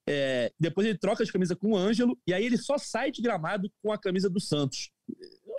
É, 0.08 0.52
depois 0.58 0.86
ele 0.86 0.98
troca 0.98 1.22
as 1.22 1.30
camisas 1.30 1.56
com 1.58 1.72
o 1.72 1.76
Ângelo 1.76 2.16
e 2.26 2.32
aí 2.32 2.44
ele 2.44 2.56
só 2.56 2.78
sai 2.78 3.10
de 3.10 3.20
gramado 3.20 3.70
com 3.82 3.92
a 3.92 3.98
camisa 3.98 4.30
do 4.30 4.40
Santos. 4.40 4.90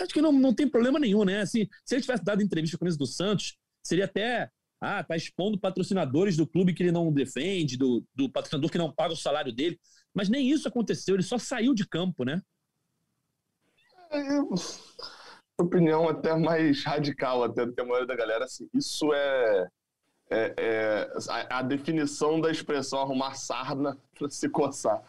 Acho 0.02 0.14
que 0.14 0.22
não, 0.22 0.32
não 0.32 0.54
tem 0.54 0.70
problema 0.70 1.00
nenhum, 1.00 1.26
né? 1.26 1.42
Assim, 1.42 1.68
se 1.86 1.96
ele 1.96 2.02
tivesse 2.02 2.24
dado 2.24 2.42
entrevista 2.42 2.78
com 2.78 2.84
a 2.84 2.86
camisa 2.86 2.98
do 2.98 3.06
Santos, 3.06 3.58
seria 3.84 4.06
até. 4.06 4.50
Ah, 4.80 5.04
tá 5.04 5.16
expondo 5.18 5.60
patrocinadores 5.60 6.38
do 6.38 6.46
clube 6.46 6.72
que 6.72 6.84
ele 6.84 6.92
não 6.92 7.12
defende, 7.12 7.78
do, 7.78 8.06
do 8.14 8.32
patrocinador 8.32 8.70
que 8.70 8.78
não 8.78 8.94
paga 8.94 9.14
o 9.14 9.18
salário 9.18 9.52
dele. 9.52 9.80
Mas 10.14 10.30
nem 10.30 10.52
isso 10.52 10.68
aconteceu, 10.68 11.16
ele 11.16 11.24
só 11.24 11.40
saiu 11.40 11.74
de 11.74 11.88
campo, 11.88 12.24
né? 12.24 12.40
É, 14.12 14.22
opinião 15.60 16.08
até 16.08 16.36
mais 16.36 16.84
radical 16.84 17.44
até 17.44 17.66
do 17.66 17.74
que 17.74 17.82
a 17.82 17.86
maioria 17.86 18.08
da 18.08 18.16
galera. 18.16 18.46
Assim, 18.46 18.70
isso 18.74 19.12
é, 19.14 19.68
é, 20.30 20.54
é 20.58 21.12
a, 21.30 21.60
a, 21.60 21.62
definição 21.62 22.40
da 22.40 22.52
expressão 22.52 23.00
arrumar 23.00 23.36
sarna 23.36 23.98
para 24.18 24.30
se 24.30 24.50
coçar. 24.50 25.02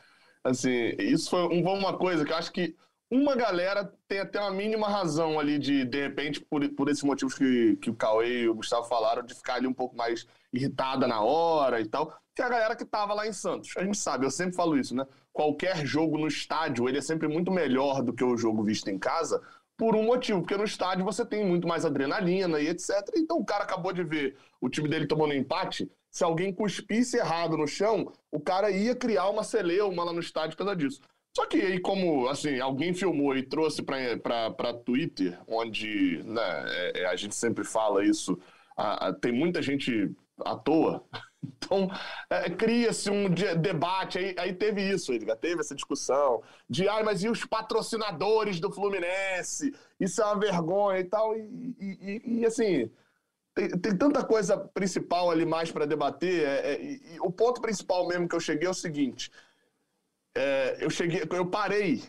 Assim, 0.43 0.95
isso 0.99 1.31
foi 1.31 1.43
um, 1.43 1.63
uma 1.63 1.97
coisa 1.97 2.25
que 2.25 2.33
eu 2.33 2.37
acho 2.37 2.53
que 2.53 2.77
uma 3.11 3.35
galera 3.35 3.91
tem 4.07 4.21
até 4.21 4.39
uma 4.39 4.51
mínima 4.51 4.89
razão 4.89 5.41
ali 5.41 5.59
de, 5.59 5.85
de 5.85 6.01
repente, 6.01 6.41
por, 6.41 6.67
por 6.71 6.89
esses 6.89 7.03
motivos 7.03 7.35
que, 7.35 7.77
que 7.77 7.91
o 7.91 7.95
Cauê 7.95 8.43
e 8.43 8.49
o 8.49 8.55
Gustavo 8.55 8.87
falaram, 8.87 9.23
de 9.23 9.35
ficar 9.35 9.55
ali 9.55 9.67
um 9.67 9.73
pouco 9.73 9.97
mais 9.97 10.27
irritada 10.53 11.07
na 11.07 11.23
hora 11.23 11.81
e 11.81 11.87
tal, 11.87 12.15
que 12.35 12.43
a 12.43 12.49
galera 12.49 12.77
que 12.77 12.85
tava 12.85 13.15
lá 13.15 13.27
em 13.27 13.33
Santos. 13.33 13.75
A 13.77 13.83
gente 13.83 13.97
sabe, 13.97 14.27
eu 14.27 14.31
sempre 14.31 14.55
falo 14.55 14.79
isso, 14.79 14.95
né? 14.95 15.07
Qualquer 15.33 15.87
jogo 15.87 16.19
no 16.19 16.29
estádio, 16.29 16.89
ele 16.89 16.99
é 16.99 17.03
sempre 17.03 17.29
muito 17.29 17.51
melhor 17.51 18.03
do 18.03 18.13
que 18.13 18.25
o 18.25 18.37
jogo 18.37 18.63
visto 18.63 18.89
em 18.89 18.99
casa, 18.99 19.43
por 19.79 19.95
um 19.95 20.03
motivo, 20.03 20.41
porque 20.41 20.57
no 20.57 20.65
estádio 20.65 21.05
você 21.05 21.25
tem 21.25 21.47
muito 21.47 21.67
mais 21.69 21.85
adrenalina 21.85 22.61
e 22.61 22.67
etc. 22.67 22.91
Então 23.17 23.39
o 23.39 23.45
cara 23.45 23.63
acabou 23.63 23.93
de 23.93 24.03
ver 24.03 24.37
o 24.61 24.69
time 24.69 24.89
dele 24.89 25.07
tomando 25.07 25.33
empate. 25.33 25.89
Se 26.11 26.25
alguém 26.25 26.53
cuspisse 26.53 27.17
errado 27.17 27.57
no 27.57 27.67
chão, 27.67 28.13
o 28.31 28.41
cara 28.41 28.73
ia 28.73 28.97
criar 28.97 29.29
uma 29.29 29.45
celeuma 29.45 30.03
lá 30.03 30.13
no 30.13 30.19
estádio 30.19 30.57
por 30.57 30.65
causa 30.65 30.75
disso. 30.77 31.01
Só 31.37 31.47
que 31.47 31.59
aí, 31.59 31.79
como 31.79 32.27
assim, 32.29 32.59
alguém 32.59 32.93
filmou 32.93 33.37
e 33.37 33.43
trouxe 33.45 33.81
para 33.81 34.75
Twitter, 34.85 35.39
onde 35.47 36.21
né, 36.25 36.65
é, 36.67 37.03
é, 37.03 37.07
a 37.07 37.15
gente 37.15 37.37
sempre 37.37 37.63
fala 37.63 38.05
isso, 38.05 38.37
a, 38.77 39.09
a, 39.09 39.13
tem 39.13 39.31
muita 39.31 39.63
gente 39.63 40.11
à 40.45 40.57
toa. 40.57 41.05
Então, 41.41 41.89
é, 42.29 42.51
cria-se 42.51 43.09
um 43.11 43.33
de, 43.33 43.55
debate, 43.55 44.19
aí, 44.19 44.35
aí 44.39 44.53
teve 44.53 44.83
isso, 44.83 45.13
Edgar, 45.13 45.37
teve 45.37 45.61
essa 45.61 45.75
discussão 45.75 46.43
de, 46.69 46.89
ah, 46.89 47.03
mas 47.05 47.23
e 47.23 47.29
os 47.29 47.45
patrocinadores 47.45 48.59
do 48.59 48.73
Fluminense? 48.73 49.73
Isso 50.01 50.21
é 50.21 50.25
uma 50.25 50.39
vergonha 50.41 50.99
e 50.99 51.05
tal, 51.05 51.37
e, 51.37 51.77
e, 51.79 52.23
e 52.41 52.47
assim, 52.47 52.91
tem, 53.55 53.69
tem, 53.71 53.97
tanta 53.97 54.25
coisa 54.25 54.57
principal 54.57 55.31
ali 55.31 55.47
mais 55.47 55.71
para 55.71 55.87
debater, 55.87 56.43
é, 56.45 56.73
é, 56.73 56.83
e, 56.83 57.21
o 57.21 57.31
ponto 57.31 57.61
principal 57.61 58.09
mesmo 58.09 58.29
que 58.29 58.35
eu 58.35 58.41
cheguei 58.41 58.67
é 58.67 58.71
o 58.71 58.75
seguinte, 58.75 59.31
é, 60.37 60.85
eu 60.85 60.91
cheguei, 60.91 61.23
eu 61.31 61.47
parei 61.47 62.03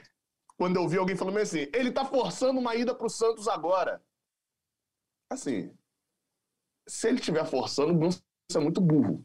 quando 0.58 0.76
eu 0.76 0.88
vi 0.88 0.98
alguém 0.98 1.16
falando 1.16 1.38
assim, 1.38 1.68
ele 1.74 1.92
tá 1.92 2.04
forçando 2.04 2.60
uma 2.60 2.76
ida 2.76 2.94
pro 2.94 3.10
Santos 3.10 3.48
agora. 3.48 4.02
Assim, 5.30 5.72
se 6.90 7.08
ele 7.08 7.20
estiver 7.20 7.46
forçando, 7.46 7.94
não 7.94 8.10
é 8.10 8.60
muito 8.60 8.82
burro. 8.82 9.24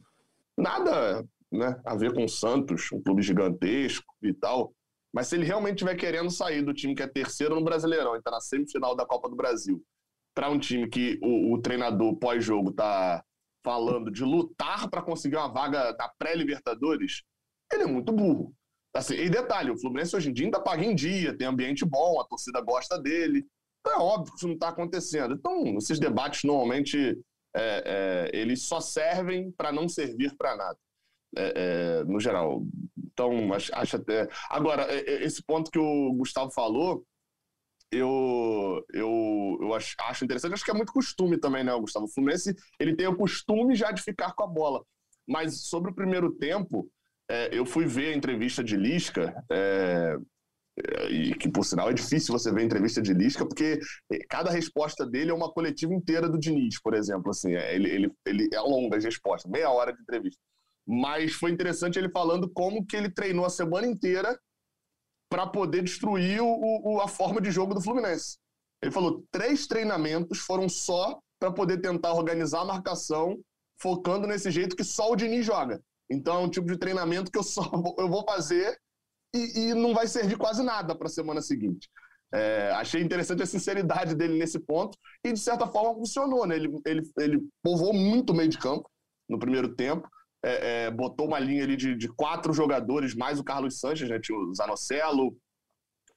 Nada 0.56 1.24
né, 1.50 1.80
a 1.84 1.96
ver 1.96 2.12
com 2.12 2.24
o 2.24 2.28
Santos, 2.28 2.92
um 2.92 3.02
clube 3.02 3.22
gigantesco 3.22 4.14
e 4.22 4.34
tal. 4.34 4.74
Mas 5.12 5.28
se 5.28 5.36
ele 5.36 5.44
realmente 5.44 5.76
estiver 5.76 5.94
querendo 5.94 6.30
sair 6.30 6.62
do 6.62 6.74
time 6.74 6.94
que 6.94 7.02
é 7.02 7.06
terceiro 7.06 7.54
no 7.54 7.64
Brasileirão 7.64 8.16
está 8.16 8.30
na 8.30 8.40
semifinal 8.40 8.94
da 8.94 9.06
Copa 9.06 9.28
do 9.28 9.36
Brasil, 9.36 9.82
para 10.34 10.50
um 10.50 10.58
time 10.58 10.88
que 10.88 11.18
o, 11.22 11.54
o 11.54 11.62
treinador 11.62 12.16
pós-jogo 12.16 12.70
está 12.70 13.24
falando 13.64 14.10
de 14.10 14.24
lutar 14.24 14.90
para 14.90 15.00
conseguir 15.00 15.36
uma 15.36 15.48
vaga 15.48 15.92
da 15.92 16.12
pré-Libertadores, 16.18 17.22
ele 17.72 17.84
é 17.84 17.86
muito 17.86 18.12
burro. 18.12 18.52
Assim, 18.94 19.14
e 19.14 19.30
detalhe, 19.30 19.70
o 19.70 19.78
Fluminense 19.78 20.14
hoje 20.14 20.30
em 20.30 20.32
dia 20.32 20.46
ainda 20.46 20.60
paga 20.60 20.84
em 20.84 20.94
dia, 20.94 21.36
tem 21.36 21.46
ambiente 21.46 21.84
bom, 21.84 22.20
a 22.20 22.24
torcida 22.24 22.60
gosta 22.60 23.00
dele. 23.00 23.46
Então 23.80 24.00
é 24.00 24.02
óbvio 24.02 24.32
que 24.32 24.38
isso 24.38 24.46
não 24.46 24.54
está 24.54 24.68
acontecendo. 24.68 25.34
Então, 25.34 25.76
esses 25.78 25.98
debates 25.98 26.44
normalmente 26.44 27.18
é, 27.54 28.30
é, 28.34 28.36
eles 28.36 28.66
só 28.66 28.80
servem 28.80 29.50
para 29.52 29.72
não 29.72 29.88
servir 29.88 30.34
para 30.36 30.56
nada, 30.56 30.78
é, 31.36 32.00
é, 32.00 32.04
no 32.04 32.20
geral. 32.20 32.64
Então, 33.12 33.52
acho, 33.54 33.74
acho 33.74 33.96
até. 33.96 34.28
Agora, 34.50 34.86
esse 34.92 35.42
ponto 35.42 35.70
que 35.70 35.78
o 35.78 36.12
Gustavo 36.14 36.50
falou, 36.50 37.04
eu, 37.90 38.84
eu, 38.92 39.58
eu 39.60 39.74
acho, 39.74 39.94
acho 40.00 40.24
interessante. 40.24 40.54
Acho 40.54 40.64
que 40.64 40.70
é 40.70 40.74
muito 40.74 40.92
costume 40.92 41.38
também, 41.38 41.62
né, 41.64 41.72
Gustavo? 41.78 42.06
O 42.06 42.12
Fluminense 42.12 42.54
ele 42.78 42.96
tem 42.96 43.06
o 43.06 43.16
costume 43.16 43.74
já 43.74 43.90
de 43.92 44.02
ficar 44.02 44.32
com 44.34 44.42
a 44.42 44.46
bola. 44.46 44.84
Mas 45.26 45.68
sobre 45.68 45.90
o 45.90 45.94
primeiro 45.94 46.32
tempo, 46.32 46.90
é, 47.28 47.48
eu 47.52 47.64
fui 47.64 47.86
ver 47.86 48.12
a 48.12 48.16
entrevista 48.16 48.62
de 48.62 48.76
Lisca, 48.76 49.34
é, 49.50 50.16
e 51.08 51.34
que 51.34 51.48
por 51.48 51.64
sinal 51.64 51.90
é 51.90 51.94
difícil 51.94 52.36
você 52.36 52.52
ver 52.52 52.64
entrevista 52.64 53.00
de 53.00 53.14
Lisca, 53.14 53.46
porque 53.46 53.78
cada 54.28 54.50
resposta 54.50 55.06
dele 55.06 55.30
é 55.30 55.34
uma 55.34 55.52
coletiva 55.52 55.94
inteira 55.94 56.28
do 56.28 56.38
Diniz, 56.38 56.80
por 56.80 56.94
exemplo. 56.94 57.30
Assim, 57.30 57.54
é, 57.54 57.74
ele, 57.74 57.88
ele, 57.90 58.12
ele 58.26 58.48
é 58.52 58.60
longa 58.60 58.96
as 58.96 59.04
respostas, 59.04 59.50
meia 59.50 59.70
hora 59.70 59.92
de 59.92 60.02
entrevista. 60.02 60.40
Mas 60.86 61.32
foi 61.32 61.50
interessante 61.50 61.98
ele 61.98 62.10
falando 62.10 62.50
como 62.50 62.84
que 62.84 62.96
ele 62.96 63.10
treinou 63.10 63.44
a 63.44 63.50
semana 63.50 63.86
inteira 63.86 64.38
para 65.30 65.46
poder 65.46 65.82
destruir 65.82 66.40
o, 66.42 66.46
o, 66.46 67.00
a 67.00 67.08
forma 67.08 67.40
de 67.40 67.50
jogo 67.50 67.74
do 67.74 67.80
Fluminense. 67.80 68.38
Ele 68.82 68.92
falou 68.92 69.24
três 69.30 69.66
treinamentos 69.66 70.40
foram 70.40 70.68
só 70.68 71.18
para 71.40 71.50
poder 71.50 71.80
tentar 71.80 72.12
organizar 72.12 72.60
a 72.60 72.66
marcação, 72.66 73.38
focando 73.80 74.26
nesse 74.26 74.50
jeito 74.50 74.76
que 74.76 74.84
só 74.84 75.10
o 75.10 75.16
Diniz 75.16 75.46
joga. 75.46 75.80
Então 76.10 76.36
é 76.36 76.38
um 76.38 76.50
tipo 76.50 76.66
de 76.66 76.76
treinamento 76.76 77.30
que 77.30 77.38
eu 77.38 77.42
só 77.42 77.62
eu 77.98 78.08
vou 78.08 78.24
fazer 78.24 78.78
e, 79.34 79.70
e 79.70 79.74
não 79.74 79.92
vai 79.92 80.06
servir 80.06 80.36
quase 80.36 80.62
nada 80.62 80.94
para 80.94 81.08
a 81.08 81.10
semana 81.10 81.42
seguinte. 81.42 81.90
É, 82.32 82.70
achei 82.72 83.02
interessante 83.02 83.42
a 83.42 83.46
sinceridade 83.46 84.14
dele 84.14 84.38
nesse 84.38 84.58
ponto 84.58 84.96
e, 85.24 85.32
de 85.32 85.38
certa 85.38 85.66
forma, 85.66 85.94
funcionou. 85.94 86.46
Né? 86.46 86.56
Ele, 86.56 86.80
ele, 86.86 87.02
ele 87.18 87.48
povoou 87.62 87.92
muito 87.92 88.30
o 88.30 88.36
meio 88.36 88.48
de 88.48 88.58
campo 88.58 88.88
no 89.28 89.38
primeiro 89.38 89.74
tempo, 89.74 90.08
é, 90.44 90.84
é, 90.86 90.90
botou 90.90 91.26
uma 91.26 91.38
linha 91.38 91.64
ali 91.64 91.76
de, 91.76 91.96
de, 91.96 92.08
quatro 92.08 92.52
jogadores, 92.52 93.14
mais 93.14 93.38
o 93.38 93.44
Carlos 93.44 93.78
Sanches, 93.78 94.08
né? 94.08 94.20
o 94.30 94.54
Zanocelo, 94.54 95.34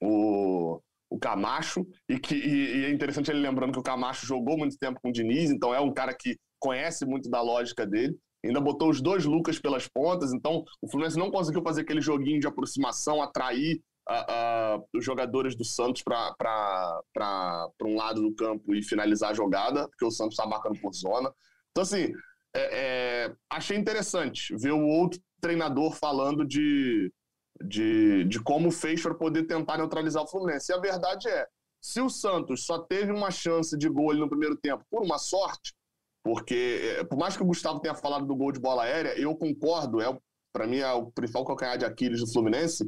o, 0.02 0.82
o 1.10 1.18
Camacho, 1.18 1.88
e, 2.10 2.20
que, 2.20 2.36
e, 2.36 2.80
e, 2.80 2.86
é 2.86 2.92
interessante 2.92 3.32
ele 3.32 3.40
lembrando 3.40 3.72
que 3.72 3.80
o 3.80 3.84
Camacho 3.84 4.26
jogou 4.26 4.58
muito 4.58 4.78
tempo 4.78 5.00
com 5.02 5.10
o 5.10 5.14
Diniz, 5.14 5.50
então 5.50 5.74
é 5.74 5.80
um 5.80 5.94
cara 5.94 6.14
que 6.14 6.38
conhece 6.60 7.06
muito 7.06 7.30
da 7.30 7.42
lógica 7.42 7.86
dele 7.86 8.18
ainda 8.48 8.62
botou 8.62 8.90
os 8.90 9.02
dois 9.02 9.26
Lucas 9.26 9.60
pelas 9.60 9.88
pontas, 9.88 10.34
então 10.34 10.64
o 10.82 10.90
Fluminense 10.90 11.18
não 11.18 11.32
conseguiu 11.32 11.62
fazer 11.62 11.82
aquele 11.82 12.02
joguinho 12.02 12.40
de 12.40 12.48
aproximação, 12.48 13.22
atrair 13.22 13.82
uh, 14.10 14.78
uh, 14.80 14.88
os 14.96 15.04
jogadores 15.04 15.56
do 15.56 15.64
Santos 15.64 16.02
para 16.04 17.70
um 17.84 17.96
lado 17.96 18.22
do 18.22 18.34
campo 18.36 18.74
e 18.74 18.84
finalizar 18.84 19.32
a 19.32 19.34
jogada, 19.34 19.88
porque 19.90 20.06
o 20.06 20.12
Santos 20.12 20.34
está 20.34 20.48
marcando 20.48 20.80
por 20.80 20.94
zona. 20.94 21.32
Então, 21.72 21.84
assim, 21.84 22.12
é, 22.56 23.26
é, 23.26 23.36
achei 23.50 23.78
interessante 23.78 24.56
ver 24.56 24.72
o 24.72 24.86
outro 24.86 25.20
treinador 25.40 25.94
falando 25.94 26.46
de, 26.46 27.12
de, 27.64 28.24
de 28.24 28.42
como 28.42 28.72
fez 28.72 29.02
para 29.02 29.14
poder 29.14 29.44
tentar 29.44 29.78
neutralizar 29.78 30.24
o 30.24 30.28
Fluminense. 30.28 30.72
E 30.72 30.76
a 30.76 30.80
verdade 30.80 31.28
é, 31.28 31.46
se 31.82 32.02
o 32.02 32.10
Santos 32.10 32.66
só 32.66 32.80
teve 32.80 33.12
uma 33.12 33.30
chance 33.30 33.78
de 33.78 33.88
gol 33.88 34.16
no 34.16 34.30
primeiro 34.30 34.58
tempo 34.58 34.84
por 34.90 35.04
uma 35.04 35.18
sorte, 35.18 35.74
porque, 36.28 36.98
é, 37.00 37.06
por 37.06 37.18
mais 37.18 37.38
que 37.38 37.42
o 37.42 37.46
Gustavo 37.46 37.80
tenha 37.80 37.96
falado 37.96 38.26
do 38.26 38.36
gol 38.36 38.52
de 38.52 38.60
bola 38.60 38.84
aérea, 38.84 39.18
eu 39.18 39.34
concordo, 39.34 40.02
é 40.02 40.20
para 40.52 40.68
mim 40.68 40.80
é 40.80 40.92
o 40.92 41.10
principal 41.10 41.46
calcanhar 41.46 41.78
de 41.78 41.86
Aquiles 41.86 42.20
do 42.20 42.30
Fluminense, 42.30 42.86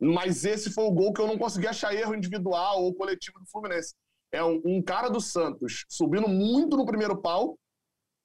mas 0.00 0.44
esse 0.44 0.72
foi 0.72 0.82
o 0.82 0.90
gol 0.90 1.12
que 1.12 1.20
eu 1.20 1.28
não 1.28 1.38
consegui 1.38 1.68
achar 1.68 1.94
erro 1.94 2.16
individual 2.16 2.82
ou 2.82 2.92
coletivo 2.92 3.38
do 3.38 3.46
Fluminense. 3.46 3.94
É 4.32 4.42
um, 4.42 4.60
um 4.64 4.82
cara 4.82 5.08
do 5.08 5.20
Santos 5.20 5.84
subindo 5.88 6.26
muito 6.26 6.76
no 6.76 6.84
primeiro 6.84 7.16
pau 7.16 7.56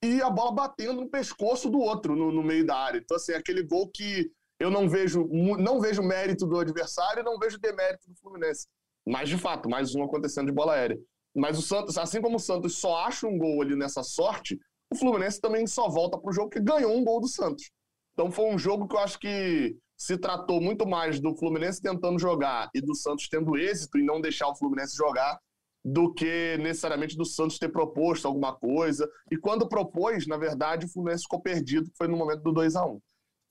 e 0.04 0.20
a 0.20 0.32
bola 0.32 0.52
batendo 0.52 1.02
no 1.02 1.10
pescoço 1.12 1.70
do 1.70 1.78
outro 1.78 2.16
no, 2.16 2.32
no 2.32 2.42
meio 2.42 2.66
da 2.66 2.76
área. 2.76 2.98
Então, 2.98 3.18
assim, 3.18 3.34
é 3.34 3.36
aquele 3.36 3.62
gol 3.62 3.88
que 3.94 4.32
eu 4.60 4.72
não 4.72 4.90
vejo, 4.90 5.28
não 5.60 5.80
vejo 5.80 6.02
mérito 6.02 6.48
do 6.48 6.58
adversário 6.58 7.22
e 7.22 7.24
não 7.24 7.38
vejo 7.38 7.60
demérito 7.60 8.10
do 8.10 8.16
Fluminense. 8.16 8.66
Mas, 9.06 9.30
de 9.30 9.38
fato, 9.38 9.70
mais 9.70 9.94
um 9.94 10.04
acontecendo 10.04 10.48
de 10.48 10.54
bola 10.54 10.74
aérea. 10.74 10.98
Mas 11.36 11.58
o 11.58 11.62
Santos, 11.62 11.98
assim 11.98 12.22
como 12.22 12.38
o 12.38 12.40
Santos 12.40 12.78
só 12.78 12.96
acha 13.00 13.28
um 13.28 13.38
gol 13.38 13.62
ali 13.62 13.76
nessa 13.76 14.04
sorte, 14.04 14.58
o 14.90 14.96
Fluminense 14.96 15.42
também 15.42 15.68
só 15.68 15.90
volta 15.90 16.18
para 16.18 16.30
o 16.30 16.34
jogo 16.34 16.50
que 16.50 16.62
ganhou 16.62 16.96
um 16.96 17.04
gol 17.04 17.20
do 17.20 17.28
Santos. 17.28 17.70
Então 18.14 18.32
foi 18.32 18.46
um 18.46 18.58
jogo 18.58 18.88
que 18.88 18.96
eu 18.96 19.00
acho 19.00 19.20
que 19.20 19.76
se 19.98 20.18
tratou 20.18 20.62
muito 20.62 20.88
mais 20.88 21.20
do 21.20 21.36
Fluminense 21.36 21.82
tentando 21.82 22.20
jogar 22.20 22.70
e 22.74 22.82
do 22.82 22.96
Santos 22.96 23.28
tendo 23.28 23.58
êxito 23.58 23.98
em 23.98 24.06
não 24.06 24.22
deixar 24.22 24.48
o 24.48 24.56
Fluminense 24.56 24.96
jogar 24.96 25.38
do 25.84 26.14
que 26.14 26.58
necessariamente 26.58 27.16
do 27.16 27.26
Santos 27.26 27.60
ter 27.60 27.70
proposto 27.70 28.26
alguma 28.26 28.56
coisa. 28.56 29.10
E 29.32 29.38
quando 29.38 29.68
propôs, 29.68 30.26
na 30.26 30.38
verdade, 30.38 30.86
o 30.86 30.90
Fluminense 30.90 31.24
ficou 31.24 31.42
perdido, 31.42 31.92
foi 31.98 32.08
no 32.08 32.18
momento 32.18 32.42
do 32.42 32.52
2 32.52 32.76
a 32.76 32.86
1 32.86 33.00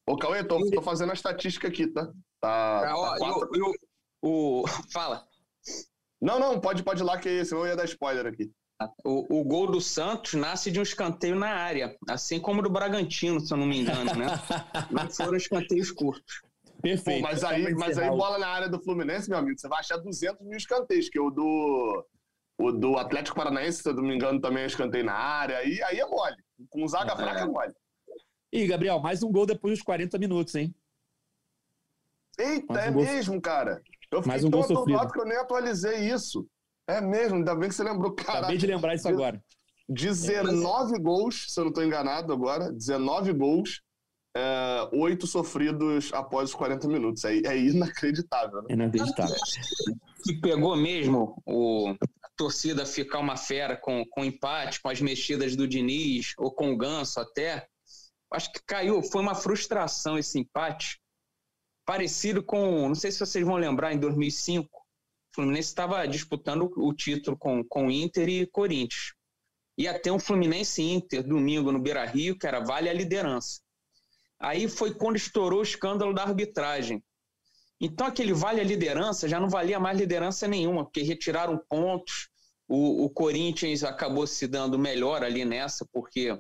Ô, 0.07 0.16
Cauê, 0.16 0.45
tô, 0.45 0.59
tô 0.70 0.82
fazendo 0.82 1.11
a 1.11 1.14
estatística 1.14 1.68
aqui, 1.68 1.87
tá? 1.87 2.07
Tá. 2.41 2.80
tá 2.82 2.95
ó, 2.97 3.16
eu, 3.16 3.49
eu, 3.55 3.72
o... 4.22 4.64
Fala. 4.93 5.26
Não, 6.25 6.41
não, 6.41 6.59
pode, 6.59 6.83
pode 6.83 7.03
ir 7.03 7.05
lá, 7.05 7.18
que 7.18 7.45
senão 7.45 7.62
eu 7.62 7.68
ia 7.68 7.77
dar 7.77 7.85
spoiler 7.85 8.27
aqui. 8.27 8.51
O, 9.05 9.41
o, 9.41 9.45
gol 9.45 9.70
do 9.70 9.81
Santos 9.81 10.33
nasce 10.33 10.70
de 10.70 10.81
um 10.81 10.83
escanteio 10.83 11.37
na 11.37 11.49
área, 11.49 11.95
assim 12.09 12.41
como 12.41 12.62
do 12.62 12.70
Bragantino, 12.70 13.39
se 13.41 13.53
eu 13.53 13.59
não 13.59 13.66
me 13.66 13.81
engano, 13.81 14.14
né? 14.14 14.27
não 14.91 15.11
foram 15.11 15.37
escanteios 15.37 15.91
curtos. 15.91 16.43
Perfeito. 16.81 17.22
Pô, 17.22 17.29
mas 17.29 17.45
aí, 17.45 17.75
mas 17.75 17.99
aí 17.99 18.09
bola 18.09 18.39
na 18.39 18.49
área 18.49 18.68
do 18.68 18.83
Fluminense, 18.83 19.29
meu 19.29 19.39
amigo, 19.39 19.59
você 19.59 19.68
vai 19.68 19.81
achar 19.81 19.99
200 19.99 20.47
mil 20.47 20.57
escanteios, 20.57 21.11
que 21.11 21.20
o 21.20 21.31
do, 21.31 22.07
o 22.59 22.72
do 22.72 22.97
Atlético 22.97 23.37
Paranaense, 23.37 23.83
se 23.83 23.89
eu 23.89 23.95
não 23.95 24.03
me 24.03 24.14
engano, 24.14 24.41
também 24.41 24.62
é 24.62 24.66
escanteio 24.66 25.05
na 25.05 25.14
área, 25.14 25.59
aí, 25.59 25.83
aí 25.83 26.01
é 26.01 26.07
mole. 26.07 26.37
Com 26.70 26.89
zaga 26.89 27.12
é. 27.12 27.16
fraca 27.16 27.41
é 27.41 27.47
mole. 27.47 27.75
E, 28.51 28.66
Gabriel, 28.66 28.99
mais 28.99 29.22
um 29.22 29.31
gol 29.31 29.45
depois 29.45 29.75
dos 29.75 29.83
40 29.83 30.18
minutos, 30.18 30.55
hein? 30.55 30.75
Eita, 32.39 32.72
um 32.72 32.77
é 32.79 32.91
gol... 32.91 33.05
mesmo, 33.05 33.41
cara. 33.41 33.83
Eu 34.15 34.23
fiquei 34.23 34.33
Mais 34.33 34.45
um 34.45 34.51
tão 34.51 34.61
atordoado 34.61 35.12
que 35.12 35.21
eu 35.21 35.25
nem 35.25 35.37
atualizei 35.37 36.09
isso. 36.09 36.47
É 36.89 37.01
mesmo, 37.01 37.37
ainda 37.37 37.55
bem 37.55 37.69
que 37.69 37.75
você 37.75 37.83
lembrou, 37.83 38.12
cara. 38.15 38.39
Acabei 38.41 38.57
de 38.57 38.67
lembrar 38.67 38.95
isso 38.95 39.09
agora. 39.09 39.43
19 39.89 40.95
é, 40.95 40.99
gols, 40.99 41.47
se 41.49 41.59
eu 41.59 41.65
não 41.65 41.71
estou 41.71 41.85
enganado 41.85 42.33
agora, 42.33 42.73
19 42.73 43.33
gols, 43.33 43.83
é, 44.37 44.89
8 44.93 45.27
sofridos 45.27 46.12
após 46.12 46.51
os 46.51 46.55
40 46.55 46.89
minutos. 46.89 47.25
É, 47.25 47.35
é 47.39 47.59
inacreditável, 47.59 48.62
né? 48.62 48.69
Inacreditável. 48.71 49.37
Que 50.23 50.35
pegou 50.41 50.77
mesmo 50.77 51.43
o, 51.45 51.91
a 52.23 52.29
torcida 52.37 52.87
ficar 52.87 53.19
uma 53.19 53.37
fera 53.37 53.77
com, 53.77 54.05
com 54.11 54.25
empate, 54.25 54.81
com 54.81 54.89
as 54.89 55.01
mexidas 55.01 55.57
do 55.57 55.67
Diniz, 55.67 56.35
ou 56.39 56.53
com 56.53 56.73
o 56.73 56.77
Ganso 56.77 57.21
até. 57.21 57.67
Acho 58.33 58.53
que 58.53 58.61
caiu, 58.67 59.03
foi 59.03 59.23
uma 59.23 59.35
frustração 59.35 60.19
esse 60.19 60.39
empate 60.39 60.99
parecido 61.85 62.43
com, 62.43 62.89
não 62.89 62.95
sei 62.95 63.11
se 63.12 63.20
vocês 63.20 63.45
vão 63.45 63.57
lembrar, 63.57 63.93
em 63.93 63.99
2005, 63.99 64.68
o 64.68 65.35
Fluminense 65.35 65.68
estava 65.68 66.07
disputando 66.07 66.72
o 66.76 66.93
título 66.95 67.37
com, 67.37 67.62
com 67.64 67.91
Inter 67.91 68.28
e 68.28 68.47
Corinthians. 68.47 69.14
Ia 69.76 69.99
ter 69.99 70.11
um 70.11 70.18
Fluminense 70.18 70.82
Inter 70.82 71.26
domingo 71.26 71.72
no 71.72 71.80
Beira 71.80 72.05
Rio, 72.05 72.39
que 72.39 72.47
era 72.47 72.61
vale 72.61 72.89
a 72.89 72.93
liderança. 72.93 73.61
Aí 74.39 74.68
foi 74.68 74.95
quando 74.95 75.16
estourou 75.16 75.61
o 75.61 75.64
escândalo 75.64 76.14
da 76.14 76.22
arbitragem. 76.22 77.03
Então 77.80 78.07
aquele 78.07 78.32
vale 78.32 78.61
a 78.61 78.64
liderança 78.64 79.28
já 79.28 79.41
não 79.41 79.49
valia 79.49 79.80
mais 79.80 79.99
liderança 79.99 80.47
nenhuma, 80.47 80.85
porque 80.85 81.03
retiraram 81.03 81.61
pontos. 81.68 82.28
O, 82.66 83.05
o 83.05 83.11
Corinthians 83.11 83.82
acabou 83.82 84.26
se 84.26 84.47
dando 84.47 84.78
melhor 84.78 85.22
ali 85.22 85.45
nessa, 85.45 85.87
porque 85.93 86.39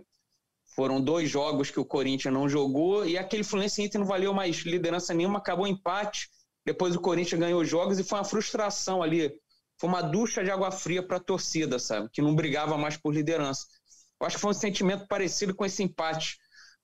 foram 0.74 1.00
dois 1.00 1.30
jogos 1.30 1.70
que 1.70 1.78
o 1.78 1.84
Corinthians 1.84 2.34
não 2.34 2.48
jogou 2.48 3.06
e 3.06 3.16
aquele 3.16 3.44
Fluminense 3.44 3.82
Inter 3.82 4.00
não 4.00 4.06
valeu 4.06 4.34
mais 4.34 4.56
liderança 4.58 5.14
nenhuma, 5.14 5.38
acabou 5.38 5.66
empate. 5.66 6.28
Depois 6.66 6.96
o 6.96 7.00
Corinthians 7.00 7.40
ganhou 7.40 7.64
jogos 7.64 7.98
e 7.98 8.04
foi 8.04 8.18
uma 8.18 8.24
frustração 8.24 9.02
ali. 9.02 9.32
Foi 9.78 9.88
uma 9.88 10.02
ducha 10.02 10.42
de 10.42 10.50
água 10.50 10.72
fria 10.72 11.02
para 11.02 11.18
a 11.18 11.20
torcida, 11.20 11.78
sabe? 11.78 12.08
Que 12.12 12.20
não 12.20 12.34
brigava 12.34 12.76
mais 12.76 12.96
por 12.96 13.14
liderança. 13.14 13.66
Eu 14.20 14.26
acho 14.26 14.36
que 14.36 14.42
foi 14.42 14.50
um 14.50 14.54
sentimento 14.54 15.06
parecido 15.06 15.54
com 15.54 15.64
esse 15.64 15.82
empate. 15.82 16.38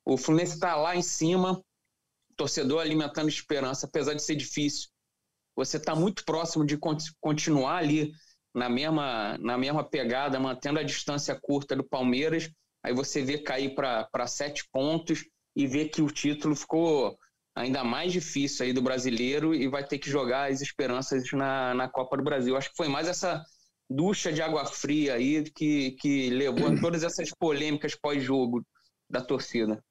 O 0.04 0.16
Fluminense 0.16 0.54
está 0.54 0.76
lá 0.76 0.94
em 0.94 1.02
cima, 1.02 1.60
torcedor 2.36 2.80
alimentando 2.80 3.28
esperança, 3.28 3.86
apesar 3.86 4.14
de 4.14 4.22
ser 4.22 4.36
difícil. 4.36 4.88
Você 5.56 5.78
está 5.78 5.96
muito 5.96 6.24
próximo 6.24 6.64
de 6.64 6.78
continuar 7.20 7.78
ali 7.78 8.12
na 8.54 8.68
mesma, 8.68 9.36
na 9.38 9.58
mesma 9.58 9.82
pegada, 9.82 10.38
mantendo 10.38 10.78
a 10.78 10.82
distância 10.84 11.38
curta 11.40 11.74
do 11.74 11.84
Palmeiras 11.84 12.50
aí 12.82 12.94
você 12.94 13.22
vê 13.22 13.38
cair 13.38 13.74
para 13.74 14.26
sete 14.26 14.64
pontos 14.72 15.24
e 15.54 15.66
vê 15.66 15.88
que 15.88 16.02
o 16.02 16.10
título 16.10 16.54
ficou 16.54 17.18
ainda 17.54 17.84
mais 17.84 18.12
difícil 18.12 18.64
aí 18.64 18.72
do 18.72 18.82
brasileiro 18.82 19.54
e 19.54 19.68
vai 19.68 19.84
ter 19.84 19.98
que 19.98 20.10
jogar 20.10 20.50
as 20.50 20.60
esperanças 20.60 21.30
na, 21.32 21.74
na 21.74 21.88
Copa 21.88 22.16
do 22.16 22.22
Brasil. 22.22 22.56
Acho 22.56 22.70
que 22.70 22.76
foi 22.76 22.88
mais 22.88 23.08
essa 23.08 23.42
ducha 23.88 24.32
de 24.32 24.40
água 24.40 24.64
fria 24.64 25.14
aí 25.14 25.42
que, 25.50 25.92
que 25.92 26.30
levou 26.30 26.68
a 26.68 26.76
todas 26.80 27.02
essas 27.02 27.30
polêmicas 27.30 27.94
pós-jogo 27.94 28.64
da 29.08 29.20
torcida. 29.20 29.82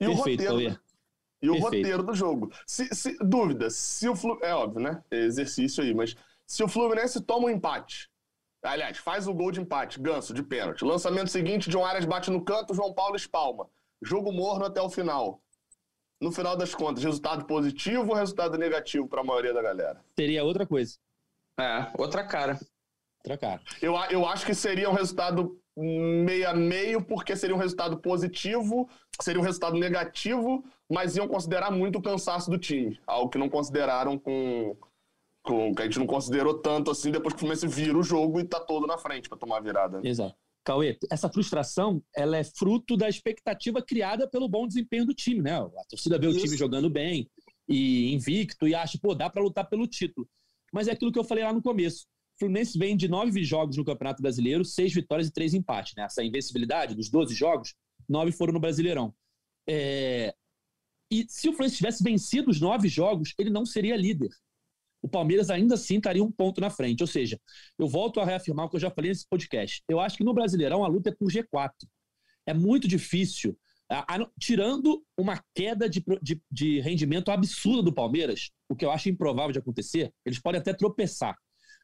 E 0.00 0.06
Perfeito, 0.06 0.42
o 0.42 0.46
roteiro, 0.46 0.80
e 1.42 1.50
o 1.50 1.58
roteiro 1.58 2.02
do 2.02 2.14
jogo. 2.14 2.50
Se, 2.66 2.88
se, 2.94 3.16
dúvida, 3.18 3.68
se 3.70 4.08
o 4.08 4.16
Fluminense. 4.16 4.50
É 4.50 4.54
óbvio, 4.54 4.82
né? 4.82 5.02
É 5.10 5.24
exercício 5.24 5.84
aí, 5.84 5.94
mas 5.94 6.16
se 6.46 6.64
o 6.64 6.68
Fluminense 6.68 7.20
toma 7.20 7.46
um 7.46 7.50
empate 7.50 8.08
Aliás, 8.64 8.96
faz 8.96 9.28
o 9.28 9.34
gol 9.34 9.52
de 9.52 9.60
empate, 9.60 10.00
ganso, 10.00 10.32
de 10.32 10.42
pênalti. 10.42 10.84
Lançamento 10.84 11.28
seguinte, 11.28 11.68
John 11.68 11.84
Arias 11.84 12.06
bate 12.06 12.30
no 12.30 12.42
canto, 12.42 12.74
João 12.74 12.94
Paulo 12.94 13.14
espalma. 13.14 13.68
Jogo 14.02 14.32
morno 14.32 14.64
até 14.64 14.80
o 14.80 14.88
final. 14.88 15.42
No 16.18 16.32
final 16.32 16.56
das 16.56 16.74
contas, 16.74 17.04
resultado 17.04 17.44
positivo 17.44 18.08
ou 18.10 18.16
resultado 18.16 18.56
negativo 18.56 19.06
para 19.06 19.20
a 19.20 19.24
maioria 19.24 19.52
da 19.52 19.60
galera? 19.60 20.02
Seria 20.18 20.42
outra 20.42 20.66
coisa. 20.66 20.96
É, 21.60 21.92
outra 21.98 22.24
cara. 22.24 22.58
Outra 23.18 23.36
cara. 23.36 23.60
Eu, 23.82 23.94
eu 24.10 24.26
acho 24.26 24.46
que 24.46 24.54
seria 24.54 24.88
um 24.88 24.94
resultado 24.94 25.60
meio 25.76 26.48
a 26.48 26.54
meio, 26.54 27.02
porque 27.02 27.36
seria 27.36 27.54
um 27.54 27.58
resultado 27.58 27.98
positivo, 27.98 28.88
seria 29.20 29.40
um 29.40 29.44
resultado 29.44 29.76
negativo, 29.76 30.64
mas 30.88 31.16
iam 31.16 31.28
considerar 31.28 31.70
muito 31.70 31.98
o 31.98 32.02
cansaço 32.02 32.50
do 32.50 32.56
time. 32.56 32.98
Algo 33.06 33.28
que 33.28 33.38
não 33.38 33.48
consideraram 33.50 34.18
com, 34.18 34.74
com 35.44 35.74
que 35.74 35.82
a 35.82 35.84
gente 35.84 35.98
não 35.98 36.06
considerou 36.06 36.54
tanto 36.54 36.90
assim 36.90 37.12
depois 37.12 37.34
que 37.34 37.36
o 37.36 37.40
Fluminense 37.40 37.68
vira 37.68 37.96
o 37.96 38.02
jogo 38.02 38.40
e 38.40 38.44
tá 38.44 38.58
todo 38.58 38.86
na 38.86 38.96
frente 38.96 39.28
para 39.28 39.38
tomar 39.38 39.58
a 39.58 39.60
virada. 39.60 40.00
Exato. 40.02 40.34
Cauê, 40.64 40.98
essa 41.10 41.28
frustração 41.28 42.02
ela 42.16 42.38
é 42.38 42.42
fruto 42.42 42.96
da 42.96 43.06
expectativa 43.06 43.82
criada 43.82 44.26
pelo 44.26 44.48
bom 44.48 44.66
desempenho 44.66 45.04
do 45.04 45.12
time, 45.12 45.42
né? 45.42 45.52
A 45.52 45.84
torcida 45.90 46.18
vê 46.18 46.28
Isso. 46.28 46.38
o 46.38 46.42
time 46.42 46.56
jogando 46.56 46.88
bem 46.88 47.30
e 47.68 48.14
invicto 48.14 48.66
e 48.66 48.74
acha, 48.74 48.98
pô, 49.00 49.14
dá 49.14 49.28
para 49.28 49.42
lutar 49.42 49.68
pelo 49.68 49.86
título. 49.86 50.26
Mas 50.72 50.88
é 50.88 50.92
aquilo 50.92 51.12
que 51.12 51.18
eu 51.18 51.24
falei 51.24 51.44
lá 51.44 51.52
no 51.52 51.60
começo. 51.60 52.06
O 52.36 52.38
Fluminense 52.38 52.78
vem 52.78 52.96
de 52.96 53.06
nove 53.06 53.44
jogos 53.44 53.76
no 53.76 53.84
Campeonato 53.84 54.22
Brasileiro, 54.22 54.64
seis 54.64 54.94
vitórias 54.94 55.28
e 55.28 55.32
três 55.32 55.52
empates. 55.52 55.92
Né? 55.94 56.04
Essa 56.04 56.24
invencibilidade 56.24 56.94
dos 56.94 57.10
12 57.10 57.34
jogos, 57.34 57.74
nove 58.08 58.32
foram 58.32 58.54
no 58.54 58.60
Brasileirão. 58.60 59.14
É... 59.68 60.34
E 61.10 61.26
se 61.28 61.50
o 61.50 61.52
Fluminense 61.52 61.76
tivesse 61.76 62.02
vencido 62.02 62.50
os 62.50 62.58
nove 62.58 62.88
jogos, 62.88 63.34
ele 63.38 63.50
não 63.50 63.66
seria 63.66 63.94
líder 63.94 64.30
o 65.04 65.08
Palmeiras 65.08 65.50
ainda 65.50 65.74
assim 65.74 65.98
estaria 65.98 66.24
um 66.24 66.32
ponto 66.32 66.62
na 66.62 66.70
frente. 66.70 67.02
Ou 67.02 67.06
seja, 67.06 67.38
eu 67.78 67.86
volto 67.86 68.20
a 68.20 68.24
reafirmar 68.24 68.64
o 68.64 68.70
que 68.70 68.76
eu 68.76 68.80
já 68.80 68.90
falei 68.90 69.10
nesse 69.10 69.28
podcast. 69.28 69.84
Eu 69.86 70.00
acho 70.00 70.16
que 70.16 70.24
no 70.24 70.32
Brasileirão 70.32 70.82
a 70.82 70.88
luta 70.88 71.10
é 71.10 71.12
por 71.12 71.30
G4. 71.30 71.70
É 72.46 72.54
muito 72.54 72.88
difícil. 72.88 73.54
Tirando 74.40 75.04
uma 75.14 75.44
queda 75.54 75.90
de, 75.90 76.02
de, 76.22 76.40
de 76.50 76.80
rendimento 76.80 77.30
absurda 77.30 77.82
do 77.82 77.92
Palmeiras, 77.92 78.50
o 78.66 78.74
que 78.74 78.82
eu 78.82 78.90
acho 78.90 79.10
improvável 79.10 79.52
de 79.52 79.58
acontecer, 79.58 80.10
eles 80.24 80.40
podem 80.40 80.58
até 80.58 80.72
tropeçar, 80.72 81.36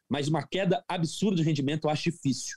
mas 0.08 0.26
uma 0.26 0.42
queda 0.48 0.82
absurda 0.88 1.36
de 1.36 1.42
rendimento 1.42 1.84
eu 1.84 1.90
acho 1.90 2.10
difícil. 2.10 2.56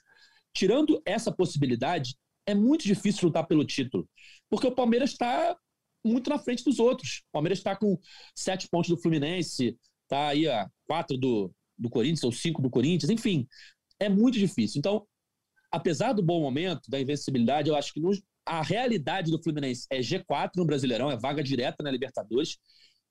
Tirando 0.54 1.02
essa 1.06 1.30
possibilidade, 1.30 2.16
é 2.48 2.56
muito 2.56 2.86
difícil 2.86 3.28
lutar 3.28 3.46
pelo 3.46 3.66
título, 3.66 4.08
porque 4.50 4.68
o 4.68 4.72
Palmeiras 4.72 5.12
está 5.12 5.58
muito 6.06 6.30
na 6.30 6.40
frente 6.40 6.64
dos 6.64 6.80
outros. 6.80 7.22
O 7.30 7.32
Palmeiras 7.34 7.60
está 7.60 7.76
com 7.76 8.00
sete 8.34 8.70
pontos 8.70 8.90
do 8.90 8.98
Fluminense, 8.98 9.78
tá 10.08 10.30
aí 10.30 10.48
a 10.48 10.70
quatro 10.88 11.18
do, 11.18 11.52
do 11.78 11.90
Corinthians 11.90 12.24
ou 12.24 12.32
cinco 12.32 12.62
do 12.62 12.70
Corinthians, 12.70 13.10
enfim, 13.10 13.48
é 14.00 14.10
muito 14.10 14.38
difícil. 14.38 14.80
Então, 14.80 15.06
apesar 15.72 16.14
do 16.14 16.24
bom 16.24 16.42
momento, 16.42 16.90
da 16.90 17.00
invencibilidade, 17.00 17.70
eu 17.70 17.76
acho 17.76 17.94
que 17.94 18.00
no, 18.00 18.12
a 18.46 18.62
realidade 18.62 19.32
do 19.32 19.42
Fluminense 19.42 19.88
é 19.90 20.00
G4 20.00 20.52
no 20.58 20.66
Brasileirão, 20.66 21.12
é 21.12 21.18
vaga 21.18 21.44
direta 21.44 21.84
na 21.84 21.92
Libertadores. 21.92 22.58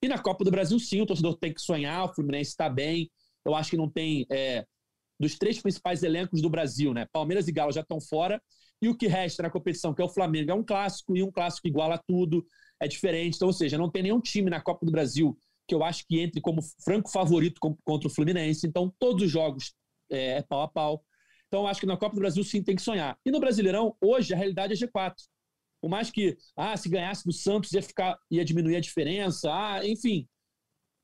E 0.03 0.09
na 0.09 0.19
Copa 0.19 0.45
do 0.45 0.51
Brasil, 0.51 0.79
sim, 0.79 1.01
o 1.01 1.07
torcedor 1.07 1.37
tem 1.39 1.55
que 1.55 1.61
sonhar, 1.61 2.05
o 2.05 2.15
Fluminense 2.15 2.51
está 2.51 2.69
bem. 2.69 3.11
Eu 3.45 3.55
acho 3.55 3.71
que 3.71 3.77
não 3.77 3.89
tem. 3.89 4.27
É, 4.31 4.65
dos 5.19 5.39
três 5.39 5.61
principais 5.61 6.03
elencos 6.03 6.43
do 6.43 6.51
Brasil, 6.51 6.93
né? 6.93 7.07
Palmeiras 7.13 7.47
e 7.47 7.53
Galo 7.53 7.73
já 7.73 7.81
estão 7.81 8.01
fora. 8.01 8.43
E 8.81 8.89
o 8.89 8.97
que 8.97 9.07
resta 9.07 9.45
na 9.45 9.51
competição, 9.51 9.95
que 9.95 10.03
é 10.03 10.05
o 10.05 10.09
Flamengo, 10.09 10.51
é 10.51 10.55
um 10.55 10.65
clássico, 10.65 11.17
e 11.17 11.23
um 11.23 11.31
clássico 11.31 11.69
iguala 11.69 12.03
tudo, 12.05 12.45
é 12.81 12.89
diferente. 12.89 13.37
Então, 13.37 13.47
ou 13.47 13.55
seja, 13.55 13.79
não 13.79 13.89
tem 13.89 14.03
nenhum 14.03 14.21
time 14.21 14.51
na 14.51 14.61
Copa 14.61 14.85
do 14.85 14.91
Brasil 14.91 15.39
que 15.73 15.75
eu 15.75 15.83
acho 15.83 16.05
que 16.07 16.21
entre 16.21 16.39
como 16.39 16.61
franco 16.85 17.11
favorito 17.11 17.59
contra 17.83 18.07
o 18.07 18.11
Fluminense. 18.11 18.67
Então, 18.67 18.95
todos 18.99 19.25
os 19.25 19.31
jogos 19.31 19.73
é, 20.11 20.39
é 20.39 20.43
pau 20.43 20.61
a 20.61 20.69
pau. 20.69 21.03
Então, 21.49 21.67
acho 21.67 21.81
que 21.81 21.87
na 21.87 21.97
Copa 21.97 22.15
do 22.15 22.21
Brasil, 22.21 22.45
sim, 22.45 22.63
tem 22.63 22.77
que 22.77 22.83
sonhar. 22.83 23.19
E 23.25 23.31
no 23.31 23.41
Brasileirão, 23.41 23.97
hoje, 23.99 24.35
a 24.35 24.37
realidade 24.37 24.75
é 24.75 24.77
G4. 24.77 25.15
Por 25.81 25.89
mais 25.89 26.11
que, 26.11 26.37
ah, 26.55 26.77
se 26.77 26.91
ganhasse 26.91 27.25
do 27.25 27.33
Santos 27.33 27.73
ia, 27.73 27.83
ficar, 27.83 28.19
ia 28.31 28.45
diminuir 28.45 28.77
a 28.77 28.81
diferença, 28.81 29.51
ah, 29.51 29.81
enfim, 29.87 30.29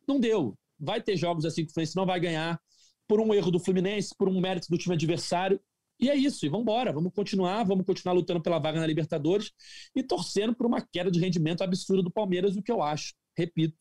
não 0.07 0.21
deu. 0.21 0.55
Vai 0.79 1.03
ter 1.03 1.17
jogos 1.17 1.47
assim 1.47 1.65
que 1.65 1.71
o 1.71 1.75
Fluminense 1.75 1.97
não 1.97 2.05
vai 2.05 2.21
ganhar 2.21 2.61
por 3.09 3.21
um 3.21 3.33
erro 3.33 3.51
do 3.51 3.59
Fluminense, 3.59 4.15
por 4.19 4.29
um 4.29 4.39
mérito 4.39 4.69
do 4.69 4.77
time 4.77 4.95
adversário. 4.95 5.59
E 5.99 6.11
é 6.11 6.15
isso, 6.15 6.45
e 6.45 6.49
vamos 6.49 6.63
embora, 6.63 6.93
vamos 6.93 7.13
continuar, 7.13 7.65
vamos 7.65 7.85
continuar 7.87 8.13
lutando 8.13 8.43
pela 8.43 8.59
vaga 8.59 8.79
na 8.79 8.87
Libertadores 8.87 9.51
e 9.97 10.03
torcendo 10.03 10.55
por 10.55 10.67
uma 10.67 10.81
queda 10.81 11.11
de 11.11 11.19
rendimento 11.19 11.63
absurda 11.63 12.03
do 12.03 12.11
Palmeiras, 12.11 12.55
o 12.55 12.63
que 12.63 12.71
eu 12.71 12.83
acho, 12.83 13.15
repito, 13.37 13.77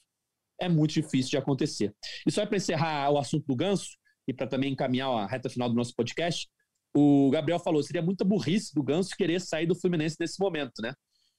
é 0.59 0.67
muito 0.69 0.93
difícil 0.93 1.31
de 1.31 1.37
acontecer. 1.37 1.93
E 2.25 2.31
só 2.31 2.45
para 2.45 2.57
encerrar 2.57 3.09
o 3.11 3.17
assunto 3.17 3.45
do 3.45 3.55
Ganso, 3.55 3.97
e 4.27 4.33
para 4.33 4.47
também 4.47 4.73
encaminhar 4.73 5.09
a 5.09 5.25
reta 5.25 5.49
final 5.49 5.69
do 5.69 5.75
nosso 5.75 5.93
podcast, 5.95 6.47
o 6.95 7.29
Gabriel 7.31 7.59
falou: 7.59 7.81
seria 7.83 8.01
muita 8.01 8.25
burrice 8.25 8.73
do 8.73 8.83
Ganso 8.83 9.15
querer 9.15 9.39
sair 9.39 9.65
do 9.65 9.75
Fluminense 9.75 10.17
nesse 10.19 10.39
momento, 10.39 10.81
né? 10.81 10.93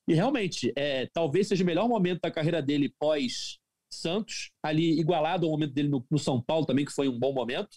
E 0.07 0.15
realmente, 0.15 0.73
é, 0.77 1.07
talvez 1.13 1.49
seja 1.49 1.63
o 1.63 1.67
melhor 1.67 1.89
momento 1.89 2.21
da 2.23 2.31
carreira 2.31 2.63
dele 2.63 2.95
pós 2.99 3.59
Santos, 3.91 4.51
ali 4.63 4.99
igualado 4.99 5.47
ao 5.47 5.53
momento 5.53 5.73
dele 5.73 5.89
no, 5.89 6.05
no, 6.11 6.19
São 6.19 6.43
Paulo 6.43 6.67
também, 6.67 6.85
que 6.85 6.93
foi 6.93 7.09
um 7.09 7.19
bom 7.19 7.33
momento. 7.33 7.77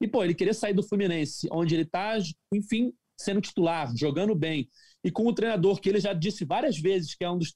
E, 0.00 0.08
pô, 0.08 0.22
ele 0.22 0.34
querer 0.34 0.54
sair 0.54 0.74
do 0.74 0.82
Fluminense, 0.82 1.48
onde 1.50 1.74
ele 1.74 1.82
está, 1.84 2.16
enfim, 2.52 2.92
sendo 3.18 3.40
titular, 3.40 3.92
jogando 3.96 4.34
bem, 4.34 4.68
e 5.04 5.10
com 5.10 5.26
o 5.26 5.34
treinador 5.34 5.80
que 5.80 5.88
ele 5.88 6.00
já 6.00 6.12
disse 6.12 6.44
várias 6.44 6.78
vezes 6.78 7.14
que 7.14 7.24
é 7.24 7.30
um 7.30 7.38
dos 7.38 7.54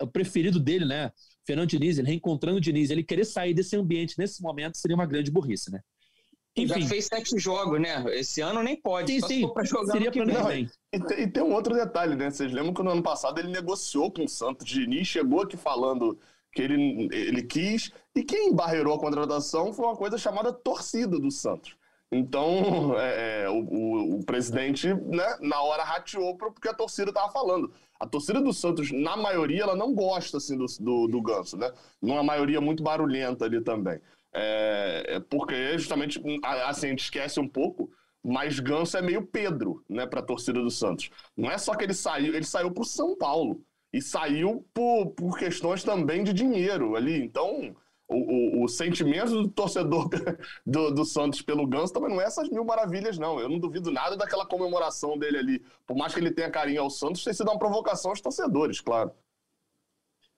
o 0.00 0.06
preferido 0.06 0.58
dele, 0.58 0.84
né? 0.84 1.12
Fernando 1.46 1.68
Diniz, 1.68 1.98
ele 1.98 2.08
reencontrando 2.08 2.58
o 2.58 2.60
Diniz, 2.60 2.90
ele 2.90 3.02
querer 3.02 3.24
sair 3.24 3.54
desse 3.54 3.76
ambiente 3.76 4.18
nesse 4.18 4.42
momento 4.42 4.76
seria 4.76 4.94
uma 4.94 5.06
grande 5.06 5.30
burrice, 5.30 5.70
né? 5.70 5.80
Enfim. 6.56 6.80
Já 6.82 6.88
fez 6.88 7.06
sete 7.06 7.38
jogos, 7.38 7.80
né? 7.80 8.04
Esse 8.18 8.40
ano 8.40 8.62
nem 8.62 8.76
pode. 8.76 9.20
Sim, 9.20 9.26
sim. 9.26 9.52
Pra 9.52 9.64
jogar 9.64 9.92
seria 9.92 10.10
para 10.10 10.26
não, 10.26 10.52
e, 10.52 11.00
tem, 11.00 11.20
e 11.20 11.26
tem 11.28 11.42
um 11.42 11.52
outro 11.52 11.74
detalhe, 11.74 12.16
né? 12.16 12.30
Vocês 12.30 12.52
lembram 12.52 12.74
que 12.74 12.82
no 12.82 12.90
ano 12.90 13.02
passado 13.02 13.38
ele 13.38 13.48
negociou 13.48 14.10
com 14.10 14.24
o 14.24 14.28
Santos. 14.28 14.66
Diniz 14.66 15.06
chegou 15.06 15.42
aqui 15.42 15.56
falando 15.56 16.18
que 16.52 16.62
ele, 16.62 17.08
ele 17.12 17.42
quis, 17.42 17.92
e 18.16 18.24
quem 18.24 18.54
barreirou 18.54 18.94
a 18.94 18.98
contratação 18.98 19.72
foi 19.72 19.84
uma 19.84 19.96
coisa 19.96 20.18
chamada 20.18 20.52
torcida 20.52 21.18
do 21.18 21.30
Santos. 21.30 21.76
Então, 22.10 22.98
é, 22.98 23.42
é, 23.42 23.50
o, 23.50 23.58
o, 23.58 24.18
o, 24.18 24.24
presidente, 24.24 24.88
né, 24.94 25.36
na 25.40 25.60
hora 25.60 25.84
rateou 25.84 26.36
porque 26.36 26.68
a 26.68 26.74
torcida 26.74 27.10
estava 27.10 27.30
falando. 27.30 27.70
A 28.00 28.06
torcida 28.06 28.40
do 28.40 28.52
Santos, 28.52 28.92
na 28.92 29.16
maioria, 29.16 29.62
ela 29.62 29.74
não 29.74 29.92
gosta 29.92 30.36
assim, 30.36 30.56
do, 30.56 30.66
do, 30.80 31.08
do 31.08 31.22
Ganso, 31.22 31.56
né? 31.56 31.70
Numa 32.00 32.22
maioria 32.22 32.60
muito 32.60 32.82
barulhenta 32.82 33.44
ali 33.44 33.60
também. 33.60 34.00
É, 34.32 35.16
é 35.16 35.20
porque 35.20 35.76
justamente, 35.76 36.22
assim, 36.66 36.86
a 36.86 36.90
gente 36.90 37.02
esquece 37.02 37.40
um 37.40 37.48
pouco, 37.48 37.90
mas 38.22 38.60
Ganso 38.60 38.96
é 38.96 39.02
meio 39.02 39.26
Pedro, 39.26 39.82
né, 39.88 40.06
para 40.06 40.20
a 40.20 40.24
torcida 40.24 40.60
do 40.60 40.70
Santos. 40.70 41.10
Não 41.36 41.50
é 41.50 41.58
só 41.58 41.74
que 41.74 41.84
ele 41.84 41.94
saiu, 41.94 42.34
ele 42.34 42.44
saiu 42.44 42.70
para 42.70 42.82
o 42.82 42.86
São 42.86 43.16
Paulo. 43.16 43.64
E 43.92 44.02
saiu 44.02 44.66
por, 44.74 45.12
por 45.12 45.38
questões 45.38 45.82
também 45.82 46.22
de 46.22 46.32
dinheiro 46.32 46.94
ali. 46.94 47.22
Então, 47.22 47.74
o, 48.08 48.60
o, 48.60 48.64
o, 48.64 48.68
sentimento 48.68 49.30
do 49.30 49.48
torcedor 49.48 50.08
do, 50.64 50.90
do, 50.90 51.04
Santos 51.04 51.42
pelo 51.42 51.66
Ganso 51.66 51.92
também 51.92 52.08
não 52.08 52.20
é 52.20 52.24
essas 52.24 52.48
mil 52.48 52.64
maravilhas, 52.64 53.18
não. 53.18 53.38
Eu 53.38 53.48
não 53.48 53.58
duvido 53.58 53.90
nada 53.90 54.16
daquela 54.16 54.46
comemoração 54.46 55.18
dele 55.18 55.36
ali. 55.36 55.64
Por 55.86 55.96
mais 55.96 56.14
que 56.14 56.20
ele 56.20 56.30
tenha 56.30 56.50
carinho 56.50 56.82
ao 56.82 56.90
Santos, 56.90 57.22
tem 57.22 57.34
sido 57.34 57.50
uma 57.50 57.58
provocação 57.58 58.10
aos 58.10 58.20
torcedores, 58.20 58.80
claro. 58.80 59.12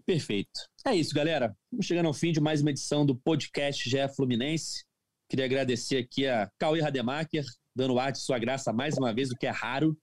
Perfeito. 0.04 0.68
É 0.84 0.94
isso, 0.94 1.14
galera. 1.14 1.56
Vamos 1.70 1.86
chegando 1.86 2.06
ao 2.06 2.14
fim 2.14 2.32
de 2.32 2.40
mais 2.40 2.60
uma 2.60 2.70
edição 2.70 3.06
do 3.06 3.14
podcast 3.14 3.88
GE 3.88 4.08
Fluminense. 4.16 4.84
Queria 5.28 5.44
agradecer 5.44 5.98
aqui 5.98 6.26
a 6.26 6.50
Cauê 6.58 6.80
Rademacher, 6.80 7.44
dando 7.74 8.00
ar 8.00 8.10
de 8.10 8.18
sua 8.18 8.36
graça 8.36 8.72
mais 8.72 8.98
uma 8.98 9.14
vez, 9.14 9.30
o 9.30 9.36
que 9.36 9.46
é 9.46 9.50
raro. 9.50 9.96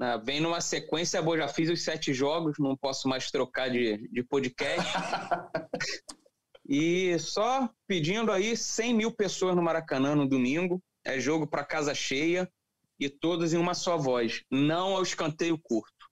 Ah, 0.00 0.16
vem 0.16 0.40
numa 0.40 0.60
sequência 0.60 1.20
boa, 1.20 1.38
já 1.38 1.48
fiz 1.48 1.68
os 1.68 1.82
sete 1.82 2.14
jogos, 2.14 2.56
não 2.60 2.76
posso 2.76 3.08
mais 3.08 3.28
trocar 3.32 3.68
de, 3.68 4.08
de 4.12 4.22
podcast. 4.22 4.88
E 6.70 7.18
só 7.18 7.68
pedindo 7.88 8.30
aí 8.30 8.56
100 8.56 8.94
mil 8.94 9.10
pessoas 9.10 9.56
no 9.56 9.62
Maracanã 9.62 10.14
no 10.14 10.28
domingo. 10.28 10.80
É 11.04 11.18
jogo 11.18 11.44
para 11.44 11.64
casa 11.64 11.92
cheia 11.92 12.48
e 12.96 13.08
todos 13.08 13.52
em 13.52 13.56
uma 13.56 13.74
só 13.74 13.98
voz. 13.98 14.44
Não 14.48 14.94
ao 14.94 15.02
escanteio 15.02 15.58
curto. 15.58 16.08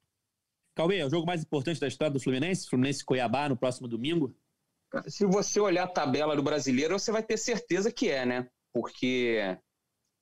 Cauê, 0.75 0.99
é 0.99 1.07
o 1.07 1.11
jogo 1.11 1.27
mais 1.27 1.43
importante 1.43 1.79
da 1.79 1.87
história 1.87 2.13
do 2.13 2.21
Fluminense? 2.21 2.69
Fluminense 2.69 3.05
Cuiabá 3.05 3.49
no 3.49 3.57
próximo 3.57 3.87
domingo? 3.87 4.35
Se 5.07 5.25
você 5.25 5.61
olhar 5.61 5.85
a 5.85 5.89
tabela 5.89 6.35
do 6.35 6.43
brasileiro, 6.43 6.99
você 6.99 7.13
vai 7.13 7.23
ter 7.23 7.37
certeza 7.37 7.93
que 7.93 8.09
é, 8.09 8.27
né? 8.27 8.49
Porque 8.73 9.57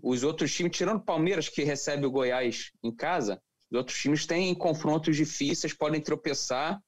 os 0.02 0.22
outros 0.22 0.52
times, 0.52 0.76
tirando 0.76 0.98
o 0.98 1.04
Palmeiras, 1.04 1.48
que 1.48 1.62
recebe 1.62 2.04
o 2.04 2.10
Goiás 2.10 2.72
em 2.82 2.94
casa, 2.94 3.40
os 3.70 3.78
outros 3.78 3.98
times 3.98 4.26
têm 4.26 4.54
confrontos 4.54 5.16
difíceis, 5.16 5.72
podem 5.72 6.00
tropeçar, 6.00 6.78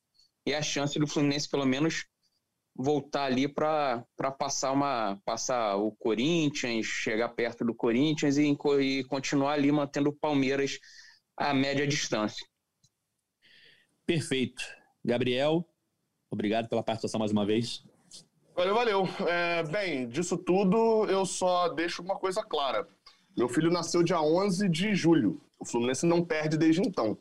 e 0.44 0.55
a 0.55 0.61
chance 0.61 0.99
do 0.99 1.07
Fluminense, 1.07 1.49
pelo 1.49 1.64
menos, 1.64 2.05
voltar 2.78 3.24
ali 3.24 3.48
para 3.48 4.06
passar 4.38 4.70
uma 4.70 5.20
passar 5.24 5.76
o 5.76 5.90
Corinthians, 5.90 6.86
chegar 6.86 7.28
perto 7.30 7.64
do 7.64 7.74
Corinthians 7.74 8.38
e, 8.38 8.56
e 8.80 9.04
continuar 9.04 9.54
ali 9.54 9.72
mantendo 9.72 10.10
o 10.10 10.16
Palmeiras 10.16 10.78
a 11.36 11.52
média 11.52 11.86
distância. 11.86 12.46
Perfeito. 14.06 14.62
Gabriel, 15.04 15.68
obrigado 16.30 16.68
pela 16.68 16.82
participação 16.82 17.18
mais 17.18 17.32
uma 17.32 17.44
vez. 17.44 17.84
Valeu, 18.54 18.74
valeu. 18.74 19.08
É, 19.26 19.62
bem, 19.64 20.08
disso 20.08 20.38
tudo 20.38 21.04
eu 21.06 21.26
só 21.26 21.68
deixo 21.68 22.02
uma 22.02 22.16
coisa 22.16 22.42
clara. 22.42 22.88
Meu 23.36 23.48
filho 23.48 23.70
nasceu 23.70 24.02
dia 24.02 24.20
11 24.20 24.68
de 24.68 24.94
julho. 24.94 25.40
O 25.58 25.64
Fluminense 25.64 26.06
não 26.06 26.24
perde 26.24 26.56
desde 26.56 26.80
então. 26.80 27.18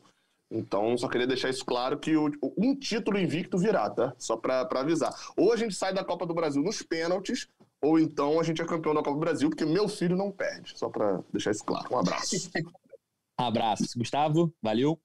Então, 0.50 0.96
só 0.96 1.08
queria 1.08 1.26
deixar 1.26 1.50
isso 1.50 1.64
claro 1.64 1.98
que 1.98 2.16
o, 2.16 2.30
um 2.56 2.74
título 2.74 3.18
invicto 3.18 3.58
virá, 3.58 3.90
tá? 3.90 4.14
Só 4.18 4.36
para 4.36 4.66
avisar. 4.76 5.12
Ou 5.36 5.52
a 5.52 5.56
gente 5.56 5.74
sai 5.74 5.92
da 5.92 6.04
Copa 6.04 6.24
do 6.24 6.34
Brasil 6.34 6.62
nos 6.62 6.82
pênaltis, 6.82 7.48
ou 7.82 7.98
então 7.98 8.40
a 8.40 8.42
gente 8.42 8.62
é 8.62 8.64
campeão 8.64 8.94
da 8.94 9.02
Copa 9.02 9.16
do 9.16 9.20
Brasil, 9.20 9.50
porque 9.50 9.66
meu 9.66 9.88
filho 9.88 10.16
não 10.16 10.32
perde. 10.32 10.76
Só 10.76 10.88
para 10.88 11.22
deixar 11.32 11.50
isso 11.50 11.64
claro. 11.64 11.86
Um 11.92 11.98
abraço. 11.98 12.50
abraço. 13.36 13.98
Gustavo, 13.98 14.52
valeu. 14.62 14.98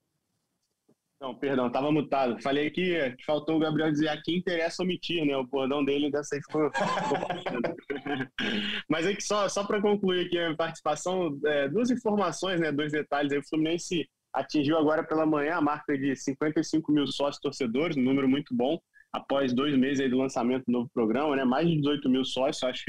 Não, 1.23 1.33
perdão, 1.33 1.71
tava 1.71 1.89
mutado. 1.89 2.41
Falei 2.41 2.69
que 2.69 3.15
faltou 3.25 3.55
o 3.55 3.59
Gabriel 3.59 3.89
dizer 3.89 4.09
a 4.09 4.21
quem 4.21 4.37
interessa 4.37 4.83
omitir, 4.83 5.25
né? 5.25 5.37
O 5.37 5.45
bordão 5.45 5.83
dele 5.83 6.11
dessa 6.11 6.35
aí 6.35 6.41
ficou. 6.41 6.69
Mas 8.89 9.05
é 9.05 9.15
que 9.15 9.23
só, 9.23 9.47
só 9.47 9.65
para 9.65 9.81
concluir 9.81 10.25
aqui 10.25 10.37
a 10.37 10.47
minha 10.47 10.57
participação, 10.57 11.39
é, 11.45 11.69
duas 11.69 11.89
informações, 11.89 12.59
né? 12.59 12.73
Dois 12.73 12.91
detalhes 12.91 13.31
aí. 13.31 13.39
O 13.39 13.47
Fluminense 13.47 14.05
atingiu 14.33 14.77
agora 14.77 15.03
pela 15.03 15.25
manhã 15.25 15.55
a 15.55 15.61
marca 15.61 15.97
de 15.97 16.15
55 16.15 16.91
mil 16.91 17.07
sócios 17.07 17.39
torcedores, 17.39 17.95
um 17.95 18.01
número 18.01 18.27
muito 18.27 18.55
bom, 18.55 18.79
após 19.11 19.53
dois 19.53 19.77
meses 19.77 20.09
do 20.09 20.17
lançamento 20.17 20.63
do 20.65 20.71
novo 20.71 20.89
programa, 20.93 21.35
né? 21.35 21.45
Mais 21.45 21.67
de 21.67 21.75
18 21.77 22.09
mil 22.09 22.25
sócios, 22.25 22.63
acho 22.63 22.83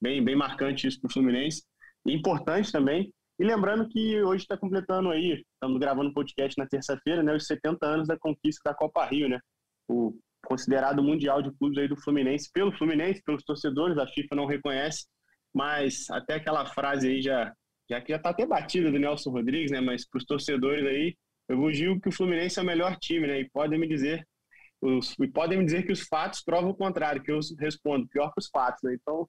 bem, 0.00 0.24
bem 0.24 0.34
marcante 0.34 0.86
isso 0.86 1.00
para 1.00 1.08
o 1.08 1.12
Fluminense. 1.12 1.62
E 2.06 2.14
importante 2.14 2.72
também, 2.72 3.12
e 3.38 3.44
lembrando 3.44 3.86
que 3.88 4.22
hoje 4.22 4.44
está 4.44 4.56
completando 4.56 5.10
aí, 5.10 5.44
estamos 5.52 5.78
gravando 5.78 6.08
um 6.08 6.14
podcast 6.14 6.56
na 6.56 6.66
terça-feira, 6.66 7.22
né, 7.22 7.34
os 7.34 7.46
70 7.46 7.86
anos 7.86 8.08
da 8.08 8.18
conquista 8.18 8.70
da 8.70 8.74
Copa 8.74 9.04
Rio, 9.04 9.28
né? 9.28 9.38
O 9.86 10.18
considerado 10.46 11.02
mundial 11.02 11.42
de 11.42 11.50
clubes 11.58 11.76
aí 11.76 11.88
do 11.88 12.00
Fluminense, 12.00 12.50
pelo 12.52 12.72
Fluminense, 12.72 13.22
pelos 13.22 13.42
torcedores, 13.42 13.98
a 13.98 14.06
FIFA 14.06 14.36
não 14.36 14.46
reconhece, 14.46 15.06
mas 15.52 16.08
até 16.10 16.34
aquela 16.34 16.64
frase 16.64 17.08
aí 17.08 17.20
já 17.20 17.52
já 17.88 18.00
que 18.00 18.10
já 18.10 18.16
está 18.16 18.30
até 18.30 18.46
batida 18.46 18.90
do 18.90 18.98
Nelson 18.98 19.30
Rodrigues, 19.30 19.70
né, 19.70 19.80
mas 19.80 20.08
para 20.08 20.18
os 20.18 20.24
torcedores 20.24 20.84
aí, 20.86 21.16
eu 21.48 21.56
dizer 21.70 22.00
que 22.00 22.08
o 22.08 22.12
Fluminense 22.12 22.58
é 22.58 22.62
o 22.62 22.66
melhor 22.66 22.96
time, 22.96 23.26
né, 23.26 23.40
e 23.40 23.50
podem 23.50 23.78
me 23.78 23.86
dizer 23.86 24.26
os, 24.80 25.14
e 25.20 25.28
podem 25.28 25.58
me 25.58 25.64
dizer 25.64 25.84
que 25.84 25.92
os 25.92 26.02
fatos 26.02 26.42
provam 26.42 26.70
o 26.70 26.74
contrário, 26.74 27.22
que 27.22 27.30
eu 27.30 27.40
respondo 27.58 28.08
pior 28.08 28.32
que 28.32 28.40
os 28.40 28.48
fatos, 28.48 28.82
né? 28.82 28.94
Então, 28.94 29.28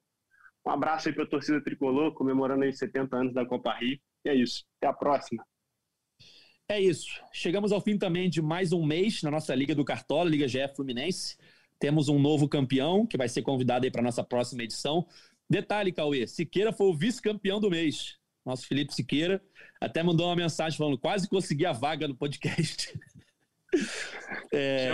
um 0.66 0.70
abraço 0.70 1.08
aí 1.08 1.14
para 1.14 1.24
a 1.24 1.28
torcida 1.28 1.62
tricolor, 1.62 2.12
comemorando 2.12 2.64
aí 2.64 2.72
70 2.72 3.16
anos 3.16 3.34
da 3.34 3.46
Copa 3.46 3.72
Rio. 3.74 3.98
E 4.24 4.28
é 4.28 4.34
isso. 4.34 4.64
Até 4.76 4.88
a 4.88 4.92
próxima. 4.92 5.44
É 6.68 6.78
isso. 6.78 7.08
Chegamos 7.32 7.72
ao 7.72 7.80
fim 7.80 7.96
também 7.96 8.28
de 8.28 8.42
mais 8.42 8.72
um 8.72 8.84
mês 8.84 9.22
na 9.22 9.30
nossa 9.30 9.54
Liga 9.54 9.74
do 9.74 9.84
Cartola, 9.84 10.28
Liga 10.28 10.46
GF 10.46 10.76
Fluminense. 10.76 11.36
Temos 11.78 12.08
um 12.08 12.18
novo 12.18 12.48
campeão 12.48 13.06
que 13.06 13.16
vai 13.16 13.28
ser 13.28 13.42
convidado 13.42 13.86
aí 13.86 13.90
para 13.90 14.02
nossa 14.02 14.22
próxima 14.22 14.62
edição. 14.62 15.06
Detalhe, 15.48 15.92
Cauê, 15.92 16.26
Siqueira 16.26 16.72
foi 16.72 16.88
o 16.88 16.94
vice-campeão 16.94 17.58
do 17.58 17.70
mês. 17.70 18.18
Nosso 18.48 18.66
Felipe 18.66 18.94
Siqueira 18.94 19.42
até 19.78 20.02
mandou 20.02 20.26
uma 20.26 20.34
mensagem 20.34 20.76
falando: 20.76 20.96
quase 20.96 21.28
consegui 21.28 21.66
a 21.66 21.72
vaga 21.72 22.08
no 22.08 22.16
podcast. 22.16 22.98
É... 24.50 24.88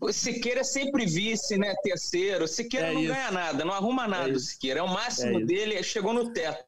O 0.00 0.12
Siqueira 0.12 0.60
é 0.60 0.64
sempre 0.64 1.04
vice, 1.04 1.58
né? 1.58 1.74
Terceiro. 1.82 2.44
O 2.44 2.46
Siqueira 2.46 2.86
é 2.86 2.94
não 2.94 3.00
isso. 3.00 3.12
ganha 3.12 3.32
nada, 3.32 3.64
não 3.64 3.74
arruma 3.74 4.04
é 4.04 4.08
nada. 4.08 4.30
É 4.30 4.32
o 4.34 4.38
Siqueira 4.38 4.78
é 4.78 4.82
o 4.84 4.88
máximo 4.88 5.40
é 5.40 5.44
dele, 5.44 5.82
chegou 5.82 6.14
no 6.14 6.32
teto. 6.32 6.64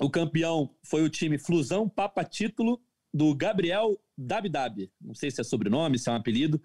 O 0.00 0.08
campeão 0.08 0.74
foi 0.82 1.02
o 1.02 1.10
time 1.10 1.36
Flusão 1.36 1.86
Papa 1.86 2.24
Título 2.24 2.80
do 3.12 3.34
Gabriel 3.34 4.00
Dabdab. 4.16 4.90
Não 4.98 5.14
sei 5.14 5.30
se 5.30 5.42
é 5.42 5.44
sobrenome, 5.44 5.98
se 5.98 6.08
é 6.08 6.12
um 6.12 6.16
apelido, 6.16 6.58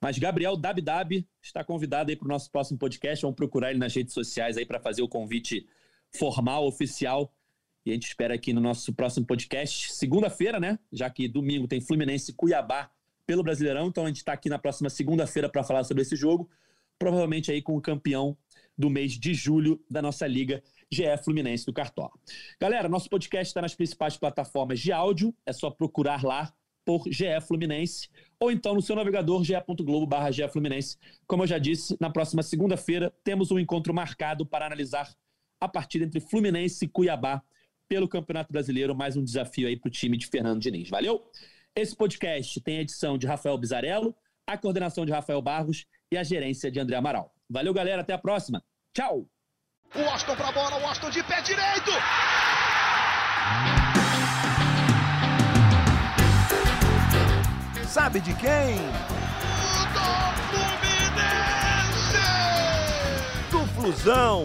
mas 0.00 0.18
Gabriel 0.18 0.56
Dabdab 0.56 1.24
está 1.40 1.62
convidado 1.62 2.10
aí 2.10 2.16
para 2.16 2.26
o 2.26 2.28
nosso 2.28 2.50
próximo 2.50 2.76
podcast. 2.76 3.22
Vamos 3.22 3.36
procurar 3.36 3.70
ele 3.70 3.78
nas 3.78 3.94
redes 3.94 4.12
sociais 4.12 4.56
aí 4.56 4.66
para 4.66 4.80
fazer 4.80 5.02
o 5.02 5.08
convite 5.08 5.64
formal, 6.10 6.66
oficial. 6.66 7.32
E 7.86 7.90
a 7.92 7.94
gente 7.94 8.08
espera 8.08 8.34
aqui 8.34 8.52
no 8.52 8.60
nosso 8.60 8.92
próximo 8.92 9.24
podcast, 9.24 9.92
segunda-feira, 9.92 10.58
né? 10.58 10.76
Já 10.90 11.08
que 11.08 11.28
domingo 11.28 11.68
tem 11.68 11.80
Fluminense 11.80 12.32
Cuiabá 12.32 12.90
pelo 13.24 13.44
Brasileirão. 13.44 13.86
Então 13.86 14.02
a 14.02 14.08
gente 14.08 14.16
está 14.16 14.32
aqui 14.32 14.48
na 14.48 14.58
próxima 14.58 14.90
segunda-feira 14.90 15.48
para 15.48 15.62
falar 15.62 15.84
sobre 15.84 16.02
esse 16.02 16.16
jogo. 16.16 16.50
Provavelmente 16.98 17.52
aí 17.52 17.62
com 17.62 17.76
o 17.76 17.80
campeão 17.80 18.36
do 18.76 18.90
mês 18.90 19.12
de 19.12 19.32
julho 19.32 19.80
da 19.88 20.02
nossa 20.02 20.26
liga, 20.26 20.64
GE 20.90 21.04
Fluminense 21.22 21.64
do 21.64 21.72
Cartola. 21.72 22.10
Galera, 22.60 22.88
nosso 22.88 23.08
podcast 23.08 23.46
está 23.46 23.62
nas 23.62 23.76
principais 23.76 24.16
plataformas 24.16 24.80
de 24.80 24.90
áudio. 24.90 25.32
É 25.46 25.52
só 25.52 25.70
procurar 25.70 26.24
lá 26.24 26.52
por 26.84 27.04
GE 27.08 27.40
Fluminense 27.46 28.08
ou 28.40 28.50
então 28.50 28.74
no 28.74 28.82
seu 28.82 28.96
navegador 28.96 29.44
ge.globo 29.44 30.08
barra 30.08 30.32
Fluminense. 30.50 30.96
Como 31.24 31.44
eu 31.44 31.46
já 31.46 31.58
disse, 31.58 31.96
na 32.00 32.10
próxima 32.10 32.42
segunda-feira 32.42 33.14
temos 33.22 33.52
um 33.52 33.60
encontro 33.60 33.94
marcado 33.94 34.44
para 34.44 34.66
analisar 34.66 35.08
a 35.60 35.68
partida 35.68 36.04
entre 36.04 36.18
Fluminense 36.18 36.84
e 36.84 36.88
Cuiabá 36.88 37.44
pelo 37.88 38.08
Campeonato 38.08 38.52
Brasileiro, 38.52 38.94
mais 38.94 39.16
um 39.16 39.24
desafio 39.24 39.68
aí 39.68 39.76
para 39.76 39.88
o 39.88 39.90
time 39.90 40.16
de 40.16 40.26
Fernando 40.26 40.60
Diniz. 40.60 40.88
Valeu? 40.88 41.30
Esse 41.74 41.94
podcast 41.94 42.60
tem 42.60 42.78
a 42.78 42.80
edição 42.82 43.18
de 43.18 43.26
Rafael 43.26 43.56
Bizarello, 43.58 44.14
a 44.46 44.56
coordenação 44.56 45.04
de 45.04 45.12
Rafael 45.12 45.42
Barros 45.42 45.86
e 46.10 46.16
a 46.16 46.22
gerência 46.22 46.70
de 46.70 46.80
André 46.80 46.96
Amaral. 46.96 47.34
Valeu, 47.48 47.74
galera. 47.74 48.02
Até 48.02 48.12
a 48.12 48.18
próxima. 48.18 48.62
Tchau. 48.94 49.28
O 49.94 50.00
Austin 50.10 50.34
pra 50.34 50.52
bola, 50.52 50.78
o 50.82 50.86
Austin 50.86 51.10
de 51.10 51.22
pé 51.22 51.40
direito. 51.42 51.90
Sabe 57.86 58.20
de 58.20 58.34
quem? 58.34 58.76
Do 59.94 60.06
Fluminense! 60.50 62.18
Do 63.50 63.66
Flusão, 63.74 64.44